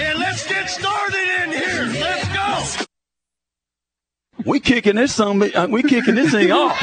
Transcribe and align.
and 0.00 0.18
let's 0.18 0.46
get 0.46 0.68
started 0.68 1.42
in 1.42 1.52
here. 1.52 1.84
Let's 2.00 2.78
go. 2.78 2.84
We 4.44 4.60
kicking 4.60 4.96
this 4.96 5.14
song. 5.14 5.38
We 5.38 5.82
kicking 5.82 6.14
this 6.14 6.32
thing 6.32 6.52
off. 6.52 6.78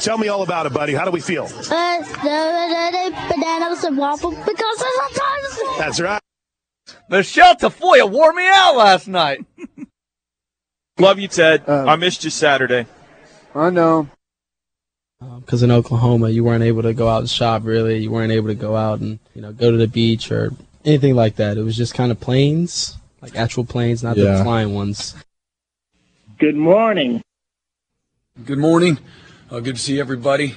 Tell 0.00 0.18
me 0.18 0.28
all 0.28 0.42
about 0.42 0.66
it, 0.66 0.72
buddy. 0.72 0.94
How 0.94 1.04
do 1.04 1.10
we 1.10 1.20
feel? 1.20 1.44
Uh, 1.44 2.02
bananas 3.30 3.84
and 3.84 3.96
waffles 3.96 4.34
because 4.34 4.78
sometimes. 4.78 5.78
That's 5.78 6.00
right. 6.00 6.20
Michelle 7.08 7.54
Tafoya 7.56 8.10
wore 8.10 8.32
me 8.32 8.46
out 8.48 8.76
last 8.76 9.08
night. 9.08 9.44
Love 10.98 11.18
you, 11.18 11.28
Ted. 11.28 11.68
I 11.68 11.96
missed 11.96 12.24
you 12.24 12.30
Saturday. 12.30 12.86
I 13.54 13.70
know. 13.70 14.08
Because 15.20 15.62
in 15.62 15.70
Oklahoma 15.70 16.28
you 16.30 16.44
weren't 16.44 16.62
able 16.64 16.82
to 16.82 16.92
go 16.94 17.08
out 17.08 17.20
and 17.20 17.30
shop 17.30 17.62
really. 17.64 17.98
You 17.98 18.10
weren't 18.10 18.32
able 18.32 18.48
to 18.48 18.54
go 18.54 18.76
out 18.76 19.00
and 19.00 19.18
you 19.34 19.42
know 19.42 19.52
go 19.52 19.70
to 19.70 19.76
the 19.76 19.88
beach 19.88 20.30
or 20.30 20.52
anything 20.84 21.14
like 21.14 21.36
that. 21.36 21.56
It 21.56 21.62
was 21.62 21.76
just 21.76 21.94
kind 21.94 22.12
of 22.12 22.20
planes, 22.20 22.96
like 23.22 23.36
actual 23.36 23.64
planes, 23.64 24.02
not 24.02 24.16
Yeah. 24.16 24.38
the 24.38 24.44
flying 24.44 24.74
ones. 24.74 25.14
Good 26.38 26.56
morning. 26.56 27.22
Good 28.44 28.58
morning. 28.58 28.98
Uh, 29.50 29.60
good 29.60 29.76
to 29.76 29.80
see 29.82 29.98
everybody. 29.98 30.54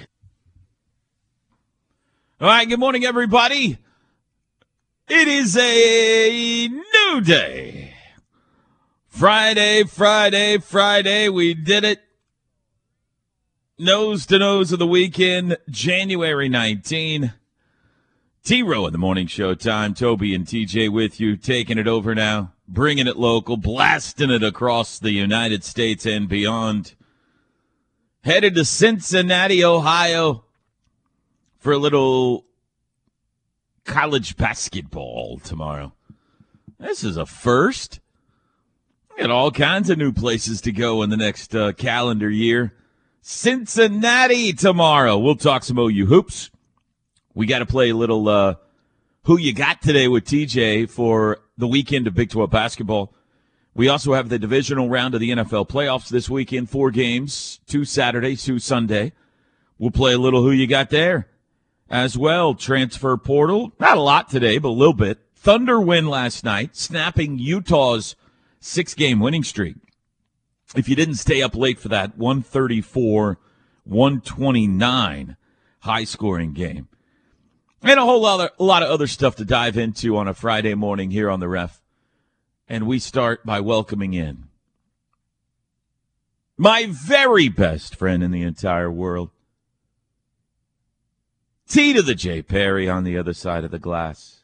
All 2.42 2.48
right, 2.48 2.68
good 2.68 2.80
morning, 2.80 3.06
everybody. 3.06 3.78
It 5.08 5.28
is 5.28 5.58
a 5.58 6.68
new 6.68 7.22
day. 7.22 7.94
Friday, 9.08 9.84
Friday, 9.84 10.58
Friday. 10.58 11.30
We 11.30 11.54
did 11.54 11.84
it. 11.84 12.02
Nose 13.82 14.26
to 14.26 14.38
nose 14.38 14.74
of 14.74 14.80
the 14.80 14.86
weekend, 14.86 15.58
January 15.70 16.50
19. 16.50 17.32
T 18.44 18.62
Row 18.62 18.86
in 18.86 18.92
the 18.92 18.98
morning 18.98 19.26
show 19.26 19.54
time. 19.54 19.94
Toby 19.94 20.36
and 20.36 20.46
TJ 20.46 20.92
with 20.92 21.22
you, 21.22 21.38
taking 21.38 21.78
it 21.78 21.88
over 21.88 22.14
now, 22.14 22.52
bringing 22.68 23.08
it 23.08 23.16
local, 23.16 23.56
blasting 23.56 24.32
it 24.32 24.44
across 24.44 25.00
the 25.00 25.12
United 25.12 25.64
States 25.64 26.06
and 26.06 26.28
beyond. 26.28 26.96
Headed 28.26 28.56
to 28.56 28.66
Cincinnati, 28.66 29.64
Ohio 29.64 30.44
for 31.58 31.72
a 31.72 31.78
little 31.78 32.44
college 33.86 34.36
basketball 34.36 35.40
tomorrow. 35.40 35.94
This 36.78 37.06
is 37.06 37.16
a 37.16 37.26
first. 37.26 38.02
We 39.16 39.22
got 39.22 39.32
all 39.32 39.52
kinds 39.52 39.90
of 39.90 39.98
new 39.98 40.12
places 40.12 40.60
to 40.62 40.74
go 40.74 41.02
in 41.02 41.10
the 41.10 41.16
next 41.16 41.56
uh, 41.56 41.72
calendar 41.72 42.30
year. 42.30 42.74
Cincinnati 43.22 44.54
tomorrow. 44.54 45.18
We'll 45.18 45.36
talk 45.36 45.64
some 45.64 45.78
OU 45.78 46.06
hoops. 46.06 46.50
We 47.34 47.46
got 47.46 47.60
to 47.60 47.66
play 47.66 47.90
a 47.90 47.96
little 47.96 48.28
uh, 48.28 48.56
who 49.24 49.38
you 49.38 49.54
got 49.54 49.82
today 49.82 50.08
with 50.08 50.26
TJ 50.26 50.90
for 50.90 51.40
the 51.58 51.68
weekend 51.68 52.08
of 52.08 52.16
Big 52.16 52.30
12 52.30 52.50
basketball. 52.50 53.14
We 53.76 53.88
also 53.88 54.14
have 54.14 54.30
the 54.30 54.40
divisional 54.40 54.90
round 54.90 55.14
of 55.14 55.22
the 55.22 55.32
NFL 55.32 55.70
playoffs 55.70 56.10
this 56.10 56.30
weekend. 56.30 56.70
Four 56.70 56.92
games, 56.92 57.60
two 57.68 57.86
Saturday, 57.86 58.36
two 58.36 58.60
Sunday. 58.60 59.14
We'll 59.78 59.92
play 59.92 60.14
a 60.14 60.18
little 60.18 60.42
who 60.42 60.52
you 60.52 60.68
got 60.68 60.90
there 60.90 61.28
as 61.90 62.18
well. 62.18 62.56
Transfer 62.56 63.16
portal, 63.18 63.72
not 63.80 63.98
a 63.98 64.02
lot 64.02 64.30
today, 64.30 64.58
but 64.58 64.70
a 64.70 64.72
little 64.72 64.94
bit. 64.94 65.20
Thunder 65.36 65.80
win 65.80 66.08
last 66.08 66.44
night, 66.44 66.76
snapping 66.76 67.40
Utah's 67.40 68.16
six 68.60 68.94
game 68.94 69.20
winning 69.20 69.44
streak. 69.44 69.76
If 70.76 70.88
you 70.88 70.96
didn't 70.96 71.16
stay 71.16 71.42
up 71.42 71.56
late 71.56 71.80
for 71.80 71.90
that 71.90 72.18
134 72.18 73.40
129 73.86 75.38
high 75.80 76.04
scoring 76.04 76.54
game. 76.54 76.88
And 77.82 78.00
a 78.00 78.04
whole 78.04 78.26
of, 78.26 78.52
a 78.60 78.64
lot 78.64 78.84
of 78.84 78.90
other 78.90 79.08
stuff 79.08 79.36
to 79.38 79.46
dive 79.46 79.78
into 79.78 80.18
on 80.18 80.28
a 80.28 80.34
Friday 80.34 80.76
morning 80.76 81.12
here 81.12 81.30
on 81.30 81.40
the 81.40 81.48
ref. 81.48 81.82
And 82.68 82.86
we 82.86 83.00
start 83.00 83.46
by 83.46 83.62
welcoming 83.62 84.14
in 84.14 84.50
my 86.60 86.88
very 86.92 87.48
best 87.48 87.96
friend 87.96 88.22
in 88.22 88.32
the 88.32 88.44
entire 88.44 88.92
world. 88.92 89.32
T 91.70 91.94
to 91.94 92.02
the 92.02 92.16
J 92.16 92.42
Perry 92.42 92.90
on 92.90 93.06
the 93.06 93.18
other 93.18 93.34
side 93.34 93.64
of 93.64 93.72
the 93.72 93.80
glass. 93.80 94.42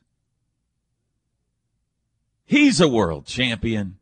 He's 2.46 2.80
a 2.80 2.88
world 2.88 3.26
champion. 3.26 3.98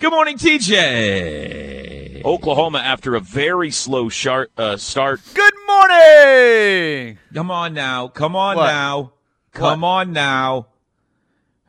Good 0.00 0.10
morning, 0.10 0.38
TJ. 0.38 2.24
Oklahoma, 2.24 2.78
after 2.78 3.14
a 3.14 3.20
very 3.20 3.70
slow 3.70 4.08
shart, 4.08 4.50
uh, 4.56 4.76
start, 4.78 5.20
Good 5.34 5.52
morning. 5.66 7.18
Come 7.34 7.50
on 7.50 7.74
now. 7.74 8.08
Come 8.08 8.34
on 8.34 8.56
What? 8.56 8.66
now. 8.66 9.12
Come 9.52 9.84
on 9.84 10.12
now. 10.14 10.68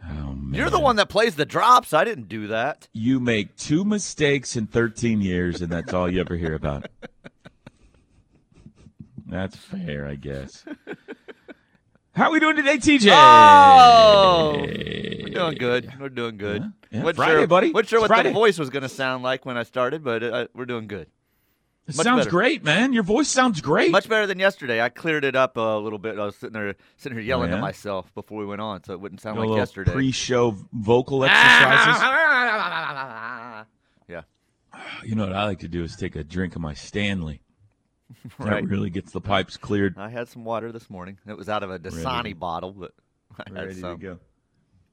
Oh, 0.06 0.34
man. 0.34 0.53
You're 0.53 0.70
the 0.70 0.80
one 0.80 0.96
that 0.96 1.09
plays 1.09 1.36
the 1.36 1.46
drops. 1.46 1.94
I 1.94 2.03
didn't 2.06 2.30
do 2.30 2.47
that. 2.47 2.88
You 2.94 3.20
make 3.20 3.56
two 3.58 3.84
mistakes 3.84 4.56
in 4.56 4.68
13 4.68 5.20
years, 5.22 5.62
and 5.62 5.70
that's 5.72 5.94
all 5.94 6.09
you 6.09 6.22
ever 6.22 6.36
hear 6.38 6.53
about. 6.56 6.86
That's 9.28 9.56
fair, 9.56 10.06
I 10.08 10.16
guess. 10.16 10.66
How 12.13 12.25
are 12.25 12.31
we 12.31 12.39
doing 12.41 12.57
today, 12.57 12.77
TJ? 12.77 13.09
Oh, 13.13 14.53
we're 14.57 15.29
doing 15.29 15.55
good. 15.57 15.94
We're 15.99 16.09
doing 16.09 16.38
good. 16.38 16.61
Yeah, 16.91 17.05
yeah, 17.05 17.11
Friday, 17.13 17.39
sure, 17.39 17.47
buddy. 17.47 17.72
Wasn't 17.72 17.88
sure 17.88 17.99
It's 17.99 18.01
what 18.01 18.07
Friday. 18.09 18.29
the 18.29 18.33
voice 18.33 18.59
was 18.59 18.69
going 18.69 18.83
to 18.83 18.89
sound 18.89 19.23
like 19.23 19.45
when 19.45 19.57
I 19.57 19.63
started, 19.63 20.03
but 20.03 20.22
uh, 20.22 20.47
we're 20.53 20.66
doing 20.66 20.88
good. 20.88 21.07
It 21.88 21.95
much 21.95 22.03
sounds 22.03 22.19
better. 22.22 22.29
great, 22.29 22.63
man. 22.66 22.91
Your 22.91 23.03
voice 23.03 23.29
sounds 23.29 23.61
great. 23.61 23.91
Much 23.91 24.09
better 24.09 24.27
than 24.27 24.39
yesterday. 24.39 24.81
I 24.81 24.89
cleared 24.89 25.23
it 25.23 25.38
up 25.38 25.55
a 25.55 25.77
little 25.77 25.99
bit. 25.99 26.19
I 26.19 26.25
was 26.25 26.35
sitting 26.35 26.53
there, 26.53 26.75
sitting 26.97 27.17
here 27.17 27.25
yelling 27.25 27.49
yeah? 27.49 27.55
at 27.55 27.61
myself 27.61 28.13
before 28.13 28.39
we 28.39 28.45
went 28.45 28.59
on, 28.61 28.83
so 28.83 28.91
it 28.93 28.99
wouldn't 28.99 29.22
sound 29.22 29.39
a 29.39 29.43
like 29.43 29.57
yesterday. 29.57 29.93
pre-show 29.93 30.57
vocal 30.73 31.23
exercises. 31.23 32.01
yeah, 34.09 34.22
you 35.05 35.16
know 35.16 35.25
what 35.25 35.33
I 35.33 35.45
like 35.45 35.59
to 35.59 35.69
do 35.69 35.83
is 35.83 35.95
take 35.95 36.17
a 36.17 36.23
drink 36.25 36.55
of 36.55 36.61
my 36.61 36.73
Stanley. 36.73 37.41
right. 38.38 38.61
That 38.63 38.69
really 38.69 38.89
gets 38.89 39.11
the 39.11 39.22
pipes 39.22 39.57
cleared. 39.57 39.95
I 39.97 40.09
had 40.09 40.27
some 40.27 40.44
water 40.44 40.72
this 40.72 40.89
morning. 40.89 41.17
It 41.27 41.38
was 41.38 41.49
out 41.49 41.63
of 41.63 41.72
a 41.72 41.79
Dasani 41.79 42.38
bottle, 42.38 42.72
but 42.73 42.94
I 43.39 43.44
had 43.47 43.53
ready 43.53 43.73
some. 43.79 43.99
to 43.99 44.03
go. 44.03 44.19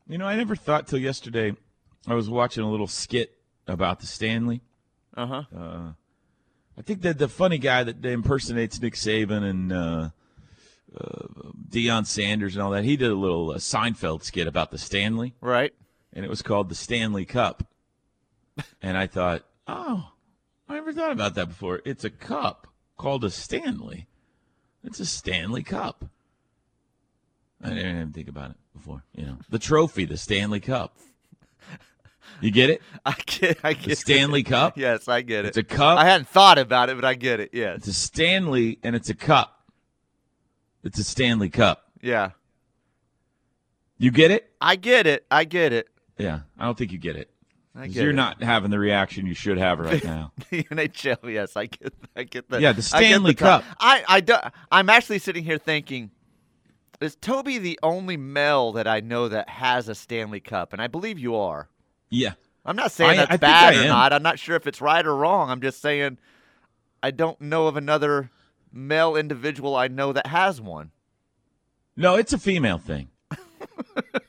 You 0.09 0.19
know, 0.19 0.26
I 0.26 0.37
never 0.37 0.56
thought 0.56 0.87
till 0.88 0.99
yesterday. 0.99 1.55
I 2.06 2.15
was 2.15 2.31
watching 2.31 2.62
a 2.65 2.70
little 2.70 2.87
skit 2.87 3.32
about 3.67 4.00
the 4.00 4.06
Stanley. 4.06 4.62
Uh-huh. 5.17 5.43
Uh 5.56 5.93
I 6.79 6.82
think 6.82 7.03
that 7.03 7.19
the 7.19 7.26
funny 7.29 7.59
guy 7.59 7.82
that 7.82 8.05
impersonates 8.06 8.81
Nick 8.81 8.94
Saban 8.94 9.43
and 9.43 9.73
uh, 9.73 10.11
uh, 10.97 11.26
Deion 11.69 12.06
Sanders 12.06 12.55
and 12.55 12.62
all 12.62 12.71
that, 12.71 12.85
he 12.85 12.97
did 12.97 13.11
a 13.11 13.17
little 13.17 13.50
uh, 13.50 13.56
Seinfeld 13.56 14.23
skit 14.23 14.47
about 14.47 14.71
the 14.71 14.79
Stanley, 14.79 15.35
Right. 15.41 15.75
and 16.12 16.25
it 16.25 16.29
was 16.29 16.41
called 16.41 16.69
the 16.69 16.76
Stanley 16.76 17.25
Cup. 17.25 17.64
and 18.81 18.97
I 18.97 19.09
thought, 19.09 19.43
oh, 19.67 20.12
I 20.69 20.75
never 20.75 20.93
thought 20.93 21.11
about 21.11 21.35
that 21.35 21.49
before. 21.49 21.81
It's 21.85 22.05
a 22.05 22.11
cup 22.11 22.68
called 22.99 23.25
a 23.25 23.31
Stanley. 23.31 24.06
It's 24.85 25.00
a 25.00 25.06
Stanley 25.06 25.62
Cup. 25.62 26.05
I 27.62 27.71
didn't 27.71 27.97
even 27.97 28.12
think 28.12 28.29
about 28.29 28.50
it 28.50 28.56
before. 28.77 29.03
You 29.15 29.27
know, 29.27 29.39
the 29.49 29.59
trophy, 29.59 30.05
the 30.05 30.17
Stanley 30.17 30.61
Cup. 30.61 30.97
You 32.41 32.50
get 32.53 32.71
it? 32.71 32.83
I 33.06 33.15
get. 33.27 33.59
I 33.65 33.73
get 33.73 33.85
The 33.87 33.93
it. 33.93 33.99
Stanley 33.99 34.43
Cup. 34.43 34.77
Yes, 34.77 35.09
I 35.09 35.23
get 35.23 35.45
it. 35.45 35.49
It's 35.49 35.56
a 35.56 35.62
cup. 35.65 35.99
I 35.99 36.05
hadn't 36.05 36.29
thought 36.29 36.59
about 36.59 36.91
it, 36.91 36.97
but 36.97 37.05
I 37.05 37.15
get 37.15 37.41
it. 37.41 37.50
Yes. 37.53 37.79
It's 37.79 37.89
a 37.89 37.93
Stanley, 37.95 38.79
and 38.83 38.95
it's 38.95 39.09
a 39.09 39.15
cup. 39.15 39.55
It's 40.85 40.99
a 40.99 41.05
Stanley 41.05 41.49
Cup. 41.49 41.91
Yeah. 42.00 42.31
You 43.97 44.12
get 44.12 44.31
it? 44.31 44.53
I 44.61 44.77
get 44.77 45.06
it. 45.09 45.27
I 45.31 45.45
get 45.45 45.73
it. 45.73 45.89
Yeah, 46.19 46.41
I 46.59 46.67
don't 46.67 46.79
think 46.79 46.93
you 46.93 46.99
get 46.99 47.17
it. 47.17 47.31
I 47.79 47.85
You're 47.85 48.11
it. 48.11 48.15
not 48.15 48.43
having 48.43 48.71
the 48.71 48.79
reaction 48.79 49.27
you 49.27 49.35
should 49.35 49.57
have 49.59 49.79
right 49.79 50.03
now. 50.05 50.33
the 50.51 50.65
NHL. 50.65 51.33
Yes, 51.33 51.57
I 51.57 51.67
get. 51.67 51.95
I 52.17 52.25
get 52.25 52.49
that. 52.51 52.61
Yeah, 52.61 52.73
the 52.73 52.79
I 52.93 53.01
get 53.01 53.07
Stanley 53.07 53.35
Cup. 53.35 53.65
I 53.79 54.05
I 54.09 54.21
do, 54.21 54.35
I'm 54.73 54.91
actually 54.91 55.21
sitting 55.21 55.45
here 55.45 55.59
thinking, 55.59 56.11
is 57.01 57.15
Toby 57.17 57.59
the 57.59 57.79
only 57.83 58.17
male 58.17 58.73
that 58.73 58.89
I 58.89 59.01
know 59.01 59.29
that 59.29 59.49
has 59.49 59.89
a 59.89 59.95
Stanley 59.95 60.41
Cup? 60.41 60.73
And 60.73 60.83
I 60.83 60.89
believe 60.89 61.19
you 61.19 61.37
are. 61.37 61.69
yeah. 62.11 62.33
I'm 62.67 62.77
not 62.77 62.93
saying 62.93 63.13
I- 63.13 63.17
that's 63.17 63.33
I 63.33 63.37
bad 63.39 63.77
or 63.77 63.81
am. 63.83 63.89
not. 63.89 64.13
I'm 64.13 64.23
not 64.23 64.39
sure 64.39 64.55
if 64.57 64.67
it's 64.67 64.81
right 64.83 65.07
or 65.07 65.17
wrong. 65.17 65.49
I'm 65.49 65.61
just 65.63 65.81
saying 65.81 66.19
I 67.03 67.11
don't 67.13 67.41
know 67.41 67.67
of 67.67 67.77
another 67.79 68.31
male 68.71 69.17
individual 69.17 69.75
I 69.75 69.89
know 69.89 70.13
that 70.13 70.27
has 70.27 70.61
one. 70.61 70.91
No, 71.97 72.17
it's 72.17 72.33
a 72.35 72.39
female 72.39 72.77
thing. 72.79 73.09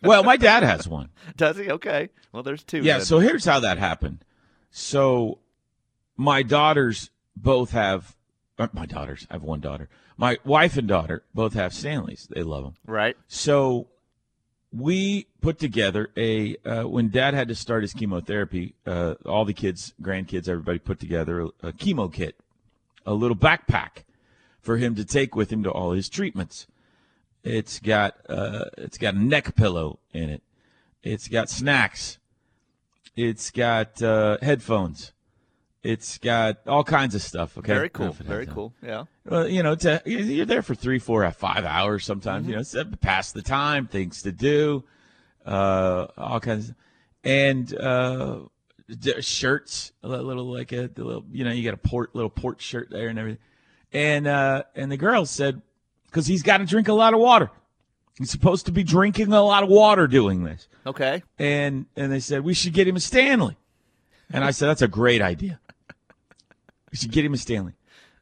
Well, 0.03 0.23
my 0.23 0.37
dad 0.37 0.63
has 0.63 0.87
one. 0.87 1.09
Does 1.37 1.57
he? 1.57 1.69
Okay. 1.71 2.09
Well, 2.31 2.43
there's 2.43 2.63
two. 2.63 2.81
Yeah, 2.81 2.97
then. 2.97 3.05
so 3.05 3.19
here's 3.19 3.45
how 3.45 3.59
that 3.61 3.77
happened. 3.77 4.23
So 4.71 5.39
my 6.15 6.43
daughters 6.43 7.09
both 7.35 7.71
have 7.71 8.15
uh, 8.57 8.67
my 8.73 8.85
daughters. 8.85 9.25
I 9.29 9.35
have 9.35 9.43
one 9.43 9.61
daughter. 9.61 9.89
My 10.17 10.37
wife 10.43 10.77
and 10.77 10.87
daughter 10.87 11.23
both 11.33 11.53
have 11.53 11.73
Stanleys. 11.73 12.27
They 12.29 12.43
love 12.43 12.63
them. 12.63 12.75
right. 12.85 13.15
So 13.27 13.87
we 14.71 15.27
put 15.41 15.57
together 15.59 16.09
a 16.15 16.55
uh, 16.65 16.83
when 16.83 17.09
Dad 17.09 17.33
had 17.33 17.47
to 17.47 17.55
start 17.55 17.83
his 17.83 17.93
chemotherapy. 17.93 18.75
Uh, 18.85 19.15
all 19.25 19.45
the 19.45 19.53
kids, 19.53 19.93
grandkids, 20.01 20.47
everybody 20.47 20.79
put 20.79 20.99
together 20.99 21.41
a, 21.41 21.45
a 21.63 21.71
chemo 21.71 22.11
kit, 22.13 22.35
a 23.05 23.13
little 23.13 23.37
backpack 23.37 24.03
for 24.59 24.77
him 24.77 24.95
to 24.95 25.05
take 25.05 25.35
with 25.35 25.51
him 25.51 25.63
to 25.63 25.71
all 25.71 25.91
his 25.91 26.09
treatments. 26.09 26.67
It's 27.43 27.79
got 27.79 28.15
uh, 28.27 28.65
it's 28.77 28.97
got 28.97 29.15
a 29.15 29.19
neck 29.19 29.55
pillow 29.55 29.99
in 30.13 30.29
it. 30.29 30.43
It's 31.03 31.27
got 31.27 31.49
snacks. 31.49 32.17
It's 33.15 33.51
got 33.51 34.01
uh, 34.01 34.37
headphones. 34.41 35.13
It's 35.81 36.17
got 36.17 36.57
all 36.67 36.83
kinds 36.83 37.15
of 37.15 37.21
stuff. 37.21 37.57
Okay, 37.57 37.73
Very 37.73 37.89
cool. 37.89 38.11
Very 38.11 38.45
cool. 38.45 38.73
Yeah. 38.83 39.05
Well, 39.25 39.47
you 39.47 39.63
know, 39.63 39.75
to, 39.75 40.01
you're 40.05 40.45
there 40.45 40.61
for 40.61 40.75
three, 40.75 40.99
four, 40.99 41.29
five 41.31 41.63
hours 41.63 42.03
sometimes. 42.03 42.43
Mm-hmm. 42.43 42.49
You 42.49 42.55
know, 42.55 42.61
it's, 42.61 42.75
uh, 42.75 42.83
pass 42.99 43.31
the 43.31 43.41
time, 43.41 43.87
things 43.87 44.21
to 44.23 44.33
do, 44.33 44.83
uh, 45.45 46.07
all 46.17 46.41
kinds, 46.41 46.69
of, 46.69 46.75
and 47.23 47.73
uh, 47.77 48.39
shirts, 49.21 49.93
a 50.03 50.07
little 50.09 50.51
like 50.51 50.73
a, 50.73 50.89
little, 50.97 51.23
you 51.31 51.45
know, 51.45 51.51
you 51.51 51.63
got 51.63 51.73
a 51.73 51.77
port 51.77 52.13
little 52.13 52.29
port 52.29 52.61
shirt 52.61 52.89
there 52.89 53.07
and 53.07 53.17
everything, 53.17 53.41
and 53.93 54.27
uh, 54.27 54.63
and 54.75 54.91
the 54.91 54.97
girl 54.97 55.25
said, 55.25 55.61
because 56.09 56.27
he's 56.27 56.43
got 56.43 56.57
to 56.57 56.65
drink 56.65 56.87
a 56.87 56.93
lot 56.93 57.13
of 57.13 57.19
water. 57.19 57.49
He's 58.17 58.29
supposed 58.31 58.65
to 58.65 58.71
be 58.71 58.83
drinking 58.83 59.31
a 59.31 59.41
lot 59.41 59.63
of 59.63 59.69
water 59.69 60.05
doing 60.07 60.43
this, 60.43 60.67
Okay. 60.85 61.23
and 61.37 61.85
and 61.95 62.11
they 62.11 62.19
said 62.19 62.43
we 62.43 62.53
should 62.53 62.73
get 62.73 62.87
him 62.87 62.97
a 62.97 62.99
Stanley, 62.99 63.57
and 64.31 64.43
I 64.43 64.51
said 64.51 64.67
that's 64.67 64.81
a 64.81 64.87
great 64.89 65.21
idea. 65.21 65.59
We 66.91 66.97
should 66.97 67.11
get 67.11 67.23
him 67.23 67.33
a 67.33 67.37
Stanley. 67.37 67.73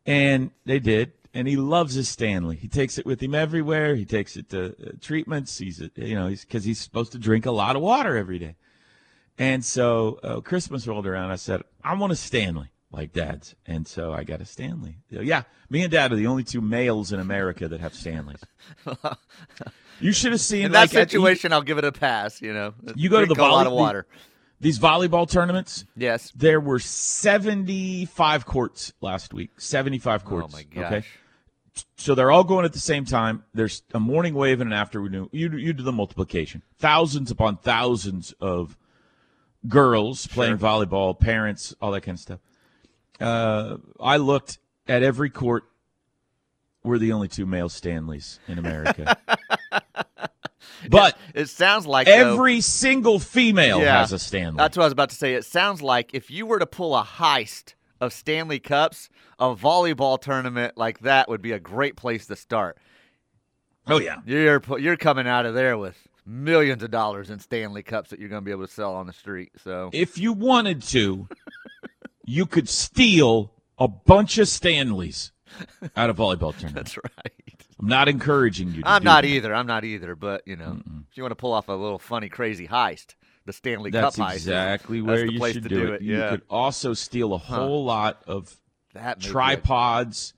And 0.05 0.51
they 0.65 0.79
did. 0.79 1.13
And 1.33 1.47
he 1.47 1.55
loves 1.55 1.93
his 1.93 2.09
Stanley. 2.09 2.55
He 2.55 2.67
takes 2.67 2.97
it 2.97 3.05
with 3.05 3.21
him 3.21 3.35
everywhere. 3.35 3.95
He 3.95 4.05
takes 4.05 4.35
it 4.37 4.49
to 4.49 4.69
uh, 4.69 4.91
treatments. 5.01 5.57
He's, 5.57 5.81
uh, 5.81 5.89
you 5.95 6.15
know, 6.15 6.27
he's 6.27 6.41
because 6.43 6.63
he's 6.63 6.79
supposed 6.79 7.11
to 7.11 7.19
drink 7.19 7.45
a 7.45 7.51
lot 7.51 7.75
of 7.75 7.81
water 7.81 8.17
every 8.17 8.39
day. 8.39 8.55
And 9.37 9.63
so 9.63 10.19
uh, 10.23 10.41
Christmas 10.41 10.87
rolled 10.87 11.05
around. 11.05 11.29
I 11.31 11.35
said, 11.35 11.61
I 11.83 11.93
want 11.93 12.11
a 12.11 12.15
Stanley 12.15 12.69
like 12.91 13.13
Dad's. 13.13 13.55
And 13.65 13.87
so 13.87 14.13
I 14.13 14.23
got 14.23 14.41
a 14.41 14.45
Stanley. 14.45 14.97
Yeah, 15.09 15.43
me 15.69 15.83
and 15.83 15.91
Dad 15.91 16.11
are 16.11 16.15
the 16.15 16.27
only 16.27 16.43
two 16.43 16.61
males 16.61 17.11
in 17.11 17.19
America 17.19 17.67
that 17.67 17.79
have 17.81 17.93
Stanleys. 17.93 18.41
you 19.99 20.11
should 20.11 20.31
have 20.31 20.41
seen 20.41 20.65
In 20.65 20.71
that 20.73 20.79
like, 20.81 20.95
at- 20.95 21.09
situation, 21.09 21.53
I'll 21.53 21.61
give 21.61 21.77
it 21.77 21.83
a 21.85 21.91
pass. 21.91 22.41
You 22.41 22.53
know, 22.53 22.73
You 22.95 23.09
go 23.09 23.19
to 23.19 23.25
the 23.33 23.39
a 23.39 23.43
lot 23.43 23.67
of 23.67 23.73
water. 23.73 24.05
these 24.59 24.79
volleyball 24.79 25.29
tournaments. 25.29 25.85
Yes. 25.95 26.31
There 26.35 26.59
were 26.59 26.79
75 26.79 28.45
courts 28.45 28.93
last 29.01 29.33
week. 29.33 29.59
75 29.59 30.23
courts. 30.25 30.47
Oh 30.53 30.55
my 30.57 30.63
gosh. 30.63 30.85
Okay. 30.93 31.05
So 31.97 32.15
they're 32.15 32.31
all 32.31 32.43
going 32.43 32.65
at 32.65 32.73
the 32.73 32.79
same 32.79 33.05
time. 33.05 33.43
There's 33.53 33.83
a 33.93 33.99
morning 33.99 34.33
wave 34.33 34.61
and 34.61 34.73
an 34.73 34.77
afternoon. 34.79 35.29
You 35.31 35.51
you 35.57 35.73
do 35.73 35.83
the 35.83 35.91
multiplication. 35.91 36.63
Thousands 36.79 37.29
upon 37.29 37.57
thousands 37.57 38.33
of 38.41 38.75
girls 39.67 40.25
playing 40.25 40.57
volleyball, 40.57 41.19
parents, 41.19 41.75
all 41.79 41.91
that 41.91 42.01
kind 42.01 42.15
of 42.15 42.19
stuff. 42.19 42.39
Uh, 43.19 43.77
I 43.99 44.17
looked 44.17 44.59
at 44.87 45.03
every 45.03 45.29
court. 45.29 45.65
We're 46.83 46.97
the 46.99 47.11
only 47.13 47.27
two 47.27 47.45
male 47.45 47.69
Stanleys 47.69 48.39
in 48.47 48.57
America. 48.59 49.17
but 50.89 51.17
It 51.33 51.49
sounds 51.49 51.85
like 51.85 52.07
though- 52.07 52.13
every 52.33 52.61
single 52.61 53.19
female 53.19 53.79
Yeah. 53.81 53.99
has 53.99 54.13
a 54.13 54.19
Stanley. 54.19 54.57
That's 54.57 54.77
what 54.77 54.83
I 54.83 54.85
was 54.87 54.93
about 54.93 55.09
to 55.09 55.15
say. 55.15 55.33
It 55.33 55.45
sounds 55.45 55.81
like 55.81 56.13
if 56.13 56.29
you 56.31 56.45
were 56.45 56.59
to 56.59 56.65
pull 56.65 56.95
a 56.95 57.03
heist 57.03 57.73
of 57.99 58.13
Stanley 58.13 58.59
Cups, 58.59 59.09
a 59.39 59.55
volleyball 59.55 60.19
tournament 60.21 60.77
like 60.77 60.99
that 60.99 61.27
would 61.29 61.41
be 61.41 61.51
a 61.51 61.59
great 61.59 61.95
place 61.95 62.27
to 62.27 62.35
start. 62.35 62.77
oh 63.87 63.99
yeah. 63.99 64.17
You're 64.25 64.61
you're 64.79 64.97
coming 64.97 65.27
out 65.27 65.45
of 65.45 65.53
there 65.55 65.77
with 65.77 65.97
millions 66.25 66.83
of 66.83 66.91
dollars 66.91 67.29
in 67.29 67.39
Stanley 67.39 67.83
Cups 67.83 68.09
that 68.11 68.19
you're 68.19 68.29
going 68.29 68.41
to 68.41 68.45
be 68.45 68.51
able 68.51 68.67
to 68.67 68.71
sell 68.73 68.93
on 68.95 69.07
the 69.07 69.13
street. 69.13 69.51
So 69.63 69.89
if 69.93 70.17
you 70.17 70.33
wanted 70.33 70.83
to, 70.83 71.27
you 72.27 72.45
could 72.45 72.69
steal 72.69 73.51
a 73.79 73.88
bunch 73.88 74.38
of 74.38 74.47
Stanleys 74.47 75.31
out 75.95 76.09
of 76.12 76.18
volleyball 76.18 76.51
tournaments. 76.59 76.74
that's 76.74 76.97
right. 76.97 77.63
I'm 77.79 77.88
not 77.88 78.07
encouraging 78.09 78.74
you. 78.74 78.81
To 78.83 78.88
I'm 78.89 79.03
not 79.03 79.21
that. 79.24 79.27
either. 79.29 79.56
I'm 79.56 79.65
not 79.68 79.83
either. 79.83 80.15
But 80.15 80.41
you 80.47 80.56
know, 80.56 80.81
if 81.09 81.18
you 81.18 81.24
want 81.24 81.31
to 81.31 81.35
pull 81.35 81.53
off 81.53 81.69
a 81.69 81.74
little 81.74 82.00
funny, 82.00 82.27
crazy 82.27 82.68
heist, 82.68 83.15
the 83.45 83.53
Stanley 83.53 83.91
That's 83.91 84.15
Cup 84.18 84.27
heist, 84.29 84.33
exactly 84.33 85.00
that's 85.00 85.07
where 85.07 85.25
the 85.25 85.31
you 85.33 85.53
should 85.53 85.63
do, 85.63 85.69
do 85.69 85.94
it. 85.94 85.95
it. 85.95 86.01
You 86.01 86.18
yeah, 86.18 86.29
could 86.31 86.41
also 86.50 86.94
steal 86.94 87.33
a 87.33 87.38
whole 87.38 87.85
lot 87.85 88.21
of 88.27 88.56
that 88.94 89.19
tripods 89.21 90.33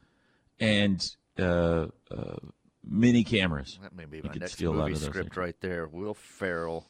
and 0.59 1.15
uh, 1.39 1.87
uh, 2.11 2.35
mini 2.83 3.23
cameras. 3.23 3.79
That 3.81 3.95
may 3.95 4.03
be 4.05 4.17
You 4.17 4.23
my 4.23 4.29
could 4.33 4.41
next 4.41 4.53
steal 4.53 4.73
a 4.73 4.75
lot 4.75 4.89
movie 4.89 4.99
script 4.99 5.17
I 5.17 5.21
think. 5.21 5.37
right 5.37 5.55
there. 5.61 5.87
Will 5.87 6.13
Ferrell, 6.13 6.89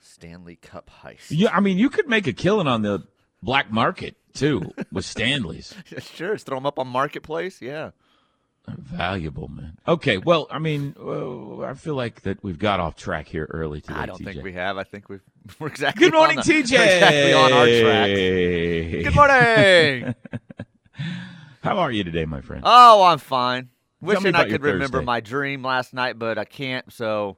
Stanley 0.00 0.56
Cup 0.56 0.90
heist. 1.02 1.26
Yeah, 1.30 1.50
I 1.54 1.60
mean, 1.60 1.78
you 1.78 1.90
could 1.90 2.08
make 2.08 2.26
a 2.26 2.32
killing 2.32 2.66
on 2.68 2.82
the 2.82 3.02
black 3.46 3.70
market 3.70 4.16
too 4.34 4.74
with 4.92 5.06
Stanleys. 5.06 5.72
sure, 6.00 6.34
just 6.34 6.44
throw 6.44 6.56
them 6.58 6.66
up 6.66 6.78
on 6.78 6.88
Marketplace. 6.88 7.62
Yeah. 7.62 7.92
Valuable, 8.68 9.46
man. 9.46 9.78
Okay, 9.86 10.18
well, 10.18 10.48
I 10.50 10.58
mean, 10.58 10.96
uh, 11.00 11.60
I 11.60 11.74
feel 11.74 11.94
like 11.94 12.22
that 12.22 12.42
we've 12.42 12.58
got 12.58 12.80
off 12.80 12.96
track 12.96 13.28
here 13.28 13.46
early 13.48 13.80
today. 13.80 13.94
I 13.94 14.06
don't 14.06 14.20
TJ. 14.20 14.24
think 14.24 14.42
we 14.42 14.54
have. 14.54 14.76
I 14.76 14.82
think 14.82 15.08
we've, 15.08 15.22
we're 15.60 15.68
exactly 15.68 16.04
Good 16.06 16.14
morning, 16.14 16.38
on 16.38 16.44
the- 16.44 16.52
TJ. 16.52 16.62
exactly 16.62 17.32
on 17.32 17.52
our 17.52 17.66
track. 17.66 19.04
Good 19.04 19.14
morning. 19.14 20.14
How 21.62 21.78
are 21.78 21.92
you 21.92 22.02
today, 22.02 22.24
my 22.24 22.40
friend? 22.40 22.62
oh, 22.66 23.04
I'm 23.04 23.18
fine. 23.18 23.68
me 24.00 24.08
Wishing 24.14 24.34
I 24.34 24.48
could 24.48 24.62
remember 24.62 24.98
Thursday. 24.98 25.04
my 25.04 25.20
dream 25.20 25.62
last 25.62 25.94
night, 25.94 26.18
but 26.18 26.36
I 26.36 26.44
can't. 26.44 26.92
So, 26.92 27.36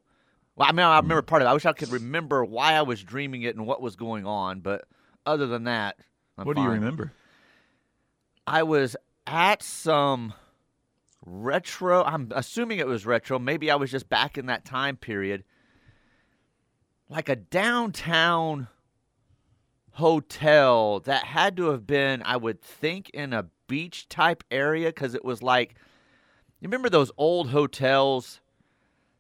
well, 0.56 0.66
I 0.68 0.72
mean, 0.72 0.86
I 0.86 0.96
remember 0.96 1.20
part 1.20 1.42
of 1.42 1.46
it. 1.46 1.50
I 1.50 1.54
wish 1.54 1.66
I 1.66 1.74
could 1.74 1.92
remember 1.92 2.42
why 2.42 2.72
I 2.72 2.82
was 2.82 3.02
dreaming 3.02 3.42
it 3.42 3.54
and 3.54 3.66
what 3.66 3.82
was 3.82 3.96
going 3.96 4.24
on. 4.24 4.60
But 4.60 4.86
other 5.28 5.46
than 5.46 5.64
that, 5.64 5.96
I'm 6.36 6.46
what 6.46 6.56
do 6.56 6.62
you 6.62 6.70
remember? 6.70 7.12
I 8.46 8.62
was 8.62 8.96
at 9.26 9.62
some 9.62 10.32
retro. 11.24 12.02
I'm 12.02 12.32
assuming 12.34 12.78
it 12.78 12.86
was 12.86 13.04
retro. 13.04 13.38
Maybe 13.38 13.70
I 13.70 13.76
was 13.76 13.90
just 13.90 14.08
back 14.08 14.38
in 14.38 14.46
that 14.46 14.64
time 14.64 14.96
period. 14.96 15.44
Like 17.10 17.28
a 17.28 17.36
downtown 17.36 18.68
hotel 19.92 21.00
that 21.00 21.24
had 21.24 21.56
to 21.56 21.70
have 21.70 21.86
been, 21.86 22.22
I 22.22 22.36
would 22.36 22.62
think, 22.62 23.10
in 23.10 23.32
a 23.32 23.46
beach 23.66 24.08
type 24.08 24.44
area 24.50 24.88
because 24.88 25.14
it 25.14 25.24
was 25.24 25.42
like, 25.42 25.74
you 26.60 26.66
remember 26.68 26.88
those 26.88 27.10
old 27.18 27.50
hotels 27.50 28.40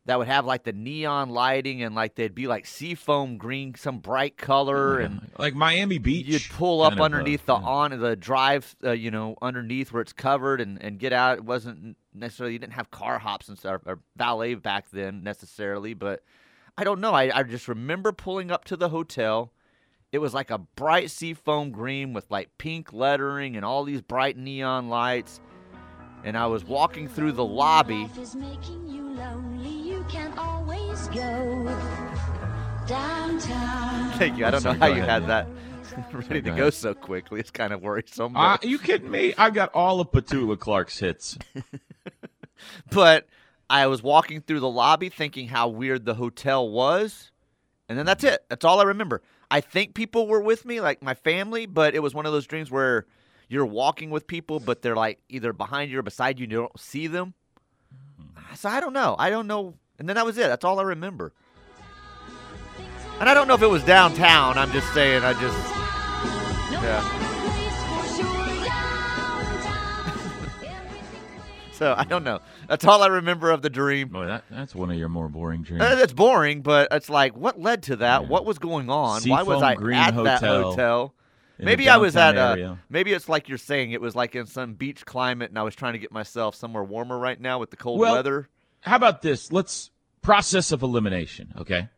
that 0.08 0.18
would 0.18 0.26
have 0.26 0.46
like 0.46 0.64
the 0.64 0.72
neon 0.72 1.28
lighting 1.28 1.82
and 1.82 1.94
like 1.94 2.14
they'd 2.14 2.34
be 2.34 2.46
like 2.46 2.64
seafoam 2.64 3.36
green, 3.36 3.74
some 3.74 3.98
bright 3.98 4.38
color, 4.38 5.00
and 5.00 5.30
like 5.38 5.54
Miami 5.54 5.98
Beach. 5.98 6.24
You'd 6.26 6.48
pull 6.48 6.80
up 6.80 6.92
kind 6.92 7.00
of, 7.00 7.00
uh, 7.02 7.04
underneath 7.04 7.44
the 7.44 7.54
yeah. 7.54 7.66
on 7.66 8.00
the 8.00 8.16
drive, 8.16 8.74
uh, 8.82 8.92
you 8.92 9.10
know, 9.10 9.36
underneath 9.42 9.92
where 9.92 10.00
it's 10.00 10.14
covered, 10.14 10.62
and, 10.62 10.82
and 10.82 10.98
get 10.98 11.12
out. 11.12 11.36
It 11.36 11.44
wasn't 11.44 11.98
necessarily 12.14 12.54
you 12.54 12.58
didn't 12.58 12.72
have 12.72 12.90
car 12.90 13.18
hops 13.18 13.50
and 13.50 13.58
stuff 13.58 13.82
or 13.84 14.00
valet 14.16 14.54
back 14.54 14.88
then 14.90 15.22
necessarily, 15.22 15.92
but 15.92 16.22
I 16.78 16.84
don't 16.84 17.02
know. 17.02 17.12
I, 17.12 17.40
I 17.40 17.42
just 17.42 17.68
remember 17.68 18.10
pulling 18.10 18.50
up 18.50 18.64
to 18.64 18.78
the 18.78 18.88
hotel. 18.88 19.52
It 20.10 20.20
was 20.20 20.32
like 20.32 20.50
a 20.50 20.56
bright 20.56 21.10
seafoam 21.10 21.70
green 21.70 22.14
with 22.14 22.30
like 22.30 22.48
pink 22.56 22.94
lettering 22.94 23.56
and 23.56 23.64
all 23.64 23.84
these 23.84 24.00
bright 24.00 24.38
neon 24.38 24.88
lights. 24.88 25.38
And 26.24 26.34
I 26.34 26.46
was 26.46 26.64
walking 26.64 27.08
through 27.08 27.32
the 27.32 27.44
lobby. 27.44 28.08
Thank 34.18 34.36
you. 34.38 34.44
I 34.46 34.50
don't 34.50 34.64
know 34.64 34.74
how 34.74 34.86
you 34.86 35.02
had 35.02 35.26
that 35.28 35.46
ready 36.12 36.42
to 36.42 36.50
go 36.50 36.56
go 36.56 36.70
so 36.70 36.92
quickly. 36.94 37.40
It's 37.40 37.50
kind 37.50 37.72
of 37.72 37.82
worrisome. 37.82 38.36
Uh, 38.36 38.58
but- 38.58 38.64
you 38.68 38.78
kidding 38.78 39.10
me? 39.10 39.34
I've 39.38 39.54
got 39.54 39.72
all 39.74 40.00
of 40.00 40.10
Petula 40.10 40.58
Clark's 40.58 40.98
hits. 40.98 41.38
but 42.90 43.26
I 43.70 43.86
was 43.86 44.02
walking 44.02 44.40
through 44.40 44.60
the 44.60 44.68
lobby 44.68 45.08
thinking 45.08 45.48
how 45.48 45.68
weird 45.68 46.04
the 46.04 46.14
hotel 46.14 46.68
was, 46.68 47.30
and 47.88 47.98
then 47.98 48.06
that's 48.06 48.24
it. 48.24 48.44
That's 48.48 48.64
all 48.64 48.80
I 48.80 48.84
remember. 48.84 49.22
I 49.50 49.60
think 49.60 49.94
people 49.94 50.26
were 50.26 50.40
with 50.42 50.66
me, 50.66 50.80
like 50.80 51.02
my 51.02 51.14
family, 51.14 51.66
but 51.66 51.94
it 51.94 52.00
was 52.00 52.14
one 52.14 52.26
of 52.26 52.32
those 52.32 52.46
dreams 52.46 52.70
where 52.70 53.06
you're 53.48 53.66
walking 53.66 54.10
with 54.10 54.26
people, 54.26 54.60
but 54.60 54.82
they're 54.82 54.96
like 54.96 55.20
either 55.28 55.52
behind 55.52 55.90
you 55.90 55.98
or 55.98 56.02
beside 56.02 56.38
you, 56.38 56.44
and 56.44 56.52
you 56.52 56.58
don't 56.58 56.78
see 56.78 57.06
them. 57.06 57.32
So 58.54 58.68
I 58.68 58.80
don't 58.80 58.92
know. 58.92 59.16
I 59.18 59.30
don't 59.30 59.46
know. 59.46 59.74
And 59.98 60.08
then 60.08 60.16
that 60.16 60.24
was 60.24 60.38
it. 60.38 60.46
That's 60.48 60.64
all 60.64 60.78
I 60.78 60.84
remember. 60.84 61.32
And 63.20 63.28
I 63.28 63.34
don't 63.34 63.48
know 63.48 63.54
if 63.54 63.62
it 63.62 63.66
was 63.66 63.82
downtown. 63.82 64.56
I'm 64.56 64.70
just 64.70 64.92
saying. 64.94 65.22
I 65.24 65.32
just. 65.34 65.58
Yeah. 66.82 67.24
So 71.78 71.94
I 71.96 72.02
don't 72.02 72.24
know. 72.24 72.40
That's 72.68 72.84
all 72.84 73.04
I 73.04 73.06
remember 73.06 73.52
of 73.52 73.62
the 73.62 73.70
dream. 73.70 74.08
Boy, 74.08 74.26
that, 74.26 74.42
that's 74.50 74.74
one 74.74 74.90
of 74.90 74.96
your 74.98 75.08
more 75.08 75.28
boring 75.28 75.62
dreams. 75.62 75.80
Uh, 75.80 75.94
That's 75.94 76.12
boring, 76.12 76.60
but 76.60 76.88
it's 76.90 77.08
like, 77.08 77.36
what 77.36 77.60
led 77.60 77.84
to 77.84 77.94
that? 77.96 78.26
What 78.26 78.44
was 78.44 78.58
going 78.58 78.90
on? 78.90 79.22
Why 79.22 79.44
was 79.44 79.62
I 79.62 79.76
Green 79.76 79.96
at 79.96 80.12
that 80.24 80.40
Hotel 80.40 80.62
hotel? 80.72 81.14
in 81.60 81.66
Maybe 81.66 81.88
I 81.88 81.98
was 81.98 82.16
at 82.16 82.36
a. 82.36 82.40
area. 82.40 82.78
Maybe 82.90 83.12
it's 83.12 83.28
like 83.28 83.48
you're 83.48 83.58
saying. 83.58 83.92
It 83.92 84.00
was 84.00 84.16
like 84.16 84.34
in 84.34 84.46
some 84.46 84.74
beach 84.74 85.06
climate, 85.06 85.50
and 85.50 85.58
I 85.58 85.62
was 85.62 85.76
trying 85.76 85.92
to 85.92 86.00
get 86.00 86.10
myself 86.10 86.56
somewhere 86.56 86.82
warmer 86.82 87.16
right 87.16 87.40
now 87.40 87.60
with 87.60 87.70
the 87.70 87.76
cold 87.76 88.00
Well, 88.00 88.14
weather. 88.14 88.48
How 88.80 88.96
about 88.96 89.22
this? 89.22 89.52
Let's 89.52 89.90
process 90.22 90.72
of 90.72 90.82
elimination, 90.82 91.52
okay? 91.58 91.88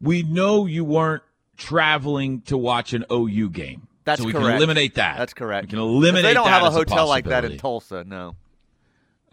We 0.00 0.22
know 0.22 0.66
you 0.66 0.84
weren't 0.84 1.22
traveling 1.56 2.40
to 2.42 2.56
watch 2.56 2.92
an 2.92 3.04
OU 3.12 3.50
game. 3.50 3.88
That's 4.04 4.20
so 4.20 4.26
we 4.26 4.32
correct. 4.32 4.46
can 4.46 4.56
eliminate 4.56 4.94
that. 4.94 5.18
That's 5.18 5.34
correct. 5.34 5.66
We 5.66 5.70
can 5.70 5.78
eliminate 5.78 6.22
They 6.22 6.34
don't 6.34 6.46
that 6.46 6.62
have 6.62 6.62
a 6.62 6.66
as 6.66 6.74
hotel 6.74 7.06
like 7.06 7.26
that 7.26 7.44
in. 7.44 7.58
Tulsa. 7.58 8.04
No. 8.04 8.36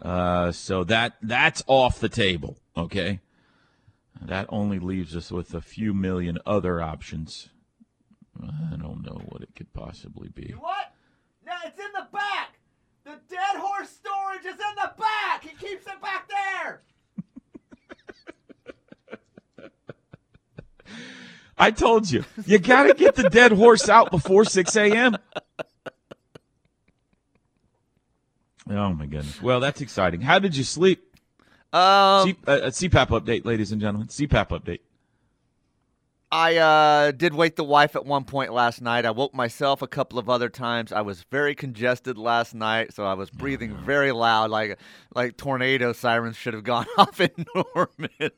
Uh, 0.00 0.52
so 0.52 0.84
that 0.84 1.14
that's 1.22 1.64
off 1.66 1.98
the 1.98 2.08
table. 2.08 2.56
Okay, 2.76 3.18
that 4.22 4.46
only 4.48 4.78
leaves 4.78 5.16
us 5.16 5.32
with 5.32 5.54
a 5.54 5.60
few 5.60 5.92
million 5.92 6.38
other 6.46 6.80
options. 6.80 7.48
I 8.40 8.76
don't 8.76 9.02
know 9.04 9.20
what 9.26 9.42
it 9.42 9.48
could 9.56 9.72
possibly 9.72 10.28
be. 10.28 10.54
What? 10.56 10.92
No, 11.44 11.52
it's 11.64 11.78
in 11.78 11.90
the 11.92 12.06
back. 12.12 12.57
The 13.08 13.18
dead 13.30 13.56
horse 13.56 13.88
storage 13.88 14.44
is 14.44 14.52
in 14.52 14.74
the 14.76 14.90
back. 14.98 15.42
He 15.42 15.56
keeps 15.56 15.86
it 15.86 16.02
back 16.02 16.28
there. 16.28 16.82
I 21.58 21.70
told 21.70 22.10
you, 22.10 22.26
you 22.44 22.58
got 22.58 22.82
to 22.82 22.92
get 22.92 23.14
the 23.14 23.30
dead 23.30 23.52
horse 23.52 23.88
out 23.88 24.10
before 24.10 24.44
six 24.44 24.76
a.m. 24.76 25.16
Oh 28.68 28.92
my 28.92 29.06
goodness! 29.06 29.40
Well, 29.40 29.60
that's 29.60 29.80
exciting. 29.80 30.20
How 30.20 30.38
did 30.38 30.54
you 30.54 30.64
sleep? 30.64 31.16
Um, 31.72 32.28
C- 32.28 32.36
uh, 32.46 32.60
a 32.64 32.68
CPAP 32.68 33.08
update, 33.08 33.46
ladies 33.46 33.72
and 33.72 33.80
gentlemen. 33.80 34.08
CPAP 34.08 34.48
update. 34.48 34.80
I 36.30 36.56
uh, 36.56 37.10
did 37.12 37.32
wake 37.32 37.56
the 37.56 37.64
wife 37.64 37.96
at 37.96 38.04
one 38.04 38.24
point 38.24 38.52
last 38.52 38.82
night. 38.82 39.06
I 39.06 39.10
woke 39.10 39.32
myself 39.32 39.80
a 39.80 39.86
couple 39.86 40.18
of 40.18 40.28
other 40.28 40.50
times. 40.50 40.92
I 40.92 41.00
was 41.00 41.22
very 41.30 41.54
congested 41.54 42.18
last 42.18 42.54
night, 42.54 42.92
so 42.92 43.04
I 43.04 43.14
was 43.14 43.30
breathing 43.30 43.74
very 43.76 44.12
loud, 44.12 44.50
like 44.50 44.78
like 45.14 45.38
tornado 45.38 45.94
sirens 45.94 46.36
should 46.36 46.52
have 46.52 46.64
gone 46.64 46.86
off 46.98 47.20
in 47.20 47.30
Norman. 47.54 48.30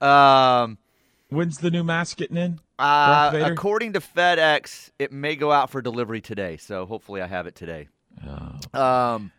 um, 0.00 0.78
When's 1.28 1.58
the 1.58 1.70
new 1.70 1.84
mask 1.84 2.16
getting 2.16 2.38
in? 2.38 2.60
uh, 2.78 3.30
according 3.44 3.92
to 3.92 4.00
FedEx, 4.00 4.90
it 4.98 5.12
may 5.12 5.36
go 5.36 5.52
out 5.52 5.68
for 5.68 5.82
delivery 5.82 6.22
today. 6.22 6.56
So 6.56 6.86
hopefully, 6.86 7.20
I 7.20 7.26
have 7.26 7.46
it 7.46 7.54
today. 7.54 7.88
Oh. 8.26 8.80
Um, 8.80 9.30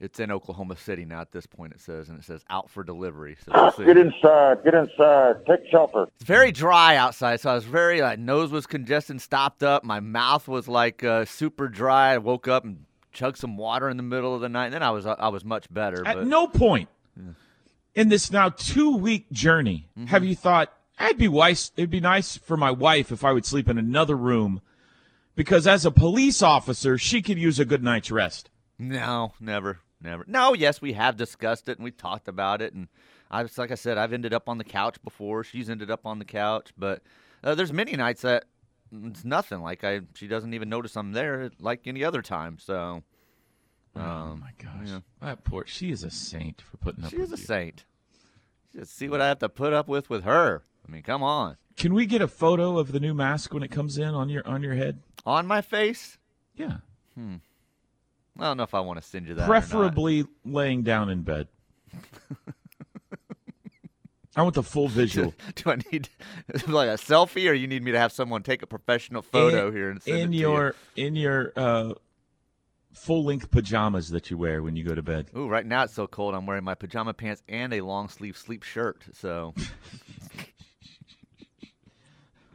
it's 0.00 0.20
in 0.20 0.30
Oklahoma 0.30 0.76
City 0.76 1.04
now. 1.04 1.20
At 1.20 1.32
this 1.32 1.46
point, 1.46 1.72
it 1.72 1.80
says, 1.80 2.08
and 2.08 2.18
it 2.18 2.24
says 2.24 2.44
out 2.50 2.68
for 2.70 2.84
delivery. 2.84 3.36
So 3.44 3.52
we'll 3.54 3.72
see. 3.72 3.84
Get 3.84 3.96
inside. 3.98 4.62
Get 4.64 4.74
inside. 4.74 5.36
Take 5.46 5.60
shelter. 5.70 6.06
It's 6.16 6.24
very 6.24 6.52
dry 6.52 6.96
outside, 6.96 7.40
so 7.40 7.50
I 7.50 7.54
was 7.54 7.64
very 7.64 8.00
like 8.02 8.18
nose 8.18 8.50
was 8.50 8.66
congested, 8.66 9.20
stopped 9.20 9.62
up. 9.62 9.84
My 9.84 10.00
mouth 10.00 10.48
was 10.48 10.68
like 10.68 11.02
uh, 11.04 11.24
super 11.24 11.68
dry. 11.68 12.14
I 12.14 12.18
woke 12.18 12.46
up 12.48 12.64
and 12.64 12.84
chugged 13.12 13.38
some 13.38 13.56
water 13.56 13.88
in 13.88 13.96
the 13.96 14.02
middle 14.02 14.34
of 14.34 14.40
the 14.42 14.48
night, 14.48 14.66
and 14.66 14.74
then 14.74 14.82
I 14.82 14.90
was 14.90 15.06
I 15.06 15.28
was 15.28 15.44
much 15.44 15.72
better. 15.72 16.06
At 16.06 16.16
but 16.16 16.26
no 16.26 16.46
point 16.46 16.88
in 17.94 18.08
this 18.10 18.30
now 18.30 18.50
two 18.50 18.96
week 18.96 19.30
journey 19.32 19.88
Mm-hmm. 19.98 20.06
have 20.08 20.22
you 20.24 20.34
thought 20.36 20.72
I'd 20.98 21.16
be 21.18 21.28
wise. 21.28 21.72
It'd 21.76 21.90
be 21.90 22.00
nice 22.00 22.36
for 22.36 22.56
my 22.56 22.70
wife 22.70 23.10
if 23.12 23.24
I 23.24 23.32
would 23.32 23.44
sleep 23.46 23.68
in 23.68 23.76
another 23.78 24.16
room, 24.16 24.60
because 25.34 25.66
as 25.66 25.84
a 25.86 25.90
police 25.90 26.42
officer, 26.42 26.96
she 26.98 27.20
could 27.22 27.38
use 27.38 27.58
a 27.58 27.64
good 27.66 27.82
night's 27.82 28.10
rest. 28.10 28.48
no, 28.78 29.32
never, 29.40 29.80
never. 30.00 30.24
No, 30.26 30.54
yes, 30.54 30.80
we 30.80 30.92
have 30.94 31.16
discussed 31.16 31.68
it 31.68 31.78
and 31.78 31.84
we 31.84 31.90
talked 31.90 32.28
about 32.28 32.62
it, 32.62 32.72
and 32.74 32.88
I 33.30 33.42
was 33.42 33.56
like 33.58 33.70
I 33.70 33.74
said, 33.76 33.98
I've 33.98 34.12
ended 34.12 34.32
up 34.34 34.48
on 34.48 34.58
the 34.58 34.64
couch 34.64 34.96
before. 35.02 35.42
She's 35.44 35.68
ended 35.70 35.90
up 35.90 36.06
on 36.06 36.18
the 36.18 36.24
couch, 36.24 36.72
but 36.78 37.02
uh, 37.42 37.54
there's 37.54 37.72
many 37.72 37.92
nights 37.96 38.22
that 38.22 38.44
it's 38.92 39.24
nothing. 39.24 39.60
Like 39.62 39.82
I, 39.84 40.00
she 40.14 40.28
doesn't 40.28 40.54
even 40.54 40.68
notice 40.68 40.96
I'm 40.96 41.12
there, 41.12 41.50
like 41.60 41.86
any 41.86 42.04
other 42.04 42.22
time. 42.22 42.58
So. 42.58 43.02
oh 43.96 44.00
Um, 44.00 44.40
my 44.40 44.52
gosh, 44.62 44.88
yeah. 44.88 45.00
that 45.20 45.44
poor. 45.44 45.64
She 45.66 45.90
is 45.90 46.04
a 46.04 46.10
saint 46.10 46.60
for 46.62 46.76
putting 46.76 47.04
up 47.04 47.10
She 47.10 47.16
is 47.16 47.32
a 47.32 47.36
you. 47.36 47.44
saint. 47.44 47.84
Just 48.74 48.96
see 48.96 49.08
what 49.08 49.20
I 49.20 49.28
have 49.28 49.38
to 49.40 49.48
put 49.48 49.72
up 49.72 49.88
with 49.88 50.08
with 50.10 50.24
her. 50.24 50.62
I 50.86 50.92
mean, 50.92 51.02
come 51.02 51.22
on. 51.22 51.56
Can 51.76 51.92
we 51.94 52.06
get 52.06 52.22
a 52.22 52.28
photo 52.28 52.78
of 52.78 52.92
the 52.92 53.00
new 53.00 53.12
mask 53.12 53.52
when 53.52 53.62
it 53.62 53.70
comes 53.70 53.98
in 53.98 54.08
on 54.14 54.28
your 54.28 54.46
on 54.46 54.62
your 54.62 54.74
head? 54.74 55.00
On 55.24 55.46
my 55.46 55.60
face? 55.62 56.16
Yeah, 56.54 56.76
I 58.38 58.44
don't 58.44 58.56
know 58.56 58.62
if 58.62 58.74
I 58.74 58.80
want 58.80 59.00
to 59.00 59.06
send 59.06 59.26
you 59.26 59.34
that. 59.34 59.46
preferably 59.46 60.24
laying 60.44 60.82
down 60.82 61.08
in 61.08 61.22
bed. 61.22 61.48
I 64.36 64.42
want 64.42 64.54
the 64.54 64.62
full 64.62 64.88
visual. 64.88 65.34
Do 65.54 65.70
I 65.70 65.76
need 65.90 66.10
like 66.68 66.88
a 66.88 66.98
selfie, 66.98 67.48
or 67.48 67.54
you 67.54 67.66
need 67.66 67.82
me 67.82 67.92
to 67.92 67.98
have 67.98 68.12
someone 68.12 68.42
take 68.42 68.62
a 68.62 68.66
professional 68.66 69.22
photo 69.22 69.68
in, 69.68 69.74
here 69.74 69.90
and 69.90 70.02
send 70.02 70.18
in 70.18 70.34
it 70.34 70.36
your 70.36 70.74
in 70.94 71.16
your 71.16 71.52
uh, 71.56 71.94
full 72.92 73.24
length 73.24 73.50
pajamas 73.50 74.10
that 74.10 74.30
you 74.30 74.36
wear 74.36 74.62
when 74.62 74.76
you 74.76 74.84
go 74.84 74.94
to 74.94 75.02
bed. 75.02 75.30
Ooh, 75.34 75.48
right 75.48 75.64
now 75.64 75.84
it's 75.84 75.94
so 75.94 76.06
cold. 76.06 76.34
I'm 76.34 76.44
wearing 76.44 76.64
my 76.64 76.74
pajama 76.74 77.14
pants 77.14 77.42
and 77.48 77.72
a 77.72 77.80
long 77.80 78.10
sleeve 78.10 78.36
sleep 78.36 78.62
shirt. 78.62 79.04
So 79.14 79.54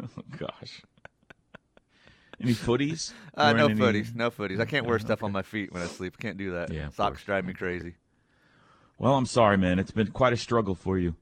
Oh 0.03 0.07
gosh. 0.37 0.83
Any 2.41 2.53
footies? 2.53 3.13
uh, 3.35 3.53
no 3.53 3.65
any- 3.65 3.75
footies, 3.75 4.15
no 4.15 4.31
footies. 4.31 4.59
I 4.59 4.65
can't 4.65 4.85
wear 4.85 4.99
stuff 4.99 5.23
on 5.23 5.31
my 5.31 5.41
feet 5.41 5.71
when 5.71 5.81
I 5.81 5.87
sleep. 5.87 6.17
Can't 6.17 6.37
do 6.37 6.51
that. 6.51 6.71
Yeah, 6.71 6.89
Socks 6.89 7.23
drive 7.23 7.45
me 7.45 7.53
crazy. 7.53 7.93
Well, 8.97 9.15
I'm 9.15 9.25
sorry, 9.25 9.57
man. 9.57 9.79
It's 9.79 9.91
been 9.91 10.11
quite 10.11 10.33
a 10.33 10.37
struggle 10.37 10.75
for 10.75 10.97
you. 10.97 11.15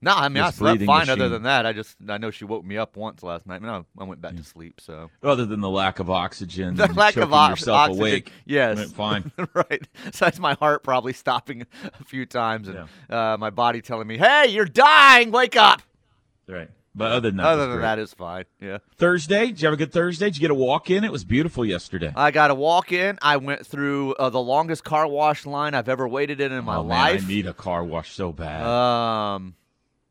No, 0.00 0.14
I 0.14 0.28
mean 0.28 0.42
I 0.42 0.46
This 0.46 0.56
slept 0.56 0.78
breathing 0.78 0.86
fine. 0.86 1.10
Other 1.10 1.28
than 1.28 1.42
that, 1.42 1.66
I 1.66 1.72
just 1.72 1.96
I 2.08 2.18
know 2.18 2.30
she 2.30 2.44
woke 2.44 2.64
me 2.64 2.76
up 2.76 2.96
once 2.96 3.22
last 3.22 3.46
night. 3.46 3.56
I, 3.56 3.58
mean, 3.58 3.68
I, 3.68 4.02
I 4.02 4.04
went 4.04 4.20
back 4.20 4.36
to 4.36 4.44
sleep. 4.44 4.80
So 4.80 5.10
Other 5.22 5.44
than 5.44 5.60
the 5.60 5.68
lack 5.68 5.98
of 5.98 6.08
oxygen, 6.08 6.74
the 6.76 6.86
lack 6.92 7.16
of 7.16 7.30
yourself 7.30 7.76
oxygen. 7.76 8.00
awake. 8.00 8.32
Yes, 8.46 8.92
fine. 8.92 9.32
right. 9.54 9.88
So 10.12 10.24
that's 10.24 10.38
my 10.38 10.54
heart 10.54 10.84
probably 10.84 11.12
stopping 11.12 11.66
a 11.82 12.04
few 12.04 12.26
times, 12.26 12.68
and 12.68 12.88
uh, 13.10 13.36
my 13.38 13.50
body 13.50 13.80
telling 13.80 14.06
me, 14.06 14.18
"Hey, 14.18 14.46
you're 14.48 14.66
dying. 14.66 15.32
Wake 15.32 15.56
up." 15.56 15.82
Right. 16.46 16.70
But 16.98 17.12
other 17.12 17.30
than 17.30 17.36
that, 17.36 17.46
Other 17.46 17.62
than 17.68 17.76
great. 17.76 17.82
that, 17.82 17.98
it's 18.00 18.12
fine. 18.12 18.44
Yeah. 18.60 18.78
Thursday, 18.96 19.46
did 19.46 19.62
you 19.62 19.66
have 19.66 19.74
a 19.74 19.76
good 19.76 19.92
Thursday? 19.92 20.26
Did 20.26 20.36
you 20.36 20.40
get 20.40 20.50
a 20.50 20.54
walk 20.54 20.90
in? 20.90 21.04
It 21.04 21.12
was 21.12 21.24
beautiful 21.24 21.64
yesterday. 21.64 22.12
I 22.14 22.32
got 22.32 22.50
a 22.50 22.54
walk 22.56 22.90
in. 22.90 23.18
I 23.22 23.36
went 23.36 23.64
through 23.64 24.14
uh, 24.14 24.30
the 24.30 24.40
longest 24.40 24.82
car 24.82 25.06
wash 25.06 25.46
line 25.46 25.74
I've 25.74 25.88
ever 25.88 26.08
waited 26.08 26.40
in 26.40 26.50
in 26.50 26.64
my 26.64 26.76
oh, 26.76 26.82
man, 26.82 26.88
life. 26.88 27.24
I 27.24 27.28
need 27.28 27.46
a 27.46 27.54
car 27.54 27.84
wash 27.84 28.12
so 28.12 28.32
bad. 28.32 28.66
Um, 28.66 29.54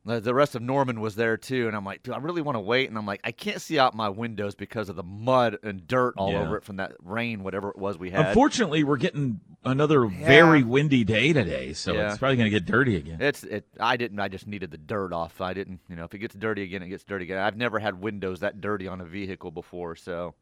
the 0.08 0.34
rest 0.34 0.56
of 0.56 0.62
Norman 0.62 1.02
was 1.02 1.16
there 1.16 1.36
too, 1.38 1.68
and 1.68 1.76
I'm 1.76 1.84
like, 1.84 2.02
dude, 2.04 2.14
I 2.14 2.18
really 2.20 2.42
want 2.42 2.56
to 2.56 2.62
wait. 2.62 2.88
And 2.88 2.98
I'm 2.98 3.06
like, 3.06 3.20
I 3.26 3.32
can't 3.32 3.60
see 3.62 3.78
out 3.78 3.94
my 3.94 4.08
windows 4.10 4.56
because 4.56 4.88
of 4.88 4.96
the 4.96 5.04
mud 5.04 5.58
and 5.64 5.86
dirt 5.86 6.14
all 6.18 6.32
Yeah. 6.32 6.44
over 6.44 6.56
it 6.58 6.64
from 6.64 6.78
that 6.78 6.94
rain, 7.04 7.44
whatever 7.44 7.70
it 7.70 7.78
was 7.78 7.98
we 7.98 8.10
had. 8.12 8.28
Unfortunately, 8.28 8.84
we're 8.86 8.96
getting 8.98 9.42
another 9.66 10.06
very 10.06 10.64
windy 10.64 11.04
day 11.04 11.34
today, 11.34 11.74
so 11.74 11.94
Yeah. 11.94 12.10
it's 12.10 12.18
probably 12.18 12.38
going 12.38 12.46
to 12.52 12.58
get 12.58 12.66
dirty 12.66 12.96
again. 12.96 13.18
It's 13.22 13.44
it. 13.44 13.66
I 13.80 13.98
didn't. 13.98 14.20
I 14.20 14.30
just 14.30 14.48
needed 14.48 14.72
the 14.72 14.78
dirt 14.78 15.12
off. 15.12 15.42
I 15.42 15.54
didn't. 15.54 15.82
You 15.90 15.96
know, 15.98 16.06
if 16.06 16.14
it 16.14 16.20
gets 16.20 16.36
dirty 16.36 16.64
again, 16.64 16.82
it 16.84 16.88
gets 16.88 17.04
dirty 17.04 17.26
again. 17.26 17.40
I've 17.40 17.58
never 17.58 17.78
had 17.80 18.00
windows 18.02 18.40
that 18.40 18.62
dirty 18.62 18.88
on 18.88 19.02
a 19.02 19.06
vehicle 19.06 19.52
before. 19.52 19.96
So, 19.98 20.36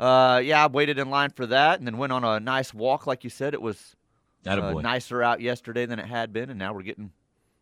uh, 0.00 0.40
yeah, 0.44 0.64
I 0.64 0.66
waited 0.66 0.98
in 0.98 1.10
line 1.10 1.30
for 1.30 1.46
that, 1.46 1.78
and 1.78 1.86
then 1.86 1.96
went 1.98 2.12
on 2.12 2.24
a 2.24 2.40
nice 2.40 2.74
walk. 2.74 3.06
Like 3.06 3.22
you 3.24 3.30
said, 3.30 3.54
it 3.54 3.62
was 3.62 3.94
uh, 4.46 4.56
nicer 4.72 5.22
out 5.22 5.40
yesterday 5.40 5.86
than 5.86 5.98
it 6.00 6.06
had 6.06 6.32
been, 6.32 6.50
and 6.50 6.58
now 6.58 6.72
we're 6.74 6.82
getting. 6.82 7.12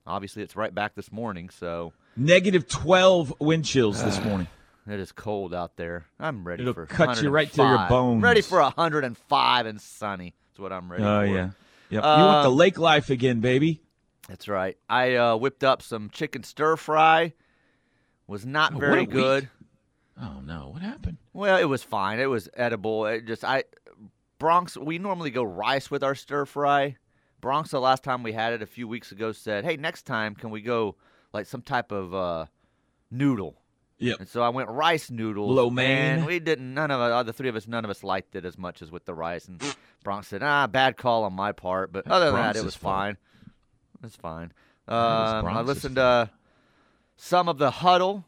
Obviously, 0.06 0.42
it's 0.42 0.56
right 0.56 0.74
back 0.74 0.94
this 0.94 1.10
morning. 1.10 1.48
So 1.50 1.92
Negative 2.16 2.66
12 2.68 3.34
wind 3.40 3.64
chills 3.64 4.02
this 4.04 4.22
morning. 4.24 4.46
it 4.86 5.00
is 5.00 5.12
cold 5.12 5.54
out 5.54 5.76
there. 5.76 6.04
I'm 6.20 6.46
ready 6.46 6.62
It'll 6.62 6.74
for 6.74 6.86
cut 6.86 7.22
you 7.22 7.30
right 7.30 7.50
to 7.52 7.56
your 7.56 7.64
105. 7.66 7.88
bones. 7.88 8.22
Ready 8.22 8.40
for 8.42 8.60
105 8.60 9.66
and 9.66 9.80
sunny. 9.80 10.34
That's 10.50 10.60
what 10.60 10.72
I'm 10.72 10.90
ready 10.90 11.02
for. 11.02 11.08
Oh, 11.08 11.20
for. 11.20 11.26
yeah. 11.26 11.50
Yep. 11.90 12.02
you 12.02 12.24
want 12.24 12.42
the 12.44 12.50
Um, 12.50 12.56
lake 12.56 12.78
life 12.78 13.10
again, 13.10 13.40
baby. 13.40 13.80
That's 14.28 14.48
right. 14.48 14.76
I 14.88 15.14
uh, 15.16 15.36
whipped 15.36 15.64
up 15.64 15.82
some 15.82 16.08
chicken 16.10 16.42
stir 16.44 16.76
fry. 16.76 17.34
Was 18.26 18.46
not 18.46 18.74
Oh, 18.74 18.78
very 18.78 19.04
good. 19.06 19.48
Oh, 20.20 20.40
no. 20.44 20.70
What 20.72 20.80
happened? 20.82 21.18
Well, 21.32 21.58
it 21.58 21.64
was 21.64 21.82
fine. 21.82 22.20
It 22.20 22.26
was 22.30 22.48
edible. 22.54 23.04
It 23.06 23.26
just 23.26 23.44
I 23.44 23.64
Bronx. 24.38 24.76
We 24.76 24.98
normally 24.98 25.30
go 25.30 25.42
rice 25.44 25.90
with 25.90 26.02
our 26.02 26.14
stir 26.14 26.46
fry. 26.46 26.96
Bronx 27.44 27.70
the 27.70 27.80
last 27.80 28.02
time 28.02 28.22
we 28.22 28.32
had 28.32 28.54
it 28.54 28.62
a 28.62 28.66
few 28.66 28.88
weeks 28.88 29.12
ago 29.12 29.30
said, 29.30 29.66
"Hey, 29.66 29.76
next 29.76 30.06
time 30.06 30.34
can 30.34 30.48
we 30.48 30.62
go 30.62 30.96
like 31.34 31.44
some 31.44 31.60
type 31.60 31.92
of 31.92 32.14
uh, 32.14 32.46
noodle?" 33.10 33.60
Yep. 33.98 34.20
And 34.20 34.28
so 34.28 34.42
I 34.42 34.48
went 34.48 34.70
rice 34.70 35.10
noodles. 35.10 35.54
Lo 35.54 35.68
man. 35.68 36.20
And 36.20 36.26
we 36.26 36.40
didn't. 36.40 36.72
None 36.72 36.90
of 36.90 37.00
us, 37.00 37.26
the 37.26 37.34
three 37.34 37.50
of 37.50 37.54
us, 37.54 37.68
none 37.68 37.84
of 37.84 37.90
us 37.90 38.02
liked 38.02 38.34
it 38.34 38.46
as 38.46 38.56
much 38.56 38.80
as 38.80 38.90
with 38.90 39.04
the 39.04 39.12
rice. 39.12 39.46
And 39.46 39.62
Bronx 40.02 40.28
said, 40.28 40.42
"Ah, 40.42 40.66
bad 40.66 40.96
call 40.96 41.24
on 41.24 41.34
my 41.34 41.52
part." 41.52 41.92
But 41.92 42.08
other 42.08 42.26
than 42.26 42.36
that, 42.36 42.56
it 42.56 42.64
was 42.64 42.76
fine. 42.76 43.18
It 43.96 44.04
was 44.04 44.16
fine. 44.16 44.50
Um, 44.88 45.46
I 45.46 45.60
listened 45.60 45.96
to 45.96 46.30
some 47.16 47.50
of 47.50 47.58
the 47.58 47.70
huddle. 47.70 48.24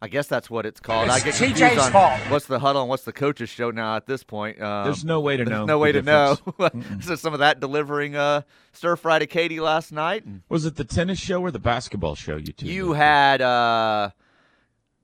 I 0.00 0.06
guess 0.06 0.28
that's 0.28 0.48
what 0.48 0.64
it's 0.64 0.78
called. 0.78 1.08
I 1.08 1.16
It's 1.16 1.24
get 1.24 1.34
TJ's 1.56 1.78
on 1.78 1.90
fault. 1.90 2.20
what's 2.30 2.46
the 2.46 2.60
huddle 2.60 2.82
and 2.82 2.88
what's 2.88 3.02
the 3.02 3.12
coaches 3.12 3.48
show 3.48 3.72
now 3.72 3.96
at 3.96 4.06
this 4.06 4.22
point. 4.22 4.62
Um, 4.62 4.84
There's 4.84 5.04
no 5.04 5.18
way 5.20 5.36
to 5.36 5.44
there's 5.44 5.50
know 5.58 5.64
No 5.64 5.72
the 5.74 5.78
way 5.78 5.90
to 5.92 6.02
know. 6.02 6.36
difference. 6.58 7.06
so 7.06 7.16
some 7.16 7.32
of 7.32 7.40
that 7.40 7.58
delivering 7.58 8.14
uh, 8.14 8.42
stir 8.72 8.94
fry 8.94 9.18
to 9.18 9.26
Katie 9.26 9.58
last 9.58 9.90
night. 9.90 10.24
Was 10.48 10.66
it 10.66 10.76
the 10.76 10.84
tennis 10.84 11.18
show 11.18 11.40
or 11.42 11.50
the 11.50 11.58
basketball 11.58 12.14
show 12.14 12.36
you 12.36 12.52
two? 12.52 12.66
you 12.66 12.92
had 12.92 13.42
uh, 13.42 14.10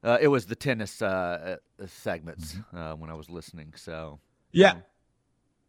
uh, 0.05 0.19
it 0.21 0.29
was 0.29 0.47
the 0.47 0.55
tennis 0.57 1.03
uh, 1.03 1.57
uh, 1.83 1.87
segments 1.87 2.55
Mm-hmm. 2.55 2.77
uh, 2.79 2.95
when 2.95 3.11
I 3.11 3.15
was 3.15 3.29
listening. 3.29 3.73
So 3.77 4.21
Yeah. 4.53 4.75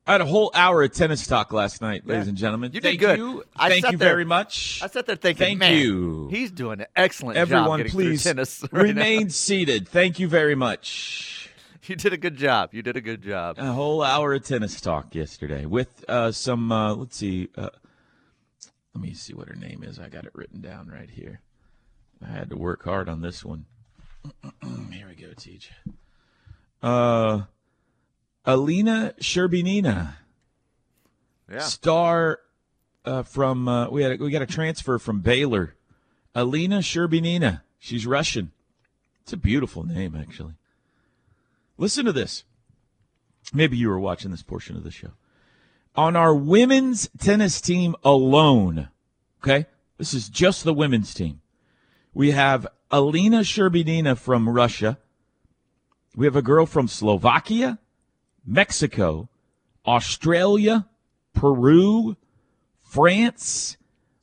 I 0.07 0.11
had 0.13 0.21
a 0.21 0.25
whole 0.25 0.51
hour 0.53 0.83
of 0.83 0.91
tennis 0.93 1.25
talk 1.25 1.51
last 1.51 1.81
night, 1.81 2.05
ladies 2.05 2.25
Yeah. 2.25 2.29
and 2.29 2.37
gentlemen. 2.37 2.71
You 2.73 2.81
Thank 2.81 2.99
did 2.99 3.05
good. 3.07 3.17
you. 3.19 3.43
I 3.55 3.69
Thank 3.69 3.91
you 3.91 3.97
there- 3.97 4.09
very 4.09 4.25
much. 4.25 4.79
I 4.83 4.87
sat 4.87 5.07
there 5.07 5.15
thinking, 5.15 5.45
Thank 5.45 5.59
man, 5.59 5.77
you. 5.77 6.27
he's 6.29 6.51
doing 6.51 6.79
an 6.81 6.87
excellent 6.95 7.37
job 7.37 7.41
Everyone, 7.49 7.83
please 7.89 8.23
tennis. 8.23 8.61
right 8.71 8.83
remain 8.83 9.23
now. 9.23 9.29
seated. 9.29 9.87
Thank 9.87 10.19
you 10.19 10.27
very 10.27 10.53
much. 10.53 11.49
You 11.87 11.95
did 11.95 12.13
a 12.13 12.17
good 12.17 12.35
job. 12.35 12.73
You 12.73 12.81
did 12.83 12.95
a 12.97 13.01
good 13.01 13.21
job. 13.23 13.57
A 13.59 13.71
whole 13.71 14.03
hour 14.03 14.33
of 14.33 14.43
tennis 14.43 14.79
talk 14.81 15.13
yesterday 15.15 15.65
with 15.65 16.03
uh, 16.07 16.31
some. 16.31 16.71
Uh, 16.71 16.93
let's 16.95 17.15
see. 17.17 17.49
Uh, 17.55 17.69
let 18.93 19.01
me 19.03 19.13
see 19.13 19.33
what 19.33 19.47
her 19.47 19.55
name 19.55 19.83
is. 19.83 19.99
I 19.99 20.09
got 20.09 20.25
it 20.25 20.31
written 20.33 20.61
down 20.61 20.87
right 20.87 21.09
here. 21.09 21.41
I 22.23 22.31
had 22.31 22.49
to 22.51 22.57
work 22.57 22.83
hard 22.85 23.07
on 23.09 23.21
this 23.21 23.43
one. 23.45 23.65
here 24.91 25.07
we 25.07 25.15
go, 25.15 25.27
TJ. 25.35 25.67
Uh, 26.81 27.41
Alina 28.45 29.13
Sherbinina. 29.19 30.15
Yeah. 31.51 31.59
Star 31.59 32.39
uh, 33.03 33.23
from 33.23 33.67
uh, 33.67 33.89
we 33.89 34.03
had 34.03 34.19
a, 34.19 34.23
we 34.23 34.31
got 34.31 34.41
a 34.41 34.47
transfer 34.47 34.97
from 34.99 35.19
Baylor. 35.19 35.75
Alina 36.33 36.79
Sherbinina. 36.79 37.61
She's 37.79 38.05
Russian. 38.05 38.51
It's 39.21 39.33
a 39.33 39.37
beautiful 39.37 39.83
name, 39.83 40.15
actually. 40.15 40.53
Listen 41.77 42.05
to 42.05 42.11
this. 42.11 42.43
Maybe 43.53 43.77
you 43.77 43.89
were 43.89 43.99
watching 43.99 44.31
this 44.31 44.43
portion 44.43 44.75
of 44.75 44.83
the 44.83 44.91
show. 44.91 45.11
On 45.95 46.15
our 46.15 46.35
women's 46.35 47.09
tennis 47.19 47.61
team 47.61 47.95
alone, 48.03 48.89
okay, 49.41 49.65
this 49.97 50.13
is 50.13 50.29
just 50.29 50.63
the 50.63 50.73
women's 50.73 51.13
team. 51.13 51.41
We 52.13 52.31
have 52.31 52.67
Alina 52.91 53.41
Sherbinina 53.41 54.17
from 54.17 54.49
Russia. 54.49 54.97
We 56.15 56.25
have 56.25 56.35
a 56.35 56.41
girl 56.41 56.65
from 56.65 56.87
Slovakia, 56.87 57.79
Mexico, 58.45 59.29
Australia, 59.85 60.87
Peru, 61.33 62.15
France, 62.81 63.77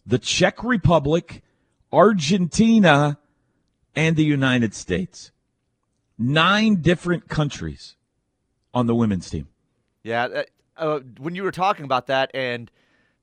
the 0.07 0.19
Czech 0.19 0.63
Republic, 0.65 1.43
Argentina, 1.93 3.19
and 3.95 4.17
the 4.17 4.25
United 4.25 4.75
States. 4.75 5.31
Nine 6.19 6.77
different 6.77 7.29
countries 7.29 7.97
on 8.73 8.87
the 8.87 8.95
women's 8.95 9.29
team. 9.29 9.49
Yeah, 10.03 10.25
uh, 10.25 10.43
uh, 10.77 11.01
when 11.19 11.35
you 11.35 11.43
were 11.43 11.53
talking 11.53 11.85
about 11.85 12.07
that, 12.07 12.31
and 12.35 12.71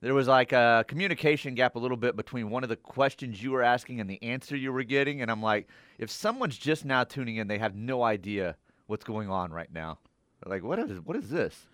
there 0.00 0.14
was 0.14 0.28
like 0.28 0.52
a 0.52 0.84
communication 0.88 1.54
gap 1.54 1.74
a 1.74 1.78
little 1.78 1.96
bit 1.96 2.16
between 2.16 2.50
one 2.50 2.62
of 2.62 2.68
the 2.68 2.76
questions 2.76 3.42
you 3.42 3.50
were 3.50 3.62
asking 3.62 4.00
and 4.00 4.08
the 4.08 4.22
answer 4.22 4.56
you 4.56 4.72
were 4.72 4.84
getting, 4.84 5.20
and 5.20 5.30
I'm 5.30 5.42
like, 5.42 5.68
if 5.98 6.10
someone's 6.10 6.56
just 6.56 6.84
now 6.84 7.04
tuning 7.04 7.36
in, 7.36 7.48
they 7.48 7.58
have 7.58 7.74
no 7.74 8.02
idea 8.02 8.56
what's 8.86 9.04
going 9.04 9.28
on 9.28 9.52
right 9.52 9.72
now. 9.72 9.98
Like, 10.46 10.62
what 10.62 10.78
is 10.78 11.00
what 11.04 11.16
is 11.16 11.28
this? 11.30 11.66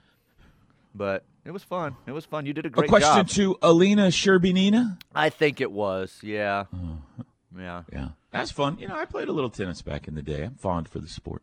But 0.94 1.24
it 1.44 1.50
was 1.50 1.62
fun. 1.62 1.96
It 2.07 2.12
was 2.12 2.24
fun. 2.24 2.46
You 2.46 2.52
did 2.52 2.66
a 2.66 2.70
great 2.70 2.87
A 2.87 2.88
question 2.88 3.26
job. 3.26 3.29
to 3.29 3.59
Alina 3.62 4.09
Sherbinina. 4.09 4.98
I 5.14 5.29
think 5.29 5.61
it 5.61 5.70
was. 5.70 6.18
Yeah. 6.22 6.64
Uh-huh. 6.72 7.22
Yeah. 7.59 7.83
Yeah, 7.92 8.09
that's 8.33 8.50
fun. 8.50 8.79
You 8.79 8.88
know, 8.88 8.96
I 8.96 9.05
played 9.05 9.29
a 9.29 9.33
little 9.33 9.50
tennis 9.50 9.83
back 9.83 10.09
in 10.09 10.14
the 10.14 10.22
day. 10.22 10.42
I'm 10.44 10.55
fond 10.57 10.88
for 10.88 10.98
the 10.98 11.09
sport. 11.09 11.42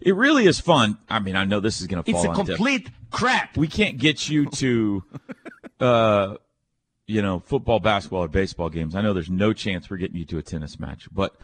It 0.00 0.14
really 0.14 0.46
is 0.46 0.60
fun. 0.60 0.98
I 1.08 1.18
mean, 1.18 1.34
I 1.34 1.44
know 1.44 1.58
this 1.58 1.80
is 1.80 1.88
going 1.88 2.02
to 2.02 2.12
fall 2.12 2.22
It's 2.24 2.30
a 2.30 2.44
complete 2.44 2.90
crap. 3.10 3.56
We 3.56 3.66
can't 3.66 3.98
get 3.98 4.28
you 4.28 4.46
to, 4.46 5.02
uh, 5.80 6.36
you 7.06 7.20
know, 7.22 7.40
football, 7.40 7.80
basketball, 7.80 8.22
or 8.22 8.28
baseball 8.28 8.68
games. 8.68 8.94
I 8.94 9.00
know 9.00 9.12
there's 9.12 9.30
no 9.30 9.52
chance 9.52 9.90
we're 9.90 9.96
getting 9.96 10.16
you 10.16 10.24
to 10.26 10.38
a 10.38 10.42
tennis 10.42 10.78
match, 10.78 11.08
but 11.10 11.34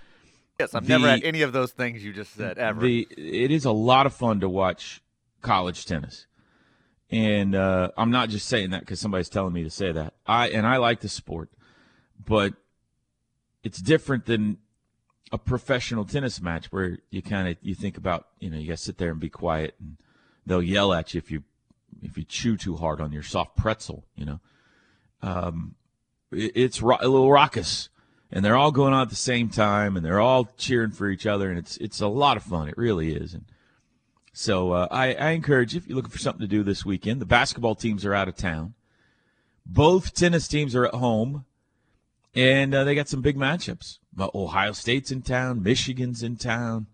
Yes, 0.61 0.73
I've 0.73 0.89
never 0.89 1.05
The- 1.07 1.11
had 1.11 1.25
any 1.25 1.43
of 1.43 1.53
those 1.53 1.73
things 1.73 2.05
you 2.05 2.13
just 2.13 2.33
said 2.35 2.59
ever. 2.59 2.81
The 2.81 3.09
it 3.17 3.51
is 3.51 3.65
a 3.65 3.73
lot 3.73 4.07
of 4.07 4.15
fun 4.15 4.39
to 4.41 4.49
watch 4.49 5.03
college 5.45 5.87
tennis, 5.87 6.27
and 7.11 7.55
uh, 7.55 7.91
I'm 7.97 8.11
not 8.11 8.29
just 8.31 8.49
saying 8.49 8.71
that 8.71 8.81
because 8.81 8.99
somebody's 8.99 9.29
telling 9.29 9.53
me 9.53 9.63
to 9.63 9.71
say 9.71 9.93
that. 9.93 10.15
I 10.27 10.49
and 10.49 10.67
I 10.67 10.79
like 10.79 11.01
the 11.01 11.09
sport, 11.09 11.51
but 12.27 12.55
it's 13.63 13.79
different 13.81 14.27
than 14.27 14.59
a 15.33 15.39
professional 15.39 16.05
tennis 16.05 16.41
match 16.41 16.67
where 16.71 16.99
you 17.11 17.23
kind 17.23 17.49
of 17.49 17.57
you 17.63 17.75
think 17.75 17.97
about 17.97 18.29
you 18.39 18.51
know 18.51 18.59
you 18.59 18.69
got 18.69 18.77
to 18.77 18.83
sit 18.83 18.99
there 18.99 19.11
and 19.11 19.19
be 19.19 19.29
quiet 19.31 19.75
and 19.81 19.97
they'll 20.47 20.63
yell 20.63 20.93
at 20.93 21.15
you 21.15 21.19
if 21.19 21.31
you 21.31 21.43
if 22.03 22.17
you 22.19 22.25
chew 22.25 22.57
too 22.57 22.77
hard 22.77 23.01
on 23.01 23.11
your 23.11 23.23
soft 23.23 23.57
pretzel 23.57 24.05
you 24.15 24.25
know? 24.25 24.41
Um 25.23 25.75
it- 26.31 26.53
it's 26.55 26.83
ro- 26.83 26.99
a 27.01 27.09
little 27.09 27.33
raucous 27.33 27.89
and 28.31 28.45
they're 28.45 28.57
all 28.57 28.71
going 28.71 28.93
on 28.93 29.03
at 29.03 29.09
the 29.11 29.17
same 29.17 29.49
time 29.49 29.97
and 29.97 30.05
they're 30.05 30.21
all 30.21 30.51
cheering 30.57 30.91
for 30.93 31.09
each 31.09 31.27
other 31.27 31.49
and 31.51 31.59
it's 31.59 31.79
it's 31.79 32.01
a 32.01 32.07
lot 32.07 32.37
of 32.37 32.43
fun. 32.43 32.69
It 32.69 32.77
really 32.79 33.15
is. 33.15 33.35
And 33.35 33.47
so 34.35 34.73
uh, 34.73 34.89
I, 34.91 35.15
I 35.15 35.31
encourage 35.31 35.73
you 35.73 35.79
if 35.79 35.87
you're 35.87 35.97
looking 35.97 36.11
for 36.11 36.19
something 36.19 36.43
to 36.43 36.47
do 36.47 36.63
this 36.63 36.85
weekend 36.85 37.21
the 37.21 37.27
basketball 37.27 37.75
teams 37.75 38.05
are 38.05 38.13
out 38.13 38.29
of 38.29 38.37
town 38.37 38.75
both 39.65 40.13
tennis 40.15 40.47
teams 40.47 40.75
are 40.75 40.85
at 40.85 40.95
home 40.95 41.47
and 42.35 42.75
uh, 42.75 42.85
they 42.85 42.95
got 42.95 43.09
some 43.09 43.21
big 43.21 43.37
matchups. 43.37 43.99
Ohio 44.19 44.73
State's 44.73 45.11
in 45.11 45.23
town, 45.23 45.63
Michigan's 45.63 46.23
in 46.23 46.37
town. 46.37 46.87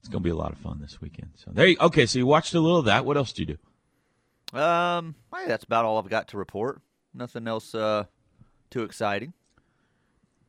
It's 0.00 0.08
going 0.08 0.22
to 0.22 0.24
be 0.24 0.30
a 0.30 0.36
lot 0.36 0.52
of 0.52 0.58
fun 0.58 0.80
this 0.80 1.00
weekend. 1.00 1.30
So 1.36 1.50
there. 1.52 1.66
You, 1.66 1.76
okay, 1.80 2.06
so 2.06 2.18
you 2.18 2.26
watched 2.26 2.54
a 2.54 2.60
little 2.60 2.78
of 2.78 2.86
that. 2.86 3.04
What 3.04 3.16
else 3.16 3.32
do 3.32 3.42
you 3.42 3.56
do? 4.52 4.58
Um, 4.58 5.14
think 5.34 5.48
that's 5.48 5.64
about 5.64 5.84
all 5.84 5.98
I've 5.98 6.08
got 6.08 6.28
to 6.28 6.38
report. 6.38 6.80
Nothing 7.12 7.46
else 7.48 7.74
uh, 7.74 8.04
too 8.70 8.82
exciting. 8.82 9.32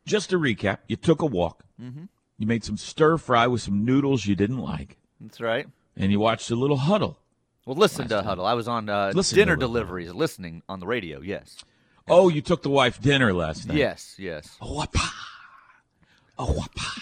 Just 0.05 0.29
to 0.29 0.39
recap, 0.39 0.79
you 0.87 0.95
took 0.95 1.21
a 1.21 1.25
walk. 1.25 1.63
Mhm. 1.81 2.09
You 2.37 2.47
made 2.47 2.63
some 2.63 2.77
stir 2.77 3.17
fry 3.17 3.47
with 3.47 3.61
some 3.61 3.85
noodles 3.85 4.25
you 4.25 4.35
didn't 4.35 4.59
like, 4.59 4.97
That's 5.21 5.39
right. 5.41 5.67
And 5.97 6.11
you 6.11 6.19
watched 6.19 6.49
a 6.51 6.55
little 6.55 6.77
huddle. 6.77 7.17
Well, 7.65 7.75
listen 7.75 8.07
to 8.09 8.21
Huddle. 8.21 8.45
I 8.45 8.53
was 8.53 8.67
on 8.67 8.89
uh, 8.89 9.11
dinner 9.11 9.53
Huddle. 9.53 9.67
deliveries, 9.69 10.13
listening 10.13 10.61
on 10.69 10.79
the 10.79 10.85
radio. 10.85 11.19
Yes. 11.21 11.63
Oh, 12.07 12.29
you 12.29 12.41
took 12.41 12.61
the 12.61 12.69
wife 12.69 13.01
dinner 13.01 13.33
last 13.33 13.67
night. 13.67 13.77
Yes. 13.77 14.15
Yes. 14.19 14.55
Oh, 14.61 14.75
wapa. 14.85 15.09
Oh, 16.37 16.53
wapa. 16.59 17.01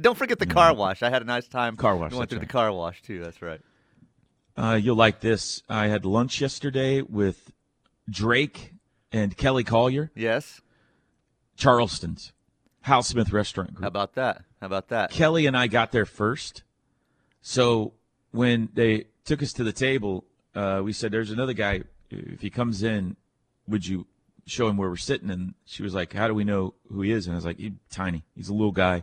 Don't 0.00 0.16
forget 0.16 0.38
the 0.38 0.46
car 0.46 0.74
wash. 0.74 1.02
I 1.02 1.10
had 1.10 1.22
a 1.22 1.24
nice 1.24 1.48
time. 1.48 1.76
Car 1.76 1.96
wash, 1.96 2.10
Going 2.12 2.20
that's 2.20 2.30
through 2.30 2.38
right. 2.38 2.46
the 2.46 2.52
car 2.52 2.72
wash 2.72 3.02
too. 3.02 3.20
That's 3.24 3.42
right. 3.42 3.60
Uh, 4.56 4.78
you'll 4.80 4.94
like 4.96 5.20
this. 5.20 5.62
I 5.68 5.88
had 5.88 6.04
lunch 6.04 6.40
yesterday 6.40 7.02
with 7.02 7.50
Drake 8.08 8.74
and 9.10 9.36
Kelly 9.36 9.64
Collier, 9.64 10.10
Yes. 10.14 10.60
Charleston's 11.56 12.32
Hal 12.82 13.02
Smith 13.02 13.32
Restaurant 13.32 13.70
Group. 13.74 13.82
How 13.82 13.88
about 13.88 14.14
that? 14.14 14.42
How 14.60 14.66
about 14.66 14.88
that? 14.88 15.10
Kelly 15.10 15.46
and 15.46 15.56
I 15.56 15.66
got 15.66 15.90
there 15.90 16.04
first. 16.06 16.62
So 17.48 17.94
when 18.30 18.68
they 18.74 19.06
took 19.24 19.42
us 19.42 19.54
to 19.54 19.64
the 19.64 19.72
table, 19.72 20.26
uh, 20.54 20.82
we 20.84 20.92
said, 20.92 21.10
There's 21.10 21.30
another 21.30 21.54
guy. 21.54 21.80
If 22.10 22.42
he 22.42 22.50
comes 22.50 22.82
in, 22.82 23.16
would 23.66 23.86
you 23.86 24.06
show 24.44 24.68
him 24.68 24.76
where 24.76 24.90
we're 24.90 24.96
sitting? 24.96 25.30
And 25.30 25.54
she 25.64 25.82
was 25.82 25.94
like, 25.94 26.12
How 26.12 26.28
do 26.28 26.34
we 26.34 26.44
know 26.44 26.74
who 26.92 27.00
he 27.00 27.10
is? 27.10 27.26
And 27.26 27.34
I 27.34 27.36
was 27.36 27.46
like, 27.46 27.58
He's 27.58 27.72
tiny. 27.90 28.22
He's 28.36 28.50
a 28.50 28.52
little 28.52 28.70
guy. 28.70 29.02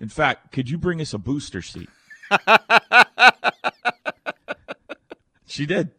In 0.00 0.08
fact, 0.08 0.50
could 0.50 0.68
you 0.68 0.76
bring 0.76 1.00
us 1.00 1.14
a 1.14 1.18
booster 1.18 1.62
seat? 1.62 1.88
she 5.46 5.64
did. 5.64 5.92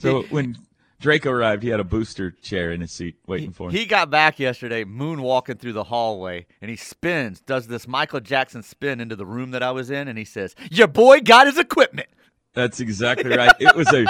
So 0.00 0.22
when 0.30 0.56
Draco 1.00 1.30
arrived, 1.30 1.62
he 1.62 1.70
had 1.70 1.80
a 1.80 1.84
booster 1.84 2.30
chair 2.30 2.70
in 2.70 2.82
his 2.82 2.92
seat 2.92 3.16
waiting 3.26 3.52
for 3.52 3.68
him. 3.68 3.74
He 3.74 3.86
got 3.86 4.10
back 4.10 4.38
yesterday, 4.38 4.84
moonwalking 4.84 5.58
through 5.58 5.72
the 5.72 5.84
hallway, 5.84 6.46
and 6.60 6.70
he 6.70 6.76
spins, 6.76 7.40
does 7.40 7.66
this 7.66 7.88
Michael 7.88 8.20
Jackson 8.20 8.62
spin 8.62 9.00
into 9.00 9.16
the 9.16 9.24
room 9.24 9.50
that 9.52 9.62
I 9.62 9.70
was 9.70 9.90
in, 9.90 10.08
and 10.08 10.18
he 10.18 10.26
says, 10.26 10.54
"Your 10.70 10.88
boy 10.88 11.20
got 11.20 11.46
his 11.46 11.58
equipment." 11.58 12.08
That's 12.52 12.80
exactly 12.80 13.30
right. 13.36 13.54
It 13.58 13.74
was 13.74 13.92
a 13.92 14.04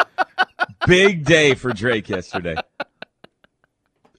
big 0.87 1.25
day 1.25 1.55
for 1.55 1.73
Drake 1.73 2.09
yesterday. 2.09 2.57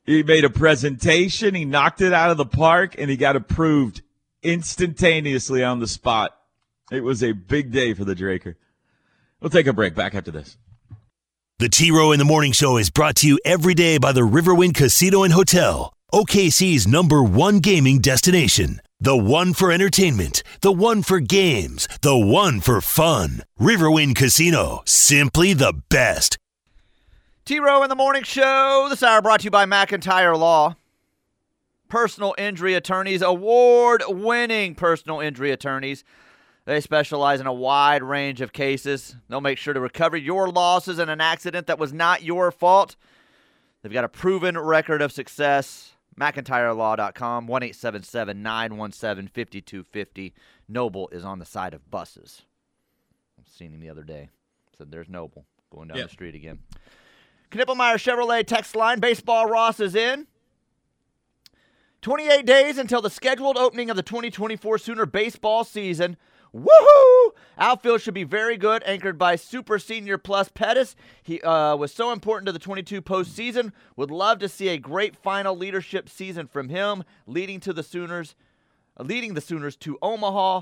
He 0.05 0.23
made 0.23 0.45
a 0.45 0.49
presentation, 0.49 1.53
he 1.53 1.65
knocked 1.65 2.01
it 2.01 2.13
out 2.13 2.31
of 2.31 2.37
the 2.37 2.45
park, 2.45 2.95
and 2.97 3.09
he 3.09 3.17
got 3.17 3.35
approved 3.35 4.01
instantaneously 4.43 5.63
on 5.63 5.79
the 5.79 5.87
spot. 5.87 6.37
It 6.89 7.03
was 7.03 7.21
a 7.21 7.33
big 7.33 7.71
day 7.71 7.93
for 7.93 8.05
the 8.05 8.15
Draker. 8.15 8.55
We'll 9.41 9.49
take 9.49 9.67
a 9.67 9.73
break. 9.73 9.93
Back 9.93 10.15
after 10.15 10.31
this. 10.31 10.57
The 11.61 11.69
T 11.69 11.91
Row 11.91 12.11
in 12.11 12.17
the 12.17 12.25
Morning 12.25 12.53
Show 12.53 12.77
is 12.77 12.89
brought 12.89 13.17
to 13.17 13.27
you 13.27 13.37
every 13.45 13.75
day 13.75 13.99
by 13.99 14.13
the 14.13 14.21
Riverwind 14.21 14.73
Casino 14.73 15.21
and 15.21 15.31
Hotel, 15.31 15.93
OKC's 16.11 16.87
number 16.87 17.21
one 17.21 17.59
gaming 17.59 17.99
destination. 17.99 18.81
The 18.99 19.15
one 19.15 19.53
for 19.53 19.71
entertainment, 19.71 20.41
the 20.61 20.71
one 20.71 21.03
for 21.03 21.19
games, 21.19 21.87
the 22.01 22.17
one 22.17 22.61
for 22.61 22.81
fun. 22.81 23.43
Riverwind 23.59 24.15
Casino, 24.15 24.81
simply 24.85 25.53
the 25.53 25.79
best. 25.89 26.39
T 27.45 27.59
Row 27.59 27.83
in 27.83 27.89
the 27.89 27.95
Morning 27.95 28.23
Show. 28.23 28.87
This 28.89 29.03
hour 29.03 29.21
brought 29.21 29.41
to 29.41 29.43
you 29.43 29.51
by 29.51 29.67
McIntyre 29.67 30.35
Law. 30.35 30.77
Personal 31.89 32.33
injury 32.39 32.73
attorneys, 32.73 33.21
award 33.21 34.01
winning 34.07 34.73
personal 34.73 35.19
injury 35.19 35.51
attorneys. 35.51 36.03
They 36.65 36.79
specialize 36.79 37.39
in 37.41 37.47
a 37.47 37.53
wide 37.53 38.03
range 38.03 38.39
of 38.41 38.53
cases. 38.53 39.15
They'll 39.27 39.41
make 39.41 39.57
sure 39.57 39.73
to 39.73 39.79
recover 39.79 40.15
your 40.15 40.47
losses 40.49 40.99
in 40.99 41.09
an 41.09 41.19
accident 41.21 41.67
that 41.67 41.79
was 41.79 41.91
not 41.91 42.21
your 42.23 42.51
fault. 42.51 42.95
They've 43.81 43.91
got 43.91 44.03
a 44.03 44.09
proven 44.09 44.57
record 44.57 45.01
of 45.01 45.11
success. 45.11 45.93
McIntyreLaw.com, 46.19 47.47
1 47.47 47.61
917 47.61 49.27
5250. 49.27 50.33
Noble 50.67 51.09
is 51.11 51.23
on 51.25 51.39
the 51.39 51.45
side 51.45 51.73
of 51.73 51.89
buses. 51.89 52.43
I've 53.39 53.47
seen 53.51 53.73
him 53.73 53.79
the 53.79 53.89
other 53.89 54.03
day. 54.03 54.29
Said 54.77 54.91
there's 54.91 55.09
Noble 55.09 55.45
going 55.71 55.87
down 55.87 55.97
Yep. 55.97 56.07
the 56.07 56.11
street 56.13 56.35
again. 56.35 56.59
Knippelmeyer 57.49 57.95
Chevrolet 57.95 58.45
text 58.45 58.75
line. 58.75 58.99
Baseball 58.99 59.47
Ross 59.47 59.79
is 59.79 59.95
in. 59.95 60.27
28 62.01 62.45
days 62.45 62.77
until 62.77 63.01
the 63.01 63.09
scheduled 63.09 63.57
opening 63.57 63.89
of 63.89 63.95
the 63.95 64.03
2024 64.03 64.77
Sooner 64.77 65.05
baseball 65.05 65.63
season. 65.63 66.17
Woohoo! 66.55 67.31
Outfield 67.57 68.01
should 68.01 68.13
be 68.13 68.23
very 68.23 68.57
good, 68.57 68.83
anchored 68.85 69.17
by 69.17 69.35
Super 69.35 69.79
Senior 69.79 70.17
Plus 70.17 70.49
Pettis. 70.49 70.95
He 71.23 71.39
uh, 71.41 71.75
was 71.75 71.93
so 71.93 72.11
important 72.11 72.47
to 72.47 72.51
the 72.51 72.59
22 72.59 73.01
postseason. 73.01 73.71
Would 73.95 74.11
love 74.11 74.39
to 74.39 74.49
see 74.49 74.67
a 74.69 74.77
great 74.77 75.15
final 75.15 75.55
leadership 75.55 76.09
season 76.09 76.47
from 76.47 76.69
him, 76.69 77.03
leading 77.25 77.59
to 77.61 77.73
the 77.73 77.83
Sooners, 77.83 78.35
uh, 78.99 79.03
leading 79.03 79.33
the 79.33 79.41
Sooners 79.41 79.75
to 79.77 79.97
Omaha. 80.01 80.61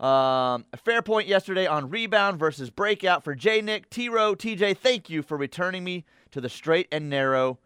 Um, 0.00 0.66
a 0.72 0.76
fair 0.76 1.00
point 1.02 1.28
yesterday 1.28 1.66
on 1.66 1.88
rebound 1.88 2.38
versus 2.38 2.68
breakout 2.68 3.22
for 3.22 3.34
J. 3.34 3.62
Nick, 3.62 3.88
T. 3.88 4.08
Row, 4.08 4.34
TJ. 4.34 4.76
Thank 4.76 5.08
you 5.08 5.22
for 5.22 5.38
returning 5.38 5.84
me 5.84 6.04
to 6.32 6.40
the 6.40 6.48
straight 6.48 6.88
and 6.90 7.08
narrow. 7.08 7.58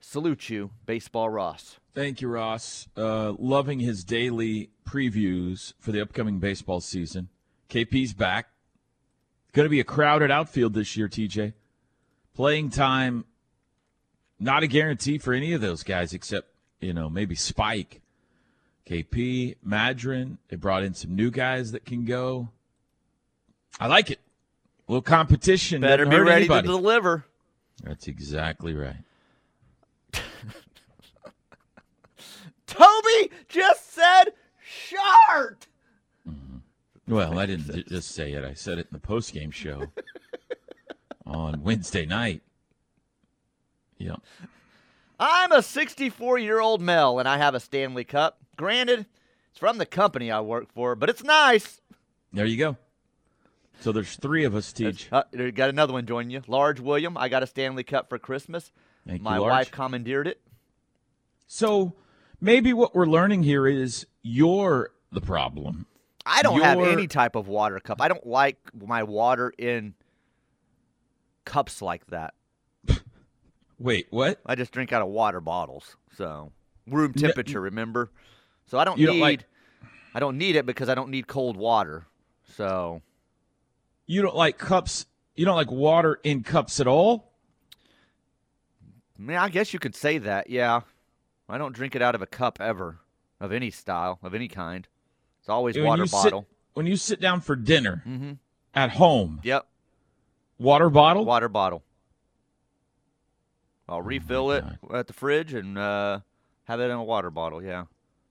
Salute 0.00 0.50
you, 0.50 0.70
Baseball 0.84 1.28
Ross. 1.28 1.78
Thank 1.94 2.20
you, 2.20 2.28
Ross. 2.28 2.88
Uh, 2.96 3.32
loving 3.38 3.80
his 3.80 4.04
daily 4.04 4.70
previews 4.86 5.72
for 5.80 5.92
the 5.92 6.00
upcoming 6.00 6.38
baseball 6.38 6.80
season. 6.80 7.28
KP's 7.68 8.12
back. 8.12 8.48
Going 9.52 9.66
to 9.66 9.70
be 9.70 9.80
a 9.80 9.84
crowded 9.84 10.30
outfield 10.30 10.74
this 10.74 10.96
year, 10.96 11.08
TJ. 11.08 11.54
Playing 12.34 12.68
time, 12.68 13.24
not 14.38 14.62
a 14.62 14.66
guarantee 14.66 15.18
for 15.18 15.32
any 15.32 15.54
of 15.54 15.60
those 15.60 15.82
guys 15.82 16.12
except, 16.12 16.48
you 16.80 16.92
know, 16.92 17.08
maybe 17.08 17.34
Spike. 17.34 18.02
KP, 18.86 19.56
Madron. 19.66 20.36
They 20.48 20.56
brought 20.56 20.84
in 20.84 20.94
some 20.94 21.16
new 21.16 21.30
guys 21.30 21.72
that 21.72 21.84
can 21.84 22.04
go. 22.04 22.50
I 23.80 23.88
like 23.88 24.10
it. 24.10 24.20
A 24.86 24.92
little 24.92 25.02
competition. 25.02 25.80
Better 25.80 26.06
be 26.06 26.16
ready 26.18 26.44
anybody. 26.44 26.68
to 26.68 26.74
deliver. 26.74 27.24
That's 27.82 28.06
exactly 28.06 28.74
right. 28.74 28.96
Toby 32.66 33.30
just 33.48 33.92
said 33.92 34.24
shart. 34.62 35.66
Well, 37.08 37.38
I 37.38 37.46
didn't 37.46 37.72
ju- 37.72 37.82
just 37.84 38.10
say 38.12 38.32
it. 38.32 38.44
I 38.44 38.54
said 38.54 38.78
it 38.78 38.88
in 38.90 38.92
the 38.92 38.98
post-game 38.98 39.52
show 39.52 39.84
on 41.26 41.62
Wednesday 41.62 42.04
night. 42.04 42.42
Yeah. 43.98 44.16
I'm 45.18 45.52
a 45.52 45.62
64 45.62 46.38
year 46.38 46.60
old 46.60 46.82
male 46.82 47.18
and 47.18 47.28
I 47.28 47.38
have 47.38 47.54
a 47.54 47.60
Stanley 47.60 48.04
Cup. 48.04 48.38
Granted, 48.56 49.06
it's 49.50 49.58
from 49.58 49.78
the 49.78 49.86
company 49.86 50.30
I 50.30 50.40
work 50.40 50.70
for, 50.72 50.94
but 50.96 51.08
it's 51.08 51.22
nice. 51.22 51.80
There 52.32 52.44
you 52.44 52.56
go. 52.58 52.76
So 53.80 53.92
there's 53.92 54.16
three 54.16 54.44
of 54.44 54.54
us, 54.54 54.72
Teach. 54.72 55.08
Uh, 55.12 55.22
got 55.54 55.68
another 55.70 55.92
one 55.92 56.06
joining 56.06 56.30
you. 56.30 56.42
Large 56.46 56.80
William, 56.80 57.16
I 57.16 57.28
got 57.28 57.42
a 57.42 57.46
Stanley 57.46 57.84
Cup 57.84 58.08
for 58.08 58.18
Christmas. 58.18 58.72
Thank 59.06 59.20
you, 59.20 59.24
My 59.24 59.38
Large. 59.38 59.50
wife 59.50 59.70
commandeered 59.70 60.26
it. 60.26 60.40
So 61.46 61.94
maybe 62.40 62.72
what 62.72 62.94
we're 62.94 63.06
learning 63.06 63.42
here 63.42 63.66
is 63.66 64.06
you're 64.22 64.90
the 65.12 65.20
problem. 65.20 65.86
I 66.24 66.42
don't 66.42 66.60
have 66.60 66.78
any 66.80 67.06
type 67.06 67.36
of 67.36 67.46
water 67.48 67.78
cup. 67.80 68.00
I 68.00 68.08
don't 68.08 68.26
like 68.26 68.58
my 68.74 69.02
water 69.04 69.52
in 69.56 69.94
cups 71.44 71.80
like 71.80 72.06
that. 72.08 72.34
Wait, 73.78 74.06
what? 74.10 74.40
I 74.46 74.54
just 74.54 74.72
drink 74.72 74.92
out 74.92 75.02
of 75.02 75.08
water 75.08 75.40
bottles. 75.40 75.96
So 76.16 76.50
room 76.88 77.12
temperature, 77.12 77.60
remember? 77.60 78.10
So 78.66 78.78
I 78.78 78.84
don't 78.84 78.98
need 78.98 79.06
don't 79.06 79.20
like- 79.20 79.44
I 80.14 80.18
don't 80.18 80.38
need 80.38 80.56
it 80.56 80.64
because 80.64 80.88
I 80.88 80.94
don't 80.94 81.10
need 81.10 81.26
cold 81.26 81.56
water. 81.56 82.06
So 82.54 83.02
You 84.06 84.22
don't 84.22 84.36
like 84.36 84.56
cups. 84.56 85.06
You 85.34 85.44
don't 85.44 85.56
like 85.56 85.70
water 85.70 86.18
in 86.24 86.42
cups 86.42 86.80
at 86.80 86.86
all. 86.86 87.32
I 89.18 89.22
mean, 89.22 89.36
I 89.36 89.48
guess 89.50 89.72
you 89.72 89.78
could 89.78 89.94
say 89.94 90.18
that. 90.18 90.48
Yeah, 90.48 90.80
I 91.48 91.58
don't 91.58 91.72
drink 91.74 91.94
it 91.94 92.02
out 92.02 92.14
of 92.14 92.22
a 92.22 92.26
cup 92.26 92.58
ever, 92.60 92.98
of 93.40 93.52
any 93.52 93.70
style, 93.70 94.18
of 94.22 94.34
any 94.34 94.48
kind. 94.48 94.86
It's 95.40 95.48
always 95.48 95.76
When 95.76 95.84
water 95.84 96.02
you 96.02 96.08
sit- 96.08 96.22
bottle. 96.24 96.46
when 96.74 96.86
you 96.86 96.96
sit 96.96 97.20
down 97.20 97.40
for 97.40 97.54
dinner 97.56 98.02
mm-hmm. 98.06 98.32
at 98.74 98.90
home, 98.90 99.40
Yep, 99.44 99.66
water 100.58 100.90
bottle. 100.90 101.24
water 101.24 101.48
bottle. 101.48 101.82
Oh 103.88 103.94
I'll 103.94 104.02
refill 104.02 104.50
it 104.50 104.64
at 104.92 105.06
the 105.06 105.12
fridge 105.12 105.54
and 105.54 105.78
uh, 105.78 106.20
have 106.64 106.80
it 106.80 106.84
in 106.86 106.90
a 106.90 107.04
water 107.04 107.30
bottle. 107.30 107.62
Yeah, 107.62 107.84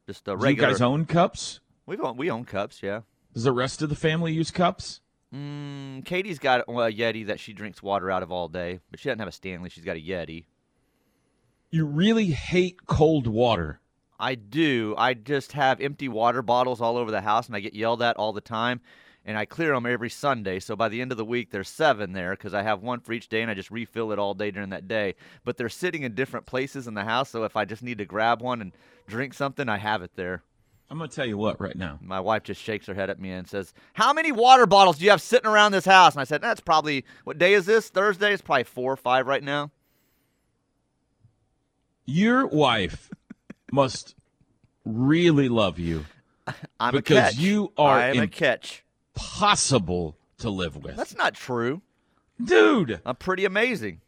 just 0.06 0.28
a 0.28 0.36
Do 0.36 0.49
you 0.49 0.56
guys 0.56 0.82
own 0.82 1.06
cups? 1.06 1.62
We 1.86 1.97
own 1.97 2.17
we 2.17 2.30
own 2.30 2.43
cups. 2.43 2.84
Yeah. 2.84 3.01
Does 3.34 3.43
the 3.43 3.54
rest 3.54 3.82
of 3.82 3.89
the 3.89 3.95
family 3.95 4.34
use 4.34 4.51
cups? 4.51 5.01
Mm, 5.34 6.06
Katie's 6.06 6.39
got 6.39 6.62
a 6.62 6.65
Yeti 6.71 7.25
that 7.28 7.39
she 7.39 7.51
drinks 7.54 7.84
water 7.84 8.10
out 8.10 8.23
of 8.23 8.32
all 8.32 8.47
day, 8.47 8.80
but 8.91 8.99
she 8.99 9.10
doesn't 9.10 9.19
have 9.19 9.28
a 9.28 9.34
Stanley. 9.34 9.69
She's 9.69 9.84
got 9.84 9.97
a 9.97 10.01
Yeti. 10.01 10.45
You 11.71 11.86
really 11.86 12.28
hate 12.28 12.86
cold 12.86 13.28
water. 13.28 13.80
I 14.19 14.36
do. 14.36 14.95
I 14.97 15.13
just 15.13 15.51
have 15.54 15.82
empty 15.82 16.08
water 16.08 16.41
bottles 16.41 16.80
all 16.80 16.95
over 16.97 17.12
the 17.12 17.21
house, 17.21 17.47
and 17.47 17.56
I 17.56 17.60
get 17.60 17.73
yelled 17.73 18.01
at 18.01 18.17
all 18.17 18.34
the 18.34 18.41
time. 18.41 18.82
And 19.28 19.38
I 19.38 19.45
clear 19.45 19.73
them 19.73 19.88
every 19.88 20.12
Sunday. 20.12 20.60
So 20.60 20.75
by 20.75 20.88
the 20.88 21.01
end 21.01 21.12
of 21.12 21.17
the 21.17 21.25
week, 21.25 21.49
there's 21.49 21.67
seven 21.67 22.13
there 22.13 22.32
because 22.32 22.54
I 22.54 22.62
have 22.62 22.84
one 22.84 22.99
for 22.99 23.12
each 23.12 23.28
day, 23.28 23.41
and 23.41 23.49
I 23.49 23.56
just 23.56 23.71
refill 23.71 24.12
it 24.12 24.19
all 24.19 24.36
day 24.36 24.51
during 24.51 24.69
that 24.69 24.88
day. 24.88 25.15
But 25.43 25.58
they're 25.58 25.67
sitting 25.67 26.04
in 26.04 26.13
different 26.13 26.45
places 26.45 26.88
in 26.88 26.93
the 26.93 27.04
house. 27.04 27.32
So 27.32 27.43
if 27.43 27.58
I 27.58 27.65
just 27.65 27.82
need 27.82 27.97
to 27.97 28.06
grab 28.06 28.41
one 28.41 28.62
and 28.62 28.71
drink 29.08 29.34
something, 29.34 29.67
I 29.67 29.78
have 29.78 30.04
it 30.04 30.12
there. 30.15 30.43
I'm 30.91 30.99
going 30.99 31.10
to 31.10 31.15
tell 31.15 31.25
you 31.25 31.38
what 31.39 31.60
right 31.60 31.75
now. 31.75 31.97
My 32.04 32.19
wife 32.19 32.43
just 32.43 32.62
shakes 32.62 32.86
her 32.86 32.93
head 32.93 33.10
at 33.10 33.19
me 33.19 33.32
and 33.32 33.47
says, 33.47 33.73
"How 33.93 34.13
many 34.13 34.32
water 34.32 34.67
bottles 34.67 34.99
do 34.99 35.06
you 35.06 35.10
have 35.10 35.21
sitting 35.21 35.49
around 35.49 35.71
this 35.71 35.86
house?" 35.86 36.13
And 36.13 36.21
I 36.21 36.25
said, 36.25 36.43
"That's 36.43 36.62
probably 36.62 37.04
what 37.23 37.39
day 37.39 37.54
is 37.54 37.65
this? 37.65 37.89
Thursday. 37.89 38.32
It's 38.32 38.43
probably 38.43 38.65
four 38.65 38.93
or 38.93 38.97
five 38.97 39.25
right 39.25 39.43
now." 39.43 39.71
Your 42.06 42.46
wife 42.48 43.10
must 43.72 44.15
really 44.86 45.50
love 45.50 45.80
you 45.80 46.06
I'm 46.80 46.94
because 46.94 47.18
a 47.18 47.22
catch. 47.22 47.38
you 47.38 47.72
are 47.78 48.00
I'm 48.00 48.20
a 48.20 48.28
catch. 48.28 48.84
impossible 49.15 50.15
to 50.39 50.50
live 50.50 50.76
with. 50.76 50.96
That's 50.96 51.15
not 51.15 51.34
true, 51.34 51.82
dude. 52.44 53.02
I'm 53.06 53.15
pretty 53.15 53.46
amazing. 53.46 54.02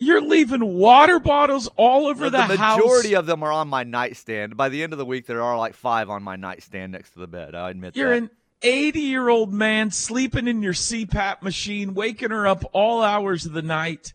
You're 0.00 0.20
leaving 0.20 0.64
water 0.74 1.18
bottles 1.18 1.68
all 1.76 2.06
over 2.06 2.30
the, 2.30 2.46
the, 2.46 2.56
house. 2.56 2.78
majority 2.78 3.14
of 3.16 3.26
them 3.26 3.42
are 3.42 3.50
on 3.50 3.66
my 3.66 3.82
nightstand. 3.82 4.56
By 4.56 4.68
the 4.68 4.82
end 4.84 4.92
of 4.92 4.98
the 4.98 5.04
week, 5.04 5.26
there 5.26 5.42
are 5.42 5.58
like 5.58 5.74
five 5.74 6.08
on 6.08 6.22
my 6.22 6.36
nightstand 6.36 6.92
next 6.92 7.10
to 7.14 7.18
the 7.18 7.26
bed. 7.26 7.56
I 7.56 7.70
admit 7.70 7.94
that. 7.94 7.98
You're 8.00 8.10
that. 8.10 8.22
an 8.24 8.30
80 8.62 9.00
year 9.00 9.28
old 9.28 9.52
man 9.52 9.90
sleeping 9.90 10.46
in 10.46 10.62
your 10.62 10.72
CPAP 10.72 11.42
machine, 11.42 11.94
waking 11.94 12.30
her 12.30 12.46
up 12.46 12.64
all 12.72 13.02
hours 13.02 13.44
of 13.44 13.52
the 13.52 13.62
night. 13.62 14.12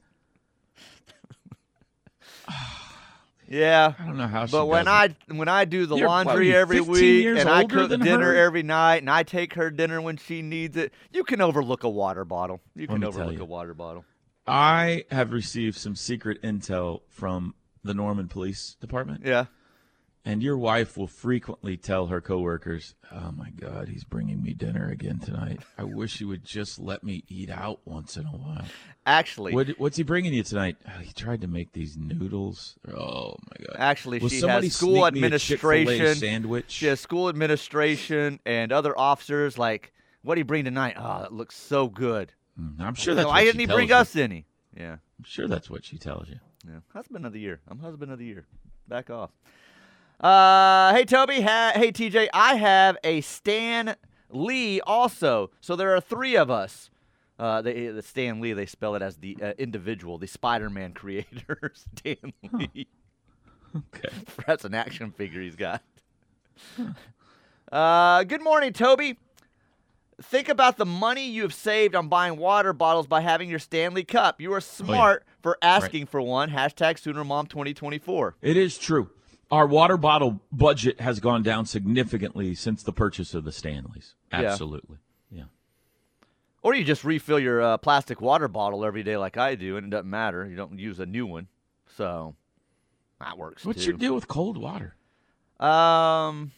Yeah, 3.54 3.94
I 4.00 4.06
don't 4.06 4.18
know 4.18 4.28
how 4.28 4.48
but 4.48 4.66
when 4.66 4.88
I 4.88 5.16
when 5.28 5.48
I 5.48 5.66
do 5.66 5.86
the 5.86 5.96
You're, 5.96 6.08
laundry 6.08 6.56
every 6.56 6.78
15 6.78 6.92
week 6.94 7.02
years 7.24 7.40
and 7.40 7.50
I 7.50 7.62
older 7.62 7.76
cook 7.76 7.90
than 7.90 8.00
dinner 8.02 8.26
her? 8.34 8.36
every 8.36 8.64
night 8.64 8.98
and 8.98 9.10
I 9.10 9.24
take 9.24 9.54
her 9.54 9.70
dinner 9.70 10.02
when 10.02 10.18
she 10.18 10.42
needs 10.42 10.76
it, 10.76 10.94
you 11.12 11.24
can 11.24 11.40
overlook 11.42 11.84
a 11.84 11.90
water 11.90 12.26
bottle. 12.26 12.62
You 12.76 12.82
Let 12.82 12.90
can 12.90 12.96
me 12.96 13.02
tell 13.02 13.10
overlook 13.10 13.36
you. 13.38 13.42
a 13.44 13.46
water 13.46 13.74
bottle. 13.74 14.06
I 14.48 15.06
have 15.12 15.32
received 15.32 15.78
some 15.78 15.96
secret 15.96 16.42
intel 16.42 17.02
from 17.10 17.54
the 17.84 17.94
Norman 17.94 18.28
Police 18.28 18.76
Department. 18.82 19.22
Yeah. 19.26 19.46
And 20.26 20.42
your 20.42 20.58
wife 20.58 20.98
will 20.98 21.08
frequently 21.08 21.76
tell 21.76 22.08
her 22.08 22.22
coworkers, 22.22 22.96
"Oh 23.12 23.34
my 23.34 23.50
God, 23.50 23.90
he's 23.90 24.06
bringing 24.06 24.42
me 24.42 24.54
dinner 24.54 24.88
again 24.90 25.20
tonight. 25.20 25.60
I 25.78 25.84
wish 25.84 26.20
he 26.20 26.24
would 26.24 26.46
just 26.46 26.80
let 26.80 27.04
me 27.04 27.26
eat 27.28 27.50
out 27.50 27.82
once 27.84 28.16
in 28.16 28.26
a 28.26 28.30
while." 28.30 28.64
Actually, 29.06 29.54
What, 29.54 29.68
what's 29.78 29.98
he 29.98 30.04
bringing 30.04 30.34
you 30.34 30.44
tonight? 30.44 30.78
"Oh, 30.88 31.00
he 31.02 31.12
tried 31.12 31.42
to 31.42 31.48
make 31.48 31.74
these 31.74 31.98
noodles. 31.98 32.78
Oh 32.88 33.36
my 33.50 33.66
God! 33.68 33.76
Actually, 33.78 34.20
Will 34.20 34.30
she 34.30 34.40
has 34.40 34.74
school 34.74 35.06
sneak 35.08 35.22
me 35.22 35.28
a 35.28 35.38
Chick-fil-A 35.38 35.82
administration. 35.82 36.16
sandwich. 36.16 36.72
She 36.72 36.86
has 36.86 37.02
school 37.02 37.28
administration 37.28 38.40
and 38.46 38.72
other 38.72 38.98
officers. 38.98 39.58
Like, 39.58 39.92
what 40.22 40.36
do 40.36 40.40
you 40.40 40.46
bring 40.46 40.64
tonight? 40.64 40.96
Oh, 40.98 41.20
that 41.20 41.34
looks 41.34 41.58
so 41.58 41.90
good. 41.90 42.32
Mm, 42.58 42.80
I'm 42.80 42.96
sure 42.96 43.14
that's 43.14 43.28
why 43.28 43.44
didn't 43.44 43.60
he 43.60 43.66
bring 43.66 43.90
you. 43.90 43.96
us 43.96 44.16
any? 44.16 44.46
Yeah. 44.74 44.94
I'm 44.94 45.26
sure 45.26 45.50
that's 45.50 45.70
what 45.70 45.84
she 45.84 45.98
tells 45.98 46.30
you. 46.30 46.40
Yeah. 46.66 46.80
Husband 46.94 47.26
of 47.26 47.34
the 47.34 47.40
year. 47.42 47.60
I'm 47.68 47.80
husband 47.80 48.10
of 48.10 48.20
the 48.20 48.26
year. 48.26 48.46
Back 48.88 49.10
off. 49.10 49.32
Uh, 50.20 50.94
hey 50.94 51.06
Toby. 51.06 51.42
Ha- 51.42 51.74
hey 51.76 51.92
TJ. 51.92 52.30
I 52.34 52.56
have 52.56 52.98
a 53.04 53.22
Stan 53.22 53.96
Lee 54.30 54.80
also. 54.82 55.52
So 55.62 55.76
there 55.76 55.96
are 55.96 56.02
three 56.02 56.36
of 56.36 56.50
us. 56.50 56.90
Uh, 57.40 57.62
they, 57.62 57.88
the 57.88 58.02
Stan 58.02 58.40
Lee. 58.42 58.54
They 58.54 58.66
spell 58.66 58.96
it 58.96 59.02
as 59.02 59.18
the 59.18 59.38
uh, 59.42 59.54
individual, 59.58 60.18
the 60.18 60.28
Spider-Man 60.28 60.94
creator, 60.94 61.74
Stan 61.98 62.34
Lee. 62.52 62.88
Okay. 63.76 64.16
That's 64.48 64.66
an 64.66 64.74
action 64.76 65.12
figure 65.12 65.42
he's 65.42 65.56
got. 65.56 65.82
Uh, 67.72 68.24
good 68.24 68.44
morning, 68.44 68.72
Toby. 68.72 69.18
Think 70.22 70.48
about 70.48 70.78
the 70.78 70.86
money 70.86 71.28
you 71.28 71.42
have 71.42 71.56
saved 71.56 71.96
on 71.96 72.08
buying 72.08 72.38
water 72.38 72.72
bottles 72.72 73.08
by 73.08 73.22
having 73.22 73.50
your 73.50 73.58
Stanley 73.60 74.04
Cup. 74.04 74.40
You 74.40 74.54
are 74.54 74.62
smart 74.62 75.26
for 75.42 75.58
asking 75.62 76.06
for 76.06 76.22
one. 76.22 76.52
Hashtag 76.52 77.00
Sooner 77.00 77.24
Mom 77.24 77.48
2024. 77.48 78.36
It 78.42 78.56
is 78.56 78.78
true. 78.78 79.10
Our 79.54 79.68
water 79.68 79.98
bottle 79.98 80.42
budget 80.52 81.00
has 81.00 81.20
gone 81.20 81.44
down 81.44 81.68
significantly 81.68 82.56
since 82.56 82.82
the 82.82 82.92
purchase 82.92 83.36
of 83.36 83.44
the 83.44 83.52
Stanleys. 83.52 84.16
Absolutely. 84.32 84.98
Yeah. 85.30 85.44
Or 86.64 86.74
you 86.74 86.84
just 86.84 87.04
refill 87.04 87.38
your 87.38 87.62
uh, 87.62 87.78
plastic 87.78 88.20
water 88.20 88.48
bottle 88.48 88.84
every 88.84 89.04
day 89.04 89.16
like 89.16 89.38
I 89.38 89.54
do, 89.54 89.78
and 89.78 89.86
it 89.86 89.90
doesn't 89.92 90.10
matter. 90.10 90.48
You 90.48 90.56
don't 90.56 90.80
use 90.80 91.00
a 91.00 91.06
new 91.06 91.28
one. 91.28 91.50
So 91.96 92.36
that 93.20 93.38
works 93.38 93.64
What's 93.64 93.84
too. 93.84 93.92
your 93.92 93.98
deal 94.00 94.16
with 94.16 94.28
cold 94.28 94.58
water? 94.58 94.96
Um, 95.60 96.52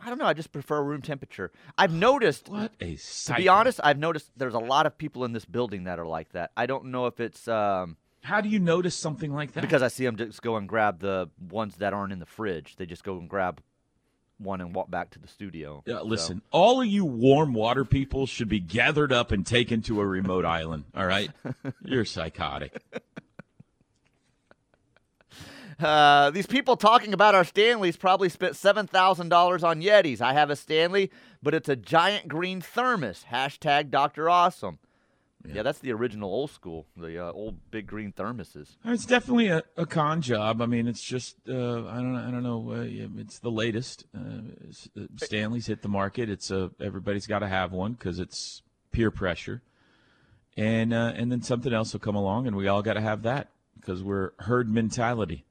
I 0.00 0.06
don't 0.06 0.16
know. 0.16 0.24
I 0.24 0.32
just 0.32 0.50
prefer 0.50 0.82
room 0.82 1.02
temperature. 1.02 1.52
I've 1.76 1.92
noticed. 1.92 2.48
What 2.48 2.72
a 2.80 2.96
To 3.26 3.34
be 3.34 3.48
honest, 3.48 3.78
I've 3.84 3.98
noticed 3.98 4.30
there's 4.38 4.54
a 4.54 4.58
lot 4.58 4.86
of 4.86 4.96
people 4.96 5.26
in 5.26 5.32
this 5.34 5.44
building 5.44 5.84
that 5.84 5.98
are 5.98 6.06
like 6.06 6.32
that. 6.32 6.52
I 6.56 6.64
don't 6.64 6.86
know 6.86 7.04
if 7.08 7.20
it's 7.20 7.46
um, 7.46 7.98
How 8.28 8.40
do 8.42 8.48
you 8.50 8.58
notice 8.58 8.94
something 8.94 9.32
like 9.32 9.52
that? 9.52 9.62
because 9.62 9.82
I 9.82 9.88
see 9.88 10.04
them 10.04 10.16
just 10.16 10.42
go 10.42 10.56
and 10.56 10.68
grab 10.68 11.00
the 11.00 11.30
ones 11.50 11.76
that 11.76 11.92
aren't 11.94 12.12
in 12.12 12.18
the 12.18 12.26
fridge. 12.26 12.76
They 12.76 12.84
just 12.86 13.02
go 13.02 13.16
and 13.18 13.28
grab 13.28 13.60
one 14.36 14.60
and 14.60 14.74
walk 14.74 14.90
back 14.90 15.10
to 15.10 15.18
the 15.18 15.26
studio. 15.28 15.82
Yeah, 15.86 15.98
So- 15.98 16.04
listen, 16.04 16.42
all 16.50 16.80
of 16.82 16.86
you 16.86 17.04
warm 17.04 17.54
water 17.54 17.84
people 17.84 18.26
should 18.26 18.48
be 18.48 18.60
gathered 18.60 19.12
up 19.12 19.32
and 19.32 19.46
taken 19.46 19.80
to 19.82 20.00
a 20.00 20.06
remote 20.06 20.44
island. 20.60 20.84
All 20.94 21.06
right, 21.06 21.30
you're 21.84 22.04
psychotic. 22.04 22.80
Uh, 25.80 26.30
these 26.30 26.46
people 26.46 26.76
talking 26.76 27.12
about 27.14 27.34
our 27.36 27.44
Stanleys 27.44 27.96
probably 27.96 28.28
spent 28.28 28.56
seven 28.56 28.86
thousand 28.86 29.28
dollars 29.28 29.62
on 29.62 29.80
Yetis. 29.80 30.20
I 30.20 30.32
have 30.32 30.50
a 30.50 30.56
Stanley, 30.56 31.10
but 31.42 31.54
it's 31.54 31.68
a 31.68 31.76
giant 31.76 32.26
green 32.26 32.60
thermos. 32.60 33.26
Hashtag 33.30 33.88
Doctor 33.90 34.28
Awesome. 34.28 34.78
Yeah. 35.54 35.62
that's 35.62 35.78
the 35.78 35.92
original 35.92 36.30
old 36.30 36.50
school, 36.50 36.86
the 36.96 37.26
uh, 37.26 37.32
old 37.32 37.70
big 37.70 37.86
green 37.86 38.12
thermoses. 38.12 38.76
It's 38.84 39.06
definitely 39.06 39.48
a, 39.48 39.62
a 39.76 39.86
con 39.86 40.20
job. 40.20 40.60
I 40.60 40.66
mean, 40.66 40.86
it's 40.86 41.02
just 41.02 41.36
uh, 41.48 41.52
I 41.86 41.96
don't 41.96 42.16
I 42.16 42.30
don't 42.30 42.42
know. 42.42 42.70
Uh, 42.70 43.20
it's 43.20 43.38
the 43.38 43.50
latest. 43.50 44.04
Uh, 44.16 45.00
uh, 45.00 45.06
Stanley's 45.16 45.66
hit 45.66 45.82
the 45.82 45.88
market. 45.88 46.28
It's 46.28 46.50
a 46.50 46.70
everybody's 46.80 47.26
got 47.26 47.40
to 47.40 47.48
have 47.48 47.72
one 47.72 47.92
because 47.92 48.18
it's 48.18 48.62
peer 48.92 49.10
pressure, 49.10 49.62
and 50.56 50.92
uh, 50.92 51.12
and 51.16 51.30
then 51.32 51.42
something 51.42 51.72
else 51.72 51.92
will 51.92 52.00
come 52.00 52.16
along, 52.16 52.46
and 52.46 52.56
we 52.56 52.68
all 52.68 52.82
got 52.82 52.94
to 52.94 53.00
have 53.00 53.22
that 53.22 53.48
because 53.80 54.02
we're 54.02 54.32
herd 54.40 54.68
mentality. 54.68 55.44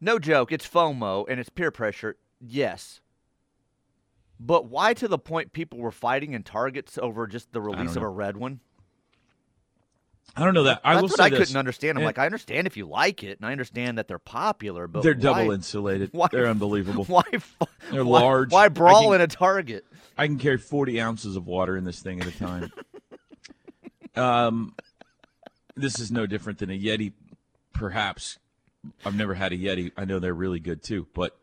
No 0.00 0.18
joke, 0.18 0.50
it's 0.50 0.68
FOMO 0.68 1.24
and 1.28 1.38
it's 1.38 1.48
peer 1.48 1.70
pressure. 1.70 2.16
Yes. 2.40 3.00
But 4.40 4.66
why 4.66 4.94
to 4.94 5.06
the 5.06 5.18
point 5.18 5.52
people 5.52 5.78
were 5.78 5.92
fighting 5.92 6.32
in 6.32 6.42
Targets 6.42 6.98
over 6.98 7.28
just 7.28 7.52
the 7.52 7.60
release 7.60 7.94
of 7.94 8.02
a 8.02 8.08
red 8.08 8.36
one? 8.36 8.58
I 10.34 10.44
don't 10.44 10.54
know 10.54 10.62
that. 10.62 10.80
I 10.82 10.94
That's 10.94 11.02
will 11.02 11.08
what 11.10 11.16
say 11.18 11.24
I 11.24 11.28
this. 11.28 11.38
couldn't 11.40 11.56
understand. 11.56 11.98
I'm 11.98 12.02
And 12.02 12.06
like, 12.06 12.18
I 12.18 12.24
understand 12.24 12.66
if 12.66 12.76
you 12.78 12.86
like 12.86 13.22
it, 13.22 13.38
and 13.38 13.46
I 13.46 13.52
understand 13.52 13.98
that 13.98 14.08
they're 14.08 14.18
popular, 14.18 14.86
but 14.86 15.02
they're 15.02 15.12
why- 15.14 15.20
double 15.20 15.50
insulated. 15.52 16.08
why- 16.12 16.28
They're 16.32 16.46
unbelievable. 16.48 17.04
Why? 17.04 17.22
They're 17.90 18.04
why- 18.04 18.20
large. 18.20 18.50
Why 18.52 18.68
brawl 18.68 19.10
can- 19.10 19.16
in 19.16 19.20
a 19.20 19.26
Target? 19.26 19.84
I 20.16 20.26
can 20.26 20.38
carry 20.38 20.56
40 20.58 21.00
ounces 21.00 21.36
of 21.36 21.46
water 21.46 21.76
in 21.76 21.84
this 21.84 22.00
thing 22.00 22.20
at 22.20 22.26
a 22.26 22.38
time. 22.38 22.72
um, 24.16 24.74
this 25.76 25.98
is 25.98 26.10
no 26.10 26.26
different 26.26 26.58
than 26.58 26.70
a 26.70 26.78
Yeti, 26.78 27.12
perhaps. 27.72 28.38
I've 29.04 29.14
never 29.16 29.34
had 29.34 29.52
a 29.52 29.56
Yeti. 29.56 29.92
I 29.96 30.04
know 30.04 30.18
they're 30.18 30.34
really 30.34 30.60
good 30.60 30.82
too. 30.82 31.06
But 31.14 31.36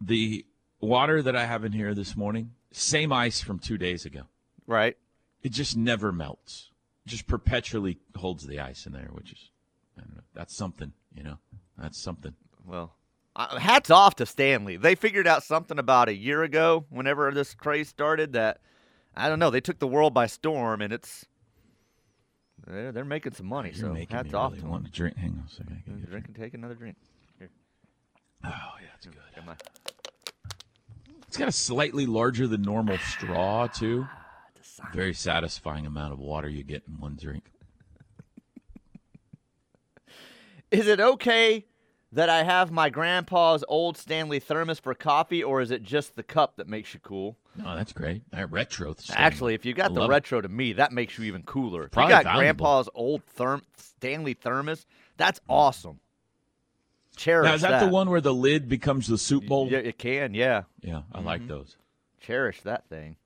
the 0.00 0.44
water 0.80 1.22
that 1.22 1.36
I 1.36 1.44
have 1.46 1.64
in 1.64 1.72
here 1.72 1.94
this 1.94 2.16
morning, 2.16 2.52
same 2.72 3.12
ice 3.12 3.40
from 3.40 3.58
two 3.58 3.78
days 3.78 4.04
ago. 4.04 4.22
Right. 4.66 4.96
It 5.42 5.52
just 5.52 5.76
never 5.76 6.10
melts. 6.12 6.70
Just 7.06 7.26
perpetually 7.26 7.98
holds 8.16 8.46
the 8.46 8.60
ice 8.60 8.86
in 8.86 8.92
there, 8.92 9.08
which 9.12 9.32
is, 9.32 9.50
I 9.96 10.00
don't 10.02 10.16
know. 10.16 10.22
That's 10.34 10.56
something, 10.56 10.92
you 11.14 11.22
know. 11.22 11.38
That's 11.78 11.98
something. 11.98 12.34
Well, 12.64 12.94
hats 13.36 13.90
off 13.90 14.16
to 14.16 14.26
Stanley. 14.26 14.76
They 14.76 14.94
figured 14.94 15.26
out 15.26 15.44
something 15.44 15.78
about 15.78 16.08
a 16.08 16.14
year 16.14 16.42
ago, 16.42 16.84
whenever 16.90 17.30
this 17.30 17.54
craze 17.54 17.88
started, 17.88 18.32
that 18.32 18.58
I 19.14 19.28
don't 19.28 19.38
know. 19.38 19.50
They 19.50 19.60
took 19.60 19.78
the 19.78 19.86
world 19.86 20.14
by 20.14 20.26
storm, 20.26 20.82
and 20.82 20.92
it's 20.92 21.26
they're, 22.66 22.92
they're 22.92 23.04
making 23.04 23.34
some 23.34 23.46
money. 23.46 23.70
You're 23.74 23.94
so 23.94 24.06
hats 24.10 24.34
off 24.34 24.52
really 24.52 24.62
to 24.62 24.68
want 24.68 24.82
them. 24.84 24.92
to 24.92 24.96
drink. 24.96 25.16
Hang 25.16 25.30
on 25.30 25.44
a 25.46 25.50
second. 25.50 25.82
I 25.86 25.90
gotta 25.90 26.06
Drink 26.06 26.26
and 26.26 26.34
take 26.36 26.54
another 26.54 26.74
drink. 26.74 26.96
Here. 27.38 27.50
Oh, 28.44 28.48
yeah, 28.48 28.88
that's 28.92 29.06
good. 29.06 29.16
It's 31.28 31.36
got 31.36 31.48
a 31.48 31.52
slightly 31.52 32.06
larger 32.06 32.46
than 32.46 32.62
normal 32.62 32.98
straw 32.98 33.66
too. 33.66 34.06
Very 34.92 35.14
satisfying 35.14 35.86
amount 35.86 36.12
of 36.12 36.18
water 36.18 36.48
you 36.48 36.62
get 36.62 36.84
in 36.86 36.98
one 36.98 37.16
drink. 37.20 37.44
Is 40.70 40.86
it 40.88 41.00
okay 41.00 41.64
that 42.12 42.28
I 42.28 42.42
have 42.42 42.70
my 42.70 42.88
grandpa's 42.88 43.64
old 43.68 43.96
Stanley 43.96 44.40
thermos 44.40 44.78
for 44.78 44.94
coffee, 44.94 45.42
or 45.42 45.60
is 45.60 45.70
it 45.70 45.82
just 45.82 46.16
the 46.16 46.22
cup 46.22 46.56
that 46.56 46.68
makes 46.68 46.92
you 46.94 47.00
cool? 47.00 47.36
No, 47.56 47.76
that's 47.76 47.92
great. 47.92 48.22
That 48.30 48.50
retro. 48.50 48.94
Stanley. 48.94 49.22
Actually, 49.22 49.54
if 49.54 49.64
you 49.64 49.74
got 49.74 49.90
I 49.90 49.94
the 49.94 50.00
love 50.00 50.10
it. 50.10 50.14
retro 50.14 50.40
to 50.40 50.48
me, 50.48 50.74
that 50.74 50.92
makes 50.92 51.18
you 51.18 51.24
even 51.24 51.42
cooler. 51.42 51.84
If 51.84 51.96
you 51.96 52.08
got 52.08 52.24
valuable. 52.24 52.40
grandpa's 52.40 52.88
old 52.94 53.22
therm- 53.36 53.62
Stanley 53.76 54.34
thermos, 54.34 54.86
that's 55.16 55.38
mm. 55.40 55.44
awesome. 55.48 56.00
Cherish 57.16 57.46
Now, 57.46 57.54
is 57.54 57.62
that, 57.62 57.70
that 57.70 57.86
the 57.86 57.90
one 57.92 58.10
where 58.10 58.20
the 58.20 58.34
lid 58.34 58.68
becomes 58.68 59.06
the 59.06 59.16
soup 59.18 59.46
bowl? 59.46 59.68
Yeah, 59.70 59.78
it 59.78 59.98
can. 59.98 60.34
Yeah, 60.34 60.64
Yeah, 60.82 61.02
I 61.12 61.20
like 61.20 61.40
mm-hmm. 61.40 61.48
those. 61.48 61.76
cherish 62.20 62.60
that 62.62 62.88
thing. 62.88 63.16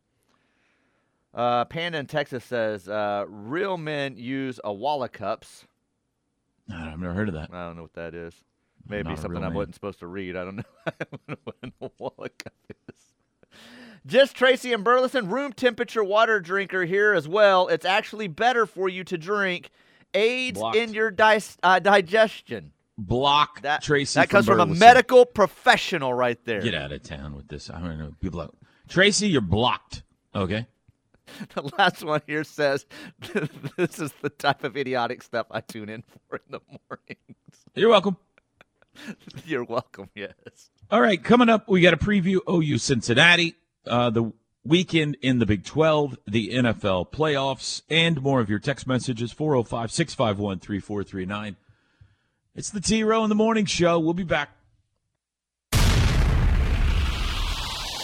Uh, 1.33 1.64
Panda 1.66 1.99
in 1.99 2.07
Texas 2.07 2.45
says 2.45 2.88
uh, 2.88 3.25
real 3.29 3.77
men 3.77 4.16
use 4.16 4.59
Owala 4.64 5.11
cups. 5.12 5.64
I've 6.73 6.99
never 6.99 7.14
heard 7.14 7.29
of 7.29 7.35
that. 7.35 7.51
I 7.53 7.66
don't 7.66 7.77
know 7.77 7.83
what 7.83 7.95
that 7.95 8.14
is. 8.14 8.35
Maybe 8.88 9.14
something 9.16 9.45
I 9.45 9.49
wasn't 9.49 9.75
supposed 9.75 10.01
to 10.01 10.07
read. 10.07 10.37
I 10.37 10.45
don't 10.45 10.57
know. 10.57 10.62
I 10.87 10.93
don't 10.99 11.29
know 11.29 11.37
what 11.45 11.57
a 11.62 11.90
walla 11.99 12.29
cup 12.31 12.53
is. 12.88 13.05
Just 14.07 14.35
Tracy 14.35 14.73
and 14.73 14.83
Burleson, 14.83 15.29
room 15.29 15.53
temperature 15.53 16.03
water 16.03 16.40
drinker 16.40 16.85
here 16.85 17.12
as 17.12 17.29
well. 17.29 17.69
It's 17.69 17.85
actually 17.85 18.29
better 18.29 18.66
for 18.66 18.88
you 18.88 19.05
to 19.05 19.19
drink. 19.19 19.71
Aids 20.14 20.59
Blocked. 20.59 20.77
in 20.77 20.93
your 20.95 21.11
dis- 21.11 21.57
uh, 21.62 21.79
digestion. 21.79 22.73
Block 22.99 23.62
That 23.62 23.83
Tracy. 23.83 24.19
that 24.19 24.29
comes 24.29 24.47
from 24.47 24.59
a 24.61 24.66
medical 24.66 25.25
professional 25.25 26.12
right 26.12 26.38
there. 26.45 26.61
Get 26.61 26.75
out 26.75 26.93
of 26.93 27.03
town 27.03 27.37
with 27.37 27.49
this. 27.49 27.71
I 27.71 27.79
don't 27.81 27.99
know. 27.99 28.14
People, 28.21 28.40
out- 28.40 28.57
Tracy, 28.88 29.29
you're 29.29 29.40
blocked. 29.40 30.03
Okay. 30.35 30.66
The 31.55 31.71
last 31.79 32.05
one 32.05 32.23
here 32.27 32.45
says, 32.45 32.87
"This 33.77 33.99
is 33.99 34.12
the 34.23 34.31
type 34.31 34.64
of 34.64 34.77
idiotic 34.77 35.23
stuff 35.23 35.47
I 35.51 35.61
tune 35.61 35.88
in 35.88 36.03
for 36.29 36.37
in 36.37 36.53
the 36.53 36.61
mornings." 36.69 37.37
You're 37.75 37.90
welcome. 37.90 38.16
You're 39.47 39.64
welcome. 39.64 40.09
Yes. 40.14 40.71
All 40.90 41.01
right, 41.01 41.23
coming 41.23 41.49
up, 41.49 41.69
we 41.69 41.81
got 41.81 41.95
a 41.95 41.97
preview 41.97 42.38
OU 42.49 42.79
Cincinnati, 42.79 43.55
uh, 43.87 44.11
the 44.11 44.33
weekend 44.64 45.16
in 45.23 45.38
the 45.38 45.47
Big 45.47 45.64
12, 45.64 46.19
the 46.27 46.51
NFL 46.51 47.11
playoffs, 47.11 47.83
and 47.88 48.21
more 48.21 48.40
of 48.40 48.51
your 48.51 48.59
text 48.59 48.87
messages 48.87 49.33
405 49.33 49.90
651 49.90 50.59
3439. 50.59 51.57
It's 52.55 52.71
the 52.71 52.81
T 52.81 53.05
Row 53.05 53.23
in 53.23 53.29
the 53.29 53.37
Morning 53.37 53.64
Show. 53.64 53.99
We'll 53.99 54.14
be 54.14 54.25
back. 54.25 54.51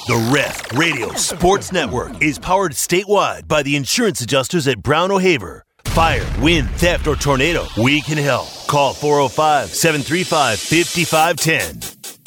The 0.07 0.31
Ref 0.33 0.73
Radio 0.73 1.13
Sports 1.15 1.73
Network 1.73 2.23
is 2.23 2.39
powered 2.39 2.71
statewide 2.71 3.49
by 3.49 3.65
the 3.65 3.75
insurance 3.75 4.21
adjusters 4.21 4.69
at 4.69 4.81
Brown 4.81 5.11
O'Haver. 5.11 5.65
Fire, 5.87 6.25
wind, 6.41 6.71
theft, 6.77 7.09
or 7.09 7.17
tornado, 7.17 7.67
we 7.77 8.01
can 8.03 8.17
help. 8.17 8.47
Call 8.69 8.93
405 8.93 9.71
735 9.71 10.61
5510. 10.61 12.21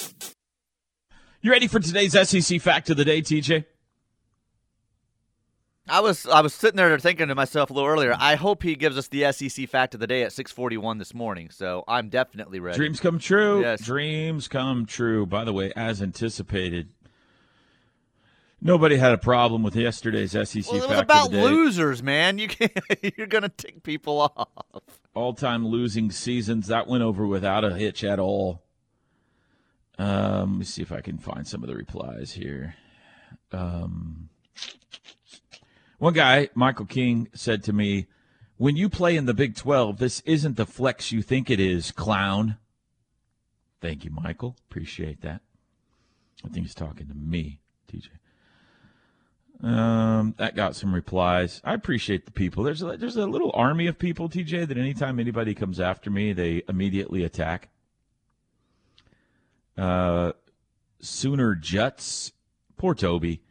You 1.39 1.52
ready 1.52 1.68
for 1.68 1.80
today's 1.80 2.12
SEC 2.28 2.60
fact 2.60 2.89
of 2.89 2.98
the 2.98 3.06
day, 3.06 3.22
TJ? 3.22 3.63
I 5.88 6.02
was 6.02 6.28
I 6.28 6.42
was 6.42 6.54
sitting 6.54 6.76
there 6.76 7.00
thinking 7.00 7.30
to 7.30 7.36
myself 7.36 7.70
a 7.70 7.74
little 7.74 7.89
earlier. 7.89 8.13
I 8.20 8.36
hope 8.36 8.62
he 8.62 8.76
gives 8.76 8.98
us 8.98 9.08
the 9.08 9.32
SEC 9.32 9.70
fact 9.70 9.94
of 9.94 10.02
the 10.02 10.08
day 10.08 10.24
at 10.24 10.34
6:41 10.34 11.00
this 11.00 11.13
morning. 11.13 11.50
So 11.50 11.86
I'm 11.88 12.10
definitely 12.10 12.60
ready. 12.60 12.78
Dreams 12.78 13.00
come 13.00 13.20
true. 13.20 13.62
Yes. 13.62 13.82
Dreams 13.82 14.50
come 14.50 14.86
true. 14.86 15.26
By 15.26 15.46
the 15.46 15.54
way, 15.54 15.72
as 15.78 16.02
anticipated, 16.02 16.89
Nobody 18.62 18.98
had 18.98 19.13
a 19.13 19.17
problem 19.17 19.63
with 19.63 19.76
yesterday's 19.76 20.32
SEC 20.32 20.65
Well, 20.72 20.84
it 20.84 20.89
was 20.89 21.00
about 21.00 21.26
of 21.28 21.32
the 21.32 21.38
day. 21.38 21.43
losers, 21.43 22.04
man. 22.04 22.38
You 22.38 22.50
can't. 22.50 22.72
You're 23.17 23.28
gonna 23.28 23.50
tick 23.50 23.84
people 23.84 24.19
off. 24.22 24.50
All-time 25.13 25.65
losing 25.67 26.12
seasons. 26.12 26.67
That 26.67 26.88
went 26.88 27.04
over 27.04 27.26
without 27.26 27.63
a 27.63 27.74
hitch 27.76 28.04
at 28.04 28.19
all. 28.19 28.63
Um, 29.98 30.52
let 30.54 30.60
me 30.60 30.65
see 30.65 30.82
if 30.82 30.91
I 30.91 31.02
can 31.02 31.17
find 31.17 31.48
some 31.48 31.63
of 31.63 31.69
the 31.69 31.76
replies 31.76 32.34
here. 32.34 32.76
Um, 33.52 34.30
one 35.98 36.13
guy, 36.13 36.50
Michael 36.54 36.86
King, 36.86 37.30
said 37.34 37.63
to 37.63 37.74
me, 37.74 38.08
"When 38.58 38.76
you 38.76 38.89
play 38.89 39.15
in 39.17 39.26
the 39.26 39.34
Big 39.34 39.56
12, 39.56 39.98
this 39.98 40.19
isn't 40.22 40.56
the 40.58 40.65
flex 40.65 41.12
you 41.12 41.22
think 41.22 41.50
it 41.50 41.60
is, 41.60 41.91
clown." 41.91 42.58
Thank 43.82 44.04
you, 44.04 44.12
Michael. 44.12 44.58
Appreciate 44.69 45.22
that. 45.22 45.41
I 46.43 46.50
think 46.50 46.65
he's 46.65 46.76
talking 46.76 47.08
to 47.08 47.15
me, 47.15 47.62
TJ. 47.91 48.10
Um, 49.62 50.36
that 50.38 50.56
got 50.56 50.76
some 50.76 50.93
replies. 50.93 51.62
I 51.65 51.74
appreciate 51.74 52.26
the 52.26 52.32
people. 52.32 52.63
There's 52.63 52.82
a, 52.82 52.95
there's 52.95 53.17
a 53.17 53.28
little 53.28 53.52
army 53.54 53.88
of 53.88 54.00
people, 54.00 54.30
TJ, 54.30 54.67
that 54.67 54.78
anytime 54.78 55.19
anybody 55.19 55.54
comes 55.54 55.80
after 55.80 56.10
me, 56.10 56.32
they 56.32 56.63
immediately 56.69 57.24
attack. 57.24 57.69
Uh, 59.78 60.32
Sooner 61.02 61.56
Juts, 61.56 62.32
poor 62.78 62.95
Toby, 62.95 63.41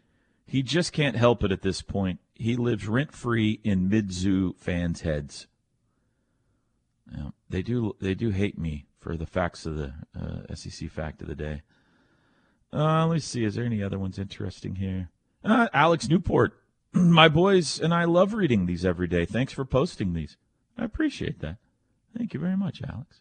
he 0.47 0.63
just 0.63 0.93
can't 0.93 1.17
help 1.17 1.45
it 1.45 1.53
at 1.53 1.63
this 1.63 1.83
point. 1.83 2.21
He 2.35 2.57
lives 2.57 2.89
rent 2.89 3.13
free 3.13 3.61
in 3.63 3.91
Mizzou 3.91 4.57
fans' 4.57 5.03
heads. 5.03 5.47
Yeah, 7.13 7.31
they 7.49 7.63
do 7.63 7.97
they 8.01 8.15
do 8.15 8.31
hate 8.31 8.59
me 8.59 8.87
for 9.01 9.17
the 9.17 9.27
facts 9.27 9.67
of 9.67 9.77
the 9.77 9.95
uh, 10.19 10.55
SEC 10.55 10.91
fact 10.91 11.23
of 11.23 11.29
the 11.29 11.35
day. 11.35 11.63
Uh, 12.73 13.07
let 13.07 13.15
me 13.15 13.21
see. 13.21 13.45
Is 13.45 13.55
there 13.55 13.65
any 13.65 13.83
other 13.83 13.99
ones 13.99 14.19
interesting 14.19 14.77
here? 14.77 15.09
Uh, 15.45 15.69
Alex 15.73 16.09
Newport, 16.09 16.53
my 16.93 17.29
boys 17.29 17.81
and 17.81 17.95
I 17.95 18.05
love 18.05 18.35
reading 18.35 18.67
these 18.67 18.85
every 18.85 19.07
day. 19.07 19.25
Thanks 19.25 19.53
for 19.53 19.65
posting 19.65 20.13
these. 20.15 20.37
I 20.77 20.85
appreciate 20.85 21.41
that. 21.41 21.57
Thank 22.17 22.35
you 22.35 22.41
very 22.41 22.57
much, 22.57 22.83
Alex. 22.83 23.21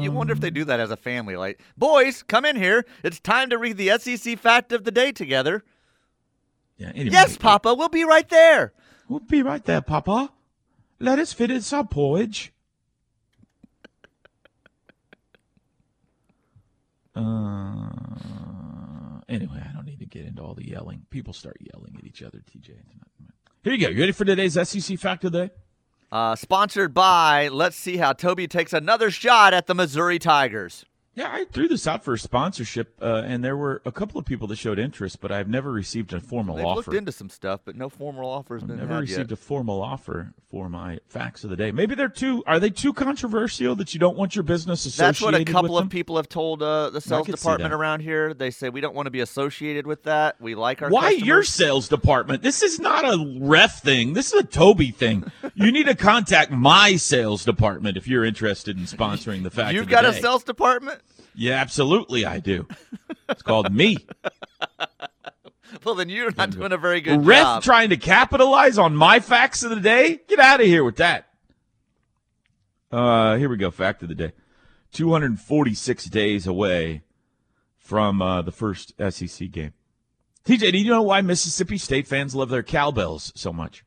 You 0.00 0.12
wonder 0.12 0.32
if 0.32 0.40
they 0.40 0.50
do 0.50 0.64
that 0.64 0.78
as 0.80 0.90
a 0.90 0.96
family. 0.96 1.36
Like, 1.36 1.60
boys, 1.76 2.22
come 2.22 2.44
in 2.44 2.54
here. 2.56 2.84
It's 3.02 3.18
time 3.18 3.50
to 3.50 3.58
read 3.58 3.76
the 3.76 3.98
SEC 3.98 4.38
fact 4.38 4.72
of 4.72 4.84
the 4.84 4.90
day 4.92 5.10
together. 5.12 5.64
Yeah. 6.78 6.90
Anyway, 6.94 7.10
Yes, 7.12 7.36
Papa, 7.36 7.74
we'll 7.74 7.88
be 7.88 8.04
right 8.04 8.28
there. 8.28 8.72
We'll 9.08 9.20
be 9.20 9.42
right 9.42 9.64
there, 9.64 9.80
Papa. 9.82 10.32
Let 11.00 11.18
us 11.18 11.32
finish 11.32 11.72
our 11.72 11.84
porridge. 11.84 12.52
Uh, 17.14 17.90
anyway, 19.28 19.62
Get 20.12 20.26
into 20.26 20.42
all 20.42 20.52
the 20.52 20.68
yelling. 20.68 21.06
People 21.08 21.32
start 21.32 21.56
yelling 21.72 21.96
at 21.98 22.04
each 22.04 22.22
other, 22.22 22.38
TJ. 22.40 22.72
Here 23.64 23.72
you 23.72 23.78
go. 23.78 23.88
You 23.88 24.00
ready 24.00 24.12
for 24.12 24.26
today's 24.26 24.52
SEC 24.68 24.98
fact 24.98 25.24
of 25.24 25.32
the 25.32 25.46
day? 25.46 25.54
Uh, 26.10 26.36
sponsored 26.36 26.92
by. 26.92 27.48
Let's 27.48 27.76
see 27.76 27.96
how 27.96 28.12
Toby 28.12 28.46
takes 28.46 28.74
another 28.74 29.10
shot 29.10 29.54
at 29.54 29.66
the 29.66 29.74
Missouri 29.74 30.18
Tigers. 30.18 30.84
Yeah, 31.14 31.28
I 31.30 31.44
threw 31.44 31.68
this 31.68 31.86
out 31.86 32.02
for 32.02 32.14
a 32.14 32.18
sponsorship, 32.18 32.94
uh, 33.02 33.22
and 33.26 33.44
there 33.44 33.56
were 33.56 33.82
a 33.84 33.92
couple 33.92 34.18
of 34.18 34.24
people 34.24 34.48
that 34.48 34.56
showed 34.56 34.78
interest, 34.78 35.20
but 35.20 35.30
I've 35.30 35.48
never 35.48 35.70
received 35.70 36.14
a 36.14 36.20
formal 36.20 36.56
They've 36.56 36.64
offer. 36.64 36.76
looked 36.76 36.94
into 36.94 37.12
some 37.12 37.28
stuff, 37.28 37.60
but 37.66 37.76
no 37.76 37.90
formal 37.90 38.30
offers 38.30 38.62
been 38.62 38.78
Never 38.78 39.00
received 39.00 39.30
yet. 39.30 39.32
a 39.32 39.36
formal 39.36 39.82
offer 39.82 40.32
for 40.50 40.70
my 40.70 41.00
facts 41.08 41.44
of 41.44 41.50
the 41.50 41.56
day. 41.56 41.70
Maybe 41.70 41.94
they're 41.94 42.08
too. 42.08 42.42
Are 42.46 42.58
they 42.58 42.70
too 42.70 42.94
controversial 42.94 43.74
that 43.76 43.92
you 43.92 44.00
don't 44.00 44.16
want 44.16 44.34
your 44.34 44.42
business 44.42 44.86
associated 44.86 45.06
with 45.06 45.16
That's 45.16 45.22
what 45.22 45.34
a 45.34 45.44
couple 45.52 45.76
of 45.76 45.90
people 45.90 46.16
have 46.16 46.30
told 46.30 46.62
uh, 46.62 46.88
the 46.88 47.00
sales 47.02 47.26
department 47.26 47.74
around 47.74 48.00
here. 48.00 48.32
They 48.32 48.50
say 48.50 48.70
we 48.70 48.80
don't 48.80 48.94
want 48.94 49.04
to 49.06 49.10
be 49.10 49.20
associated 49.20 49.86
with 49.86 50.04
that. 50.04 50.40
We 50.40 50.54
like 50.54 50.80
our 50.80 50.88
Why 50.88 51.10
customers. 51.10 51.26
your 51.26 51.42
sales 51.42 51.88
department? 51.88 52.42
This 52.42 52.62
is 52.62 52.80
not 52.80 53.04
a 53.04 53.38
ref 53.38 53.82
thing. 53.82 54.14
This 54.14 54.32
is 54.32 54.40
a 54.40 54.44
Toby 54.44 54.90
thing. 54.92 55.30
you 55.54 55.70
need 55.72 55.86
to 55.86 55.94
contact 55.94 56.50
my 56.50 56.96
sales 56.96 57.44
department 57.44 57.98
if 57.98 58.08
you're 58.08 58.24
interested 58.24 58.78
in 58.78 58.84
sponsoring 58.84 59.42
the 59.42 59.50
fact. 59.50 59.74
You've 59.74 59.82
of 59.82 59.88
the 59.88 59.94
got 59.94 60.04
a 60.06 60.14
sales 60.14 60.42
department? 60.44 61.00
Yeah, 61.34 61.54
absolutely, 61.54 62.24
I 62.26 62.40
do. 62.40 62.66
It's 63.28 63.42
called 63.42 63.72
me. 63.72 63.96
Well, 65.84 65.94
then 65.94 66.08
you're 66.08 66.30
not 66.32 66.50
doing 66.50 66.72
a 66.72 66.76
very 66.76 67.00
good 67.00 67.24
Ref 67.24 67.42
job. 67.42 67.62
trying 67.62 67.90
to 67.90 67.96
capitalize 67.96 68.78
on 68.78 68.94
my 68.94 69.20
facts 69.20 69.62
of 69.62 69.70
the 69.70 69.80
day? 69.80 70.20
Get 70.28 70.38
out 70.38 70.60
of 70.60 70.66
here 70.66 70.84
with 70.84 70.96
that. 70.96 71.28
Uh, 72.90 73.36
here 73.36 73.48
we 73.48 73.56
go. 73.56 73.70
Fact 73.70 74.02
of 74.02 74.08
the 74.08 74.14
day: 74.14 74.32
246 74.92 76.04
days 76.06 76.46
away 76.46 77.02
from 77.78 78.20
uh, 78.20 78.42
the 78.42 78.52
first 78.52 78.92
SEC 79.10 79.50
game. 79.50 79.72
TJ, 80.44 80.72
do 80.72 80.78
you 80.78 80.90
know 80.90 81.02
why 81.02 81.20
Mississippi 81.20 81.78
State 81.78 82.06
fans 82.06 82.34
love 82.34 82.50
their 82.50 82.62
cowbells 82.62 83.32
so 83.34 83.52
much? 83.52 83.84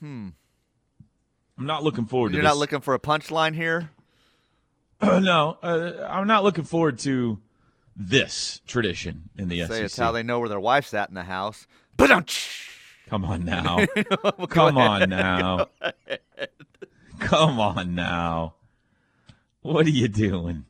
hmm. 0.00 0.28
I'm 1.58 1.66
not 1.66 1.82
looking 1.84 2.06
forward 2.06 2.30
to 2.30 2.32
this. 2.32 2.36
You're 2.36 2.50
not 2.50 2.56
looking 2.56 2.80
for 2.80 2.94
a 2.94 2.98
punchline 2.98 3.54
here? 3.54 3.90
no, 5.20 5.58
uh, 5.62 6.06
I'm 6.08 6.26
not 6.26 6.44
looking 6.44 6.64
forward 6.64 6.98
to 7.00 7.38
this 7.96 8.60
tradition 8.66 9.28
in 9.36 9.48
the 9.48 9.60
Say 9.60 9.66
SEC. 9.66 9.84
it's 9.84 9.96
how 9.96 10.12
they 10.12 10.22
know 10.22 10.38
where 10.40 10.48
their 10.48 10.60
wife's 10.60 10.94
at 10.94 11.08
in 11.08 11.14
the 11.14 11.24
house. 11.24 11.66
Come 13.08 13.24
on 13.24 13.44
now. 13.44 13.84
Well, 14.22 14.46
Come 14.48 14.78
on 14.78 15.10
now. 15.10 15.66
Come 17.18 17.60
on 17.60 17.94
now. 17.94 18.54
What 19.60 19.86
are 19.86 19.90
you 19.90 20.08
doing? 20.08 20.64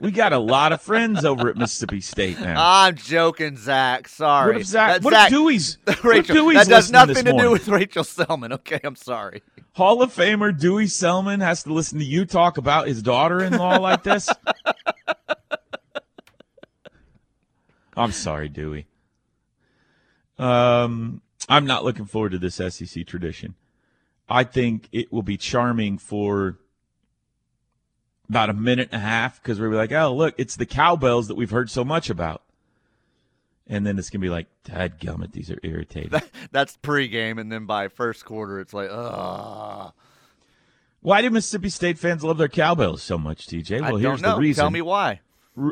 We 0.00 0.12
got 0.12 0.32
a 0.32 0.38
lot 0.38 0.72
of 0.72 0.80
friends 0.80 1.24
over 1.24 1.48
at 1.48 1.56
Mississippi 1.56 2.00
State 2.00 2.38
now. 2.40 2.54
I'm 2.58 2.94
joking, 2.94 3.56
Zach. 3.56 4.06
Sorry. 4.08 4.52
What 4.52 4.60
if 4.60 4.66
Zach- 4.66 4.88
That's 4.92 5.04
what 5.04 5.12
if 5.14 5.20
Zach- 5.20 5.30
Dewey's- 5.30 5.78
what 5.84 5.96
if 5.98 6.04
Rachel, 6.04 6.34
Dewey's 6.36 6.58
that 6.58 6.68
does 6.68 6.92
nothing 6.92 7.24
to 7.24 7.32
do 7.32 7.50
with 7.50 7.66
Rachel 7.68 8.04
Selmon. 8.04 8.52
Okay, 8.52 8.78
I'm 8.84 8.94
sorry. 8.96 9.42
Hall 9.72 10.00
of 10.02 10.14
Famer 10.14 10.56
Dewey 10.56 10.84
Selmon 10.86 11.40
has 11.40 11.64
to 11.64 11.72
listen 11.72 11.98
to 11.98 12.04
you 12.04 12.24
talk 12.26 12.58
about 12.58 12.86
his 12.86 13.02
daughter-in-law 13.02 13.78
like 13.78 14.02
this. 14.04 14.28
I'm 17.96 18.12
sorry, 18.12 18.48
Dewey. 18.48 18.86
Um, 20.38 21.20
I'm 21.48 21.66
not 21.66 21.84
looking 21.84 22.04
forward 22.04 22.30
to 22.32 22.38
this 22.38 22.54
SEC 22.56 23.04
tradition. 23.06 23.54
I 24.28 24.44
think 24.44 24.88
it 24.92 25.12
will 25.12 25.22
be 25.22 25.36
charming 25.36 25.98
for 25.98 26.58
about 28.28 28.50
a 28.50 28.54
minute 28.54 28.88
and 28.92 29.02
a 29.02 29.04
half 29.04 29.42
because 29.42 29.58
we'll 29.58 29.70
be 29.70 29.76
like, 29.76 29.92
oh, 29.92 30.14
look, 30.14 30.34
it's 30.38 30.56
the 30.56 30.66
cowbells 30.66 31.28
that 31.28 31.34
we've 31.34 31.50
heard 31.50 31.70
so 31.70 31.84
much 31.84 32.10
about. 32.10 32.42
And 33.66 33.86
then 33.86 33.98
it's 33.98 34.08
going 34.08 34.20
to 34.20 34.24
be 34.24 34.30
like, 34.30 34.46
Dad 34.64 34.98
gummit, 34.98 35.32
these 35.32 35.50
are 35.50 35.58
irritating. 35.62 36.20
That's 36.52 36.76
pregame, 36.78 37.38
and 37.38 37.52
then 37.52 37.66
by 37.66 37.88
first 37.88 38.24
quarter, 38.24 38.60
it's 38.60 38.72
like, 38.72 38.88
ugh. 38.90 39.92
Why 41.00 41.22
do 41.22 41.30
Mississippi 41.30 41.68
State 41.68 41.98
fans 41.98 42.24
love 42.24 42.38
their 42.38 42.48
cowbells 42.48 43.02
so 43.02 43.18
much, 43.18 43.46
TJ? 43.46 43.78
I 43.78 43.80
Well, 43.82 43.90
don't 43.92 44.00
here's 44.00 44.22
the 44.22 44.36
reason. 44.36 44.62
Tell 44.62 44.70
me 44.70 44.82
why. 44.82 45.20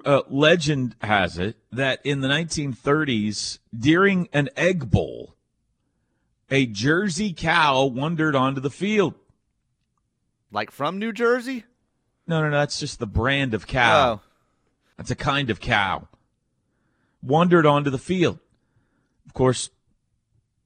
Uh, 0.04 0.22
legend 0.28 0.96
has 1.00 1.38
it 1.38 1.56
that 1.72 2.00
in 2.04 2.20
the 2.20 2.28
1930s, 2.28 3.58
during 3.76 4.28
an 4.32 4.48
egg 4.56 4.90
bowl, 4.90 5.36
a 6.50 6.66
Jersey 6.66 7.32
cow 7.32 7.84
wandered 7.86 8.34
onto 8.34 8.60
the 8.60 8.70
field. 8.70 9.14
Like 10.50 10.70
from 10.70 10.98
New 10.98 11.12
Jersey? 11.12 11.64
No, 12.26 12.40
no, 12.40 12.50
no. 12.50 12.58
That's 12.58 12.80
just 12.80 12.98
the 12.98 13.06
brand 13.06 13.54
of 13.54 13.66
cow. 13.66 14.12
Oh. 14.12 14.20
That's 14.96 15.10
a 15.10 15.16
kind 15.16 15.50
of 15.50 15.60
cow. 15.60 16.08
Wandered 17.22 17.66
onto 17.66 17.90
the 17.90 17.98
field. 17.98 18.38
Of 19.26 19.34
course, 19.34 19.70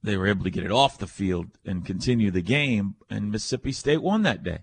they 0.02 0.16
were 0.16 0.26
able 0.26 0.44
to 0.44 0.50
get 0.50 0.64
it 0.64 0.72
off 0.72 0.98
the 0.98 1.06
field 1.06 1.48
and 1.64 1.84
continue 1.84 2.30
the 2.30 2.42
game, 2.42 2.94
and 3.08 3.30
Mississippi 3.30 3.72
State 3.72 4.02
won 4.02 4.22
that 4.22 4.42
day. 4.42 4.60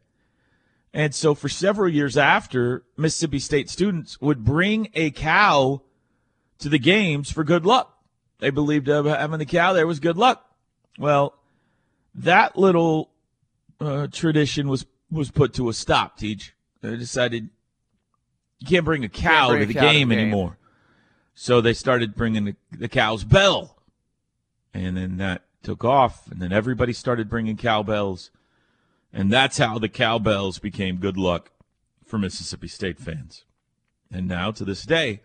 And 0.93 1.13
so, 1.13 1.35
for 1.35 1.49
several 1.49 1.89
years 1.89 2.17
after, 2.17 2.83
Mississippi 2.95 3.39
State 3.39 3.69
students 3.69 4.19
would 4.19 4.43
bring 4.43 4.89
a 4.93 5.11
cow 5.11 5.81
to 6.59 6.69
the 6.69 6.79
games 6.79 7.31
for 7.31 7.43
good 7.43 7.65
luck. 7.65 7.93
They 8.39 8.49
believed 8.49 8.87
having 8.87 9.39
the 9.39 9.45
cow 9.45 9.73
there 9.73 9.87
was 9.87 9.99
good 9.99 10.17
luck. 10.17 10.49
Well, 10.97 11.35
that 12.15 12.57
little 12.57 13.11
uh, 13.79 14.07
tradition 14.11 14.67
was 14.67 14.85
was 15.11 15.31
put 15.31 15.53
to 15.53 15.69
a 15.69 15.73
stop. 15.73 16.17
Teach 16.17 16.53
they 16.81 16.95
decided 16.95 17.49
you 18.59 18.67
can't 18.67 18.85
bring 18.85 19.03
a 19.03 19.09
cow 19.09 19.49
bring 19.49 19.61
to 19.61 19.65
the 19.67 19.73
cow 19.73 19.81
to 19.81 19.93
game 19.93 20.09
game. 20.09 20.19
anymore. 20.19 20.57
So 21.35 21.61
they 21.61 21.73
started 21.73 22.15
bringing 22.15 22.45
the, 22.45 22.55
the 22.71 22.89
cow's 22.89 23.23
bell, 23.23 23.77
and 24.73 24.97
then 24.97 25.17
that 25.17 25.43
took 25.61 25.83
off, 25.83 26.31
and 26.31 26.41
then 26.41 26.51
everybody 26.51 26.93
started 26.93 27.29
bringing 27.29 27.57
cowbells, 27.57 28.31
and 29.13 29.31
that's 29.31 29.57
how 29.57 29.77
the 29.77 29.89
cowbells 29.89 30.57
became 30.57 30.97
good 30.97 31.17
luck 31.17 31.51
for 32.05 32.17
Mississippi 32.17 32.67
State 32.67 32.97
fans. 32.97 33.43
And 34.11 34.27
now 34.27 34.51
to 34.51 34.65
this 34.65 34.83
day, 34.83 35.21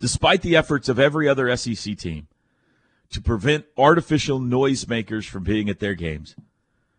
despite 0.00 0.42
the 0.42 0.56
efforts 0.56 0.88
of 0.88 0.98
every 0.98 1.28
other 1.28 1.54
SEC 1.56 1.96
team 1.98 2.28
to 3.10 3.20
prevent 3.20 3.66
artificial 3.76 4.40
noisemakers 4.40 5.28
from 5.28 5.44
being 5.44 5.68
at 5.68 5.80
their 5.80 5.94
games, 5.94 6.36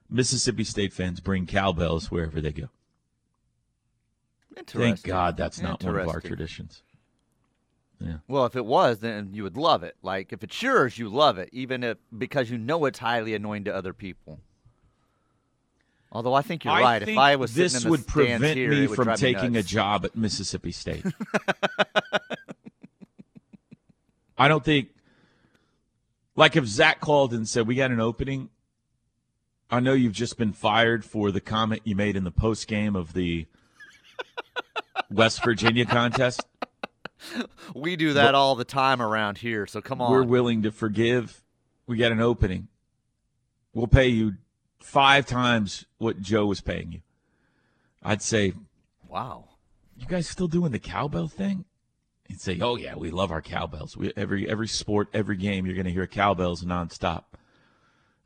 Mississippi 0.09 0.63
State 0.63 0.93
fans 0.93 1.19
bring 1.19 1.45
cowbells 1.45 2.11
wherever 2.11 2.41
they 2.41 2.51
go. 2.51 2.69
Thank 4.67 5.03
God 5.03 5.37
that's 5.37 5.61
not 5.61 5.83
one 5.83 5.95
of 5.95 6.07
our 6.07 6.21
traditions. 6.21 6.83
Yeah. 7.99 8.17
Well, 8.27 8.45
if 8.45 8.55
it 8.55 8.65
was, 8.65 8.99
then 8.99 9.33
you 9.33 9.43
would 9.43 9.57
love 9.57 9.83
it. 9.83 9.95
Like 10.01 10.31
if 10.31 10.43
it's 10.43 10.61
yours, 10.61 10.97
you 10.97 11.09
love 11.09 11.37
it, 11.37 11.49
even 11.51 11.83
if 11.83 11.97
because 12.17 12.49
you 12.49 12.57
know 12.57 12.85
it's 12.85 12.99
highly 12.99 13.33
annoying 13.33 13.65
to 13.65 13.75
other 13.75 13.93
people. 13.93 14.39
Although 16.11 16.33
I 16.33 16.41
think 16.41 16.63
you're 16.63 16.73
I 16.73 16.81
right. 16.81 16.99
think 16.99 17.11
if 17.11 17.17
I 17.17 17.35
was 17.35 17.53
this 17.53 17.75
in 17.75 17.83
the 17.83 17.89
would 17.89 18.07
prevent 18.07 18.43
here, 18.43 18.71
me 18.71 18.87
would 18.87 18.95
from 18.95 19.05
drive 19.05 19.21
me 19.21 19.33
taking 19.33 19.55
a 19.57 19.63
job 19.63 20.05
at 20.05 20.15
Mississippi 20.15 20.71
State. 20.71 21.05
I 24.37 24.47
don't 24.47 24.63
think, 24.63 24.89
like, 26.37 26.55
if 26.55 26.65
Zach 26.65 27.01
called 27.01 27.33
and 27.33 27.47
said, 27.47 27.67
We 27.67 27.75
got 27.75 27.91
an 27.91 27.99
opening, 27.99 28.49
I 29.69 29.81
know 29.81 29.93
you've 29.93 30.13
just 30.13 30.37
been 30.37 30.53
fired 30.53 31.03
for 31.03 31.31
the 31.31 31.41
comment 31.41 31.81
you 31.83 31.95
made 31.95 32.15
in 32.15 32.23
the 32.23 32.31
post 32.31 32.67
game 32.67 32.95
of 32.95 33.13
the 33.13 33.45
West 35.11 35.43
Virginia 35.43 35.85
contest. 35.85 36.45
We 37.75 37.97
do 37.97 38.13
that 38.13 38.33
all 38.33 38.55
the 38.55 38.63
time 38.63 39.01
around 39.01 39.39
here. 39.39 39.67
So 39.67 39.81
come 39.81 39.99
on. 40.01 40.09
We're 40.09 40.23
willing 40.23 40.63
to 40.63 40.71
forgive. 40.71 41.43
We 41.85 41.97
got 41.97 42.13
an 42.13 42.21
opening. 42.21 42.69
We'll 43.73 43.87
pay 43.87 44.07
you 44.07 44.35
five 44.79 45.25
times 45.25 45.85
what 45.97 46.21
Joe 46.21 46.45
was 46.45 46.61
paying 46.61 46.93
you. 46.93 47.01
I'd 48.01 48.21
say, 48.21 48.53
wow. 49.07 49.49
You 49.97 50.05
guys 50.07 50.27
still 50.27 50.47
doing 50.47 50.71
the 50.71 50.79
cowbell 50.79 51.27
thing? 51.27 51.65
He'd 52.29 52.39
say, 52.39 52.59
"Oh 52.61 52.75
yeah, 52.75 52.95
we 52.95 53.09
love 53.09 53.31
our 53.31 53.41
cowbells. 53.41 53.97
We, 53.97 54.13
every 54.15 54.47
every 54.47 54.67
sport, 54.67 55.09
every 55.13 55.35
game, 55.35 55.65
you're 55.65 55.73
going 55.73 55.87
to 55.87 55.91
hear 55.91 56.05
cowbells 56.05 56.63
nonstop." 56.63 57.23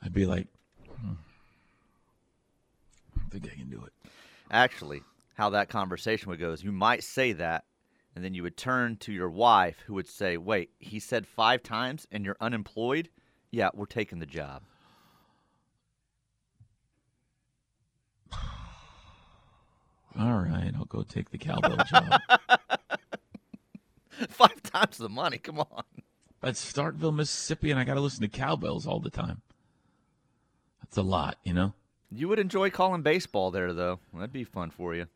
I'd 0.04 0.14
be 0.14 0.26
like, 0.26 0.48
hmm, 1.00 1.14
"I 3.18 3.30
think 3.30 3.46
I 3.46 3.56
can 3.56 3.70
do 3.70 3.82
it." 3.86 3.94
Actually, 4.52 5.04
how 5.34 5.50
that 5.52 5.70
conversation 5.70 6.30
would 6.30 6.40
go 6.40 6.52
is 6.52 6.64
you 6.64 6.72
might 6.72 7.04
say 7.04 7.34
that, 7.34 7.66
and 8.16 8.24
then 8.24 8.34
you 8.34 8.44
would 8.44 8.58
turn 8.58 8.98
to 8.98 9.12
your 9.12 9.30
wife 9.30 9.84
who 9.86 9.94
would 9.96 10.08
say, 10.08 10.38
Wait, 10.38 10.72
he 10.80 11.00
said 11.00 11.28
five 11.28 11.64
times 11.64 12.08
and 12.12 12.26
you're 12.26 12.38
unemployed? 12.40 13.10
Yeah, 13.52 13.70
we're 13.74 13.86
taking 13.86 14.20
the 14.20 14.26
job. 14.26 14.64
All 20.20 20.40
right, 20.40 20.72
I'll 20.76 20.86
go 20.86 21.04
take 21.04 21.32
the 21.32 21.38
cowbell 21.38 21.78
job. 21.86 22.20
five 24.30 24.62
times 24.64 24.98
the 24.98 25.10
money. 25.10 25.38
Come 25.38 25.60
on. 25.60 25.84
That's 26.42 26.74
Starkville, 26.74 27.16
Mississippi, 27.16 27.72
and 27.72 27.80
I 27.80 27.84
got 27.84 27.94
to 27.94 28.02
listen 28.02 28.22
to 28.22 28.28
cowbells 28.28 28.86
all 28.86 29.00
the 29.00 29.10
time. 29.10 29.42
That's 30.82 30.98
a 30.98 31.02
lot, 31.02 31.38
you 31.44 31.54
know. 31.54 31.74
You 32.12 32.28
would 32.28 32.38
enjoy 32.38 32.70
calling 32.70 33.02
baseball 33.02 33.50
there, 33.50 33.74
though. 33.74 34.00
That'd 34.14 34.34
be 34.34 34.44
fun 34.44 34.70
for 34.70 34.94
you. 34.94 35.08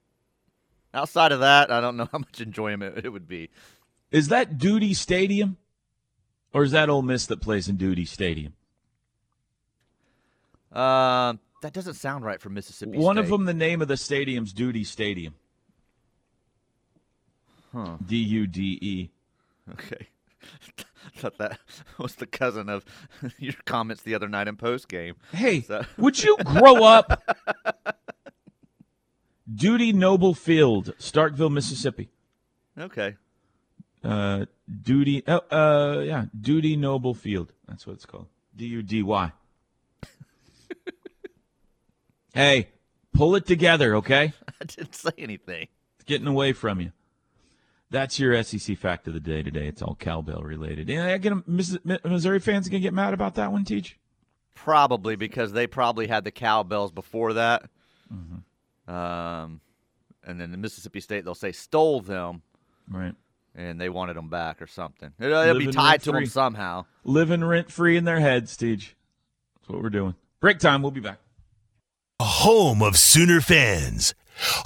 Outside 0.97 1.31
of 1.31 1.41
that, 1.41 1.71
I 1.71 1.79
don't 1.79 1.95
know 1.95 2.09
how 2.11 2.17
much 2.17 2.41
enjoyment 2.41 3.05
it 3.05 3.09
would 3.09 3.27
be. 3.27 3.49
Is 4.09 4.29
that 4.29 4.57
Dudy 4.57 4.95
Stadium, 4.95 5.57
or 6.53 6.63
is 6.63 6.71
that 6.71 6.89
Ole 6.89 7.03
Miss 7.03 7.27
that 7.27 7.39
plays 7.39 7.67
in 7.67 7.77
Dudy 7.77 8.03
Stadium? 8.05 8.53
Uh, 10.71 11.35
that 11.61 11.73
doesn't 11.73 11.93
sound 11.93 12.25
right 12.25 12.41
for 12.41 12.49
Mississippi 12.49 12.97
One 12.97 13.15
State. 13.15 13.25
of 13.25 13.29
them, 13.29 13.45
the 13.45 13.53
name 13.53 13.81
of 13.81 13.87
the 13.87 13.97
stadium's 13.97 14.53
Dudy 14.53 14.83
Stadium. 14.83 15.35
Huh. 17.73 17.97
D 18.05 18.17
U 18.17 18.47
D 18.47 18.79
E. 18.81 19.09
Okay. 19.73 20.07
Thought 21.17 21.37
that 21.37 21.59
was 21.99 22.15
the 22.15 22.25
cousin 22.25 22.69
of 22.69 22.83
your 23.37 23.53
comments 23.65 24.01
the 24.01 24.15
other 24.15 24.27
night 24.27 24.47
in 24.47 24.55
post 24.55 24.87
game. 24.87 25.15
Hey, 25.31 25.63
would 25.97 26.23
you 26.23 26.37
grow 26.43 26.83
up? 26.83 27.21
Dudy 29.53 29.93
Noble 29.93 30.33
Field, 30.33 30.93
Starkville, 30.99 31.51
Mississippi. 31.51 32.09
Okay. 32.77 33.15
Uh, 34.03 34.45
Dudy, 34.81 35.25
uh, 35.25 35.39
uh, 35.51 36.03
yeah, 36.05 36.25
Dudy 36.39 36.75
Noble 36.75 37.13
Field. 37.13 37.53
That's 37.67 37.87
what 37.87 37.93
it's 37.93 38.05
called. 38.05 38.27
D 38.55 38.65
U 38.65 38.83
D 38.83 39.03
Y. 39.03 39.31
Hey, 42.33 42.67
pull 43.13 43.35
it 43.35 43.47
together, 43.47 43.95
okay? 43.95 44.31
I 44.61 44.65
didn't 44.65 44.93
say 44.93 45.09
anything. 45.17 45.69
It's 45.95 46.03
getting 46.05 46.27
away 46.27 46.53
from 46.53 46.79
you. 46.79 46.91
That's 47.89 48.19
your 48.19 48.43
SEC 48.43 48.77
fact 48.77 49.07
of 49.07 49.15
the 49.15 49.19
day 49.19 49.41
today. 49.41 49.67
It's 49.67 49.81
all 49.81 49.95
cowbell 49.95 50.43
related. 50.43 50.87
Yeah, 50.87 51.07
I 51.07 51.17
get 51.17 51.33
a, 51.33 51.43
Missouri 51.47 52.39
fans 52.39 52.69
gonna 52.69 52.79
get 52.79 52.93
mad 52.93 53.15
about 53.15 53.33
that 53.35 53.51
one, 53.51 53.65
Teach. 53.65 53.97
Probably 54.53 55.15
because 55.15 55.53
they 55.53 55.65
probably 55.65 56.05
had 56.05 56.25
the 56.25 56.31
cowbells 56.31 56.91
before 56.91 57.33
that. 57.33 57.63
Mm-hmm. 58.13 58.36
Um, 58.88 59.61
and 60.25 60.39
then 60.39 60.51
the 60.51 60.57
Mississippi 60.57 60.99
State, 60.99 61.23
they'll 61.25 61.35
say 61.35 61.51
stole 61.51 62.01
them, 62.01 62.41
Right. 62.89 63.13
and 63.55 63.79
they 63.79 63.89
wanted 63.89 64.15
them 64.15 64.29
back 64.29 64.61
or 64.61 64.67
something. 64.67 65.11
It, 65.19 65.27
will 65.27 65.57
be 65.59 65.67
tied 65.67 66.01
to 66.01 66.05
them 66.07 66.15
rent-free. 66.15 66.29
somehow. 66.29 66.85
Living 67.03 67.43
rent 67.43 67.71
free 67.71 67.97
in 67.97 68.05
their 68.05 68.19
heads, 68.19 68.55
Teach. 68.57 68.95
That's 69.59 69.69
what 69.69 69.81
we're 69.81 69.89
doing. 69.89 70.15
Break 70.39 70.59
time. 70.59 70.81
We'll 70.81 70.91
be 70.91 70.99
back. 71.01 71.19
A 72.19 72.23
home 72.25 72.81
of 72.81 72.97
Sooner 72.97 73.41
fans. 73.41 74.13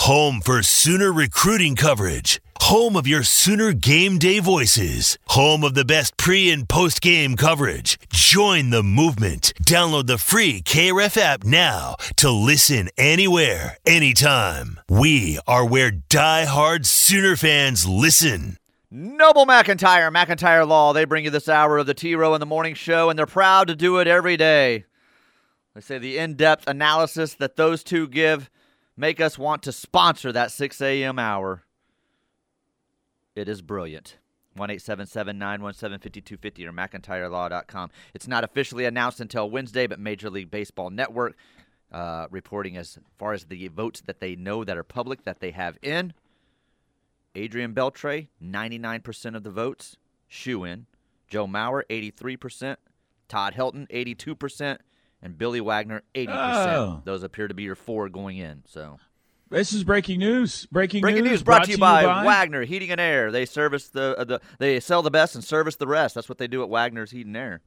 Home 0.02 0.42
for 0.42 0.62
Sooner 0.64 1.12
recruiting 1.12 1.76
coverage. 1.76 2.42
Home 2.66 2.96
of 2.96 3.08
your 3.08 3.24
Sooner 3.24 3.74
game 3.74 4.18
day 4.20 4.40
voices. 4.40 5.18
Home 5.30 5.64
of 5.64 5.74
the 5.74 5.84
best 5.84 6.16
pre 6.16 6.50
and 6.52 6.70
post 6.70 7.02
game 7.02 7.36
coverage. 7.36 8.00
Join 8.14 8.70
the 8.70 8.84
movement. 8.84 9.52
Download 9.64 10.06
the 10.06 10.20
free 10.20 10.62
KRF 10.62 11.18
app 11.18 11.44
now 11.44 11.96
to 12.18 12.30
listen 12.30 12.90
anywhere, 12.98 13.78
anytime. 13.86 14.80
We 14.88 15.40
are 15.48 15.66
where 15.66 15.92
die-hard 15.92 16.86
Sooner 16.86 17.36
fans 17.36 17.88
listen. 17.88 18.58
Noble 18.90 19.46
McIntyre, 19.46 20.14
McIntyre 20.14 20.66
Law. 20.66 20.94
They 20.94 21.06
bring 21.06 21.26
you 21.26 21.32
this 21.32 21.50
hour 21.50 21.80
of 21.80 21.88
the 21.88 21.96
T 21.96 22.16
Row 22.16 22.36
in 22.36 22.40
the 22.40 22.46
Morning 22.46 22.76
Show, 22.76 23.10
and 23.10 23.20
they're 23.20 23.26
proud 23.26 23.68
to 23.68 23.76
do 23.76 23.98
it 23.98 24.08
every 24.08 24.38
day. 24.38 24.86
They 25.74 25.82
say 25.82 25.98
the 25.98 26.20
in 26.20 26.36
depth 26.36 26.68
analysis 26.68 27.34
that 27.34 27.58
those 27.58 27.84
two 27.84 28.08
give 28.08 28.50
make 28.96 29.20
us 29.20 29.38
want 29.38 29.64
to 29.64 29.72
sponsor 29.72 30.32
that 30.32 30.52
6 30.52 30.80
a.m. 30.80 31.20
hour. 31.20 31.64
It 33.36 33.48
is 33.48 33.62
brilliant. 33.62 34.18
1 34.56 34.68
917 34.68 36.00
5250 36.00 36.68
or 36.68 36.74
McIntyreLaw.com. 36.74 37.90
It's 38.14 38.28
not 38.28 38.44
officially 38.44 38.86
announced 38.86 39.22
until 39.22 39.50
Wednesday, 39.50 39.88
but 39.88 40.00
Major 40.00 40.30
League 40.30 40.52
Baseball 40.52 40.90
Network 40.90 41.38
uh, 41.92 42.28
reporting 42.30 42.78
as 42.78 42.98
far 43.18 43.34
as 43.34 43.46
the 43.46 43.68
votes 43.70 44.02
that 44.02 44.20
they 44.20 44.36
know 44.36 44.64
that 44.64 44.78
are 44.78 44.84
public 44.84 45.24
that 45.24 45.40
they 45.40 45.52
have 45.52 45.78
in. 45.82 46.14
Adrian 47.34 47.74
Beltre, 47.74 48.28
99% 48.44 49.36
of 49.36 49.44
the 49.44 49.52
votes, 49.52 49.98
shoe 50.28 50.66
in. 50.66 50.86
Joe 51.28 51.48
Mauer, 51.48 51.84
83%. 51.90 52.76
Todd 53.30 53.54
Helton, 53.54 53.88
82%. 53.90 54.80
And 55.22 55.38
Billy 55.38 55.62
Wagner, 55.62 56.04
80%. 56.14 56.28
Oh. 56.30 57.02
Those 57.06 57.24
appear 57.24 57.48
to 57.48 57.54
be 57.54 57.64
your 57.64 57.76
four 57.76 58.10
going 58.10 58.38
in. 58.38 58.64
So 58.68 59.00
This 59.52 59.74
is 59.74 59.84
breaking 59.84 60.20
news. 60.20 60.66
Breaking, 60.68 61.02
Breaking 61.02 61.26
news 61.26 61.44
brought, 61.44 61.66
to 61.66 61.72
you 61.72 61.78
by, 61.78 62.04
Wagner 62.04 62.64
Heating 62.64 62.90
and 62.90 63.02
Air. 63.02 63.32
They 63.32 63.46
service 63.46 63.90
the 63.90 64.16
uh, 64.18 64.24
the 64.24 64.42
they 64.60 64.80
sell 64.80 65.02
the 65.02 65.12
best 65.12 65.36
and 65.36 65.44
service 65.44 65.76
the 65.76 65.88
rest. 65.88 66.16
That's 66.16 66.30
what 66.30 66.38
they 66.38 66.48
do 66.48 66.64
at 66.64 66.70
Wagner's 66.70 67.12
Heating 67.12 67.36
and 67.36 67.38
Air. 67.38 67.62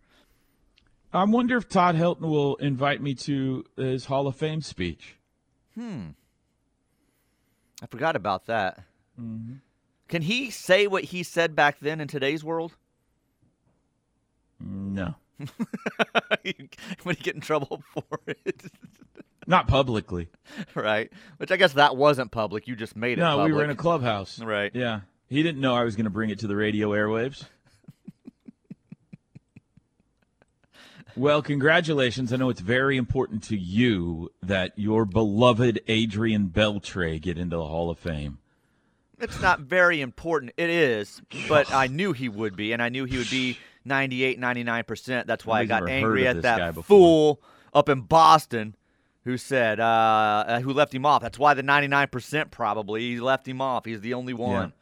I 1.13 1.25
wonder 1.25 1.57
if 1.59 1.69
Todd 1.69 1.95
Helton 1.95 2.23
will 2.23 2.57
invite 2.57 3.01
me 3.01 3.15
to 3.15 3.65
his 3.77 4.07
Hall 4.07 4.27
of 4.27 4.35
Fame 4.35 4.63
speech. 4.63 5.17
Hmm. 5.75 6.09
I 7.83 7.87
forgot 7.87 8.17
about 8.17 8.47
that. 8.47 8.79
Mm-hmm. 9.21 9.57
Can 10.09 10.23
he 10.23 10.51
say 10.51 10.87
what 10.87 11.05
he 11.05 11.23
said 11.23 11.55
back 11.55 11.79
then 11.81 12.01
in 12.01 12.09
today's 12.09 12.43
world? 12.43 12.77
No, 14.59 15.15
Would 17.05 17.17
he 17.17 17.23
get 17.23 17.35
in 17.35 17.41
trouble 17.41 17.83
for 17.93 18.05
it? 18.27 18.65
not 19.47 19.69
publicly. 19.69 20.29
right. 20.75 21.11
Which 21.39 21.51
I 21.51 21.57
guess 21.57 21.75
that 21.75 21.97
wasn't 21.97 22.31
public. 22.31 22.69
You 22.69 22.77
just 22.77 22.97
made 22.97 23.19
it 23.19 23.23
No, 23.23 23.37
public. 23.37 23.47
we 23.47 23.53
were 23.53 23.65
in 23.65 23.71
a 23.71 23.77
clubhouse. 23.77 24.39
Right. 24.39 24.71
Yeah. 24.75 25.01
He 25.29 25.43
didn't 25.43 25.61
know 25.61 25.75
I 25.75 25.85
was 25.85 25.97
going 25.97 26.05
to 26.05 26.11
bring 26.11 26.31
it 26.31 26.39
to 26.41 26.47
the 26.47 26.57
radio 26.57 26.91
airwaves. 26.91 27.45
well, 31.17 31.43
congratulations. 31.43 32.33
I 32.33 32.37
know 32.37 32.51
it's 32.51 32.61
very 32.61 32.97
important 32.97 33.43
to 33.45 33.57
you 33.57 34.31
that 34.43 34.73
your 34.77 35.05
beloved 35.05 35.81
Adrian 35.89 36.49
Beltre 36.49 37.21
get 37.21 37.39
into 37.39 37.57
the 37.57 37.67
Hall 37.67 37.91
of 37.91 37.99
Fame. 37.99 38.39
It's 39.21 39.41
not 39.41 39.61
very 39.61 40.01
important. 40.01 40.53
It 40.57 40.71
is, 40.71 41.23
but 41.49 41.71
I 41.73 41.87
knew 41.87 42.13
he 42.13 42.29
would 42.29 42.57
be, 42.57 42.73
and 42.73 42.83
I 42.83 42.89
knew 42.89 43.05
he 43.05 43.17
would 43.17 43.31
be 43.31 43.59
98, 43.85 44.41
99%. 44.41 45.27
That's 45.27 45.47
why 45.47 45.61
I 45.61 45.65
Nobody's 45.65 45.69
got 45.69 45.91
angry 45.91 46.27
at 46.27 46.37
of 46.37 46.43
this 46.43 46.57
guy 46.57 46.71
that 46.71 46.85
fool 46.85 47.41
up 47.73 47.89
in 47.89 48.03
Boston 48.03 48.75
who 49.25 49.37
said, 49.39 49.81
uh, 49.81 50.45
uh, 50.47 50.61
who 50.61 50.73
left 50.73 50.95
him 50.95 51.07
off. 51.07 51.23
That's 51.23 51.39
why 51.39 51.55
the 51.55 51.63
99% 51.63 52.51
probably, 52.51 53.01
he 53.01 53.21
left 53.21 53.49
him 53.49 53.61
off. 53.61 53.85
He's 53.85 54.01
the 54.01 54.15
only 54.15 54.35
one. 54.35 54.73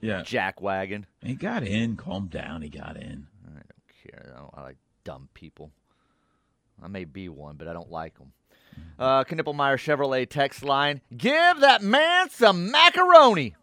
Yeah. 0.00 0.22
Jack 0.22 0.60
wagon. 0.60 1.06
He 1.22 1.34
got 1.34 1.62
in. 1.62 1.96
Calm 1.96 2.26
down. 2.26 2.62
He 2.62 2.68
got 2.68 2.96
in. 2.96 3.26
I 3.46 3.52
don't 3.54 4.02
care. 4.02 4.32
I, 4.34 4.38
don't, 4.38 4.50
I 4.54 4.62
like 4.62 4.76
dumb 5.04 5.28
people. 5.34 5.70
I 6.82 6.88
may 6.88 7.04
be 7.04 7.28
one, 7.28 7.56
but 7.56 7.68
I 7.68 7.72
don't 7.72 7.90
like 7.90 8.18
them. 8.18 8.32
Uh, 8.98 9.24
Knippelmier 9.24 9.76
Chevrolet 9.78 10.28
text 10.28 10.62
line. 10.62 11.00
Give 11.16 11.60
that 11.60 11.82
man 11.82 12.28
some 12.28 12.70
macaroni. 12.70 13.54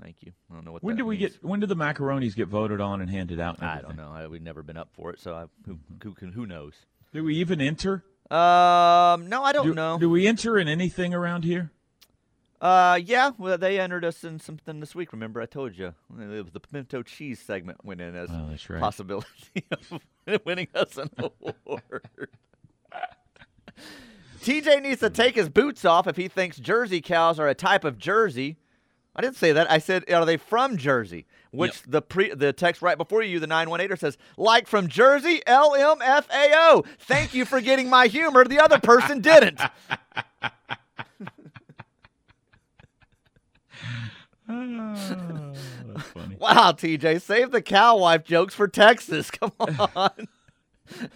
Thank 0.00 0.22
you. 0.22 0.32
I 0.50 0.54
don't 0.54 0.64
know 0.64 0.72
what. 0.72 0.82
When 0.82 0.96
that 0.96 1.02
do 1.02 1.06
we 1.06 1.18
means. 1.18 1.32
get? 1.32 1.44
When 1.44 1.60
do 1.60 1.66
the 1.66 1.76
macaronis 1.76 2.34
get 2.34 2.48
voted 2.48 2.80
on 2.80 3.00
and 3.00 3.10
handed 3.10 3.40
out? 3.40 3.58
and 3.58 3.66
I 3.68 3.80
don't 3.80 3.96
know. 3.96 4.10
I, 4.12 4.26
we've 4.26 4.42
never 4.42 4.62
been 4.62 4.76
up 4.76 4.88
for 4.92 5.10
it, 5.10 5.20
so 5.20 5.34
I, 5.34 5.44
who 5.66 5.78
who 6.02 6.12
can 6.12 6.32
who 6.32 6.46
knows? 6.46 6.74
Do 7.12 7.24
we 7.24 7.36
even 7.36 7.60
enter? 7.60 8.04
Um, 8.30 9.28
no, 9.28 9.42
I 9.44 9.52
don't 9.52 9.66
do, 9.66 9.74
know. 9.74 9.98
Do 9.98 10.10
we 10.10 10.26
enter 10.26 10.58
in 10.58 10.66
anything 10.68 11.14
around 11.14 11.44
here? 11.44 11.70
Uh, 12.60 12.98
yeah. 13.02 13.30
Well, 13.38 13.58
they 13.58 13.78
entered 13.78 14.04
us 14.04 14.24
in 14.24 14.40
something 14.40 14.80
this 14.80 14.94
week. 14.94 15.12
Remember, 15.12 15.40
I 15.40 15.46
told 15.46 15.76
you 15.76 15.94
it 16.18 16.42
was 16.42 16.52
the 16.52 16.60
pimento 16.60 17.02
cheese 17.02 17.38
segment 17.40 17.84
went 17.84 18.00
in 18.00 18.16
as 18.16 18.30
Oh, 18.32 18.50
right. 18.68 18.80
possibility 18.80 19.64
of 20.26 20.40
winning 20.44 20.68
us 20.74 20.96
an 20.96 21.10
award. 21.18 22.02
TJ 24.40 24.82
needs 24.82 25.00
to 25.00 25.10
take 25.10 25.34
his 25.34 25.48
boots 25.48 25.84
off 25.84 26.06
if 26.06 26.16
he 26.16 26.28
thinks 26.28 26.56
Jersey 26.56 27.00
cows 27.00 27.38
are 27.38 27.48
a 27.48 27.54
type 27.54 27.84
of 27.84 27.98
Jersey. 27.98 28.56
I 29.16 29.22
didn't 29.22 29.36
say 29.36 29.52
that. 29.52 29.70
I 29.70 29.78
said, 29.78 30.10
are 30.12 30.26
they 30.26 30.36
from 30.36 30.76
Jersey? 30.76 31.24
Which 31.50 31.82
the 31.82 32.02
pre 32.02 32.34
the 32.34 32.52
text 32.52 32.82
right 32.82 32.98
before 32.98 33.22
you, 33.22 33.40
the 33.40 33.46
918er 33.46 33.98
says, 33.98 34.18
like 34.36 34.66
from 34.66 34.88
Jersey, 34.88 35.40
LMFAO. 35.46 36.84
Thank 36.98 37.32
you 37.32 37.46
for 37.46 37.62
getting 37.62 37.88
my 37.88 38.08
humor. 38.08 38.44
The 38.44 38.60
other 38.60 38.78
person 38.78 39.20
didn't. 39.20 39.60
Oh, 44.48 44.94
funny. 46.14 46.36
Wow, 46.36 46.70
TJ, 46.70 47.20
save 47.20 47.50
the 47.50 47.60
cow 47.60 47.98
wife 47.98 48.22
jokes 48.22 48.54
for 48.54 48.68
Texas. 48.68 49.28
Come 49.32 49.52
on. 49.58 50.28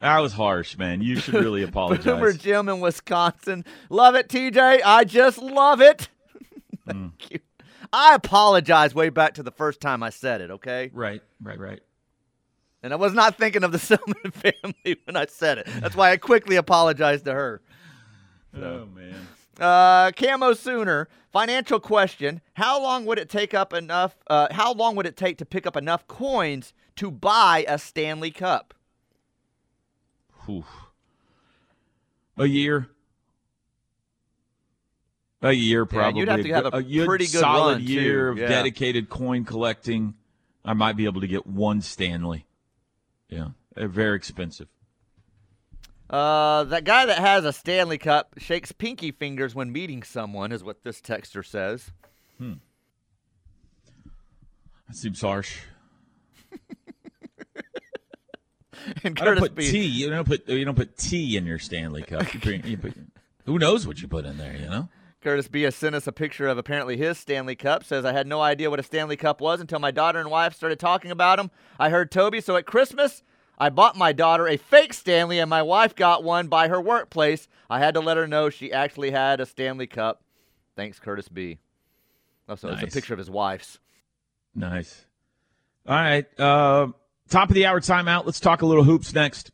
That 0.00 0.18
was 0.18 0.34
harsh, 0.34 0.76
man. 0.76 1.00
You 1.00 1.16
should 1.16 1.34
really 1.34 1.62
apologize. 1.62 2.04
Boomer. 2.04 2.32
Jim 2.34 2.68
in 2.68 2.80
Wisconsin. 2.80 3.64
Love 3.88 4.14
it, 4.14 4.28
TJ. 4.28 4.82
I 4.84 5.04
just 5.04 5.38
love 5.38 5.80
it. 5.80 6.10
Thank 6.92 7.30
you. 7.30 7.40
I 7.92 8.14
apologize 8.14 8.94
way 8.94 9.10
back 9.10 9.34
to 9.34 9.42
the 9.42 9.50
first 9.50 9.80
time 9.80 10.02
I 10.02 10.10
said 10.10 10.40
it, 10.40 10.50
okay? 10.50 10.90
Right, 10.92 11.22
right, 11.42 11.58
right. 11.58 11.80
And 12.82 12.92
I 12.92 12.96
was 12.96 13.12
not 13.12 13.36
thinking 13.36 13.64
of 13.64 13.72
the 13.72 13.78
Selmon 13.78 14.32
family 14.32 15.00
when 15.04 15.16
I 15.16 15.26
said 15.26 15.58
it. 15.58 15.66
That's 15.80 15.96
why 15.96 16.12
I 16.12 16.16
quickly 16.16 16.56
apologized 16.56 17.24
to 17.24 17.32
her. 17.32 17.60
Oh 18.54 18.86
man. 18.86 19.26
Uh, 19.58 20.12
Camo 20.12 20.52
Sooner. 20.52 21.08
Financial 21.32 21.80
question: 21.80 22.40
How 22.54 22.80
long 22.80 23.04
would 23.04 23.18
it 23.18 23.28
take 23.28 23.52
up 23.52 23.74
enough? 23.74 24.16
Uh, 24.26 24.48
how 24.52 24.72
long 24.72 24.96
would 24.96 25.06
it 25.06 25.16
take 25.16 25.36
to 25.38 25.44
pick 25.44 25.66
up 25.66 25.76
enough 25.76 26.06
coins 26.06 26.72
to 26.96 27.10
buy 27.10 27.64
a 27.68 27.78
Stanley 27.78 28.30
Cup? 28.30 28.72
Whew. 30.46 30.64
A 32.38 32.46
year. 32.46 32.88
A 35.42 35.52
year, 35.52 35.82
Yeah, 35.82 35.98
probably. 35.98 36.20
you'd 36.20 36.28
have 36.28 36.42
to 36.42 36.50
a, 36.50 36.54
have 36.54 36.66
a 36.74 36.82
good 36.82 37.06
pretty 37.06 37.26
good 37.26 37.40
solid 37.40 37.72
run, 37.78 37.86
too. 37.86 37.92
year 37.92 38.28
of 38.30 38.38
Yeah. 38.38 38.48
dedicated 38.48 39.08
coin 39.10 39.44
collecting. 39.44 40.14
I 40.64 40.72
might 40.72 40.96
be 40.96 41.04
able 41.04 41.20
to 41.20 41.26
get 41.28 41.46
one 41.46 41.80
Stanley. 41.82 42.46
Yeah, 43.28 43.48
they're 43.74 43.86
very 43.88 44.16
expensive. 44.16 44.68
Uh, 46.08 46.64
that 46.64 46.84
guy 46.84 47.04
that 47.06 47.18
has 47.18 47.44
a 47.44 47.52
Stanley 47.52 47.98
Cup 47.98 48.34
shakes 48.38 48.72
pinky 48.72 49.10
fingers 49.12 49.54
when 49.54 49.72
meeting 49.72 50.02
someone, 50.04 50.52
is 50.52 50.62
what 50.64 50.82
this 50.84 51.00
texter 51.00 51.44
says. 51.44 51.90
Hmm. 52.38 52.54
That 54.88 54.96
seems 54.96 55.20
harsh. 55.20 55.58
And 59.02 59.18
I 59.20 59.24
don't 59.24 59.38
put 59.38 59.54
B. 59.56 59.68
tea. 59.70 59.84
You 59.86 60.10
don't 60.10 60.24
put 60.26 60.48
you 60.48 60.64
don't 60.64 60.76
put 60.76 60.96
tea 60.96 61.36
in 61.36 61.44
your 61.44 61.58
Stanley 61.58 62.02
Cup. 62.02 62.32
You 62.32 62.38
put- 62.40 62.64
you 62.64 62.76
put- 62.76 62.94
who 63.44 63.58
knows 63.58 63.84
what 63.86 64.00
you 64.00 64.06
put 64.06 64.24
in 64.24 64.36
there? 64.38 64.54
You 64.56 64.66
know. 64.66 64.88
Curtis 65.26 65.48
B. 65.48 65.62
has 65.62 65.74
sent 65.74 65.96
us 65.96 66.06
a 66.06 66.12
picture 66.12 66.46
of 66.46 66.56
apparently 66.56 66.96
his 66.96 67.18
Stanley 67.18 67.56
Cup. 67.56 67.82
Says, 67.82 68.04
I 68.04 68.12
had 68.12 68.28
no 68.28 68.40
idea 68.40 68.70
what 68.70 68.78
a 68.78 68.84
Stanley 68.84 69.16
Cup 69.16 69.40
was 69.40 69.60
until 69.60 69.80
my 69.80 69.90
daughter 69.90 70.20
and 70.20 70.30
wife 70.30 70.54
started 70.54 70.78
talking 70.78 71.10
about 71.10 71.38
them. 71.38 71.50
I 71.80 71.90
heard 71.90 72.12
Toby, 72.12 72.40
so 72.40 72.54
at 72.54 72.64
Christmas, 72.64 73.24
I 73.58 73.70
bought 73.70 73.96
my 73.96 74.12
daughter 74.12 74.46
a 74.46 74.56
fake 74.56 74.94
Stanley, 74.94 75.40
and 75.40 75.50
my 75.50 75.62
wife 75.62 75.96
got 75.96 76.22
one 76.22 76.46
by 76.46 76.68
her 76.68 76.80
workplace. 76.80 77.48
I 77.68 77.80
had 77.80 77.94
to 77.94 78.00
let 78.00 78.16
her 78.16 78.28
know 78.28 78.50
she 78.50 78.72
actually 78.72 79.10
had 79.10 79.40
a 79.40 79.46
Stanley 79.46 79.88
Cup. 79.88 80.22
Thanks, 80.76 81.00
Curtis 81.00 81.28
B. 81.28 81.58
Also, 82.48 82.68
it's 82.68 82.84
a 82.84 82.86
picture 82.86 83.12
of 83.12 83.18
his 83.18 83.28
wife's. 83.28 83.80
Nice. 84.54 85.06
All 85.88 85.96
right. 85.96 86.26
Uh, 86.38 86.92
top 87.28 87.48
of 87.48 87.56
the 87.56 87.66
hour 87.66 87.80
timeout. 87.80 88.26
Let's 88.26 88.38
talk 88.38 88.62
a 88.62 88.66
little 88.66 88.84
hoops 88.84 89.12
next. 89.12 89.50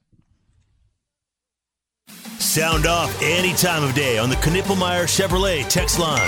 Sound 2.53 2.85
off 2.85 3.17
any 3.23 3.55
time 3.55 3.83
of 3.83 3.95
day 3.95 4.19
on 4.19 4.29
the 4.29 4.37
Knippelmier 4.37 5.05
Chevrolet 5.05 5.67
text 5.71 5.99
line 5.99 6.21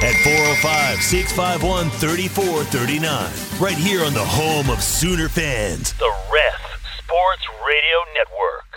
at 0.00 0.14
405 0.22 1.02
651 1.02 1.90
3439. 1.90 3.60
Right 3.60 3.76
here 3.76 4.04
on 4.04 4.14
the 4.14 4.24
home 4.24 4.70
of 4.70 4.80
Sooner 4.80 5.28
fans. 5.28 5.94
The 5.94 6.14
Ref 6.30 6.62
Sports 7.02 7.42
Radio 7.66 7.98
Network. 8.14 8.71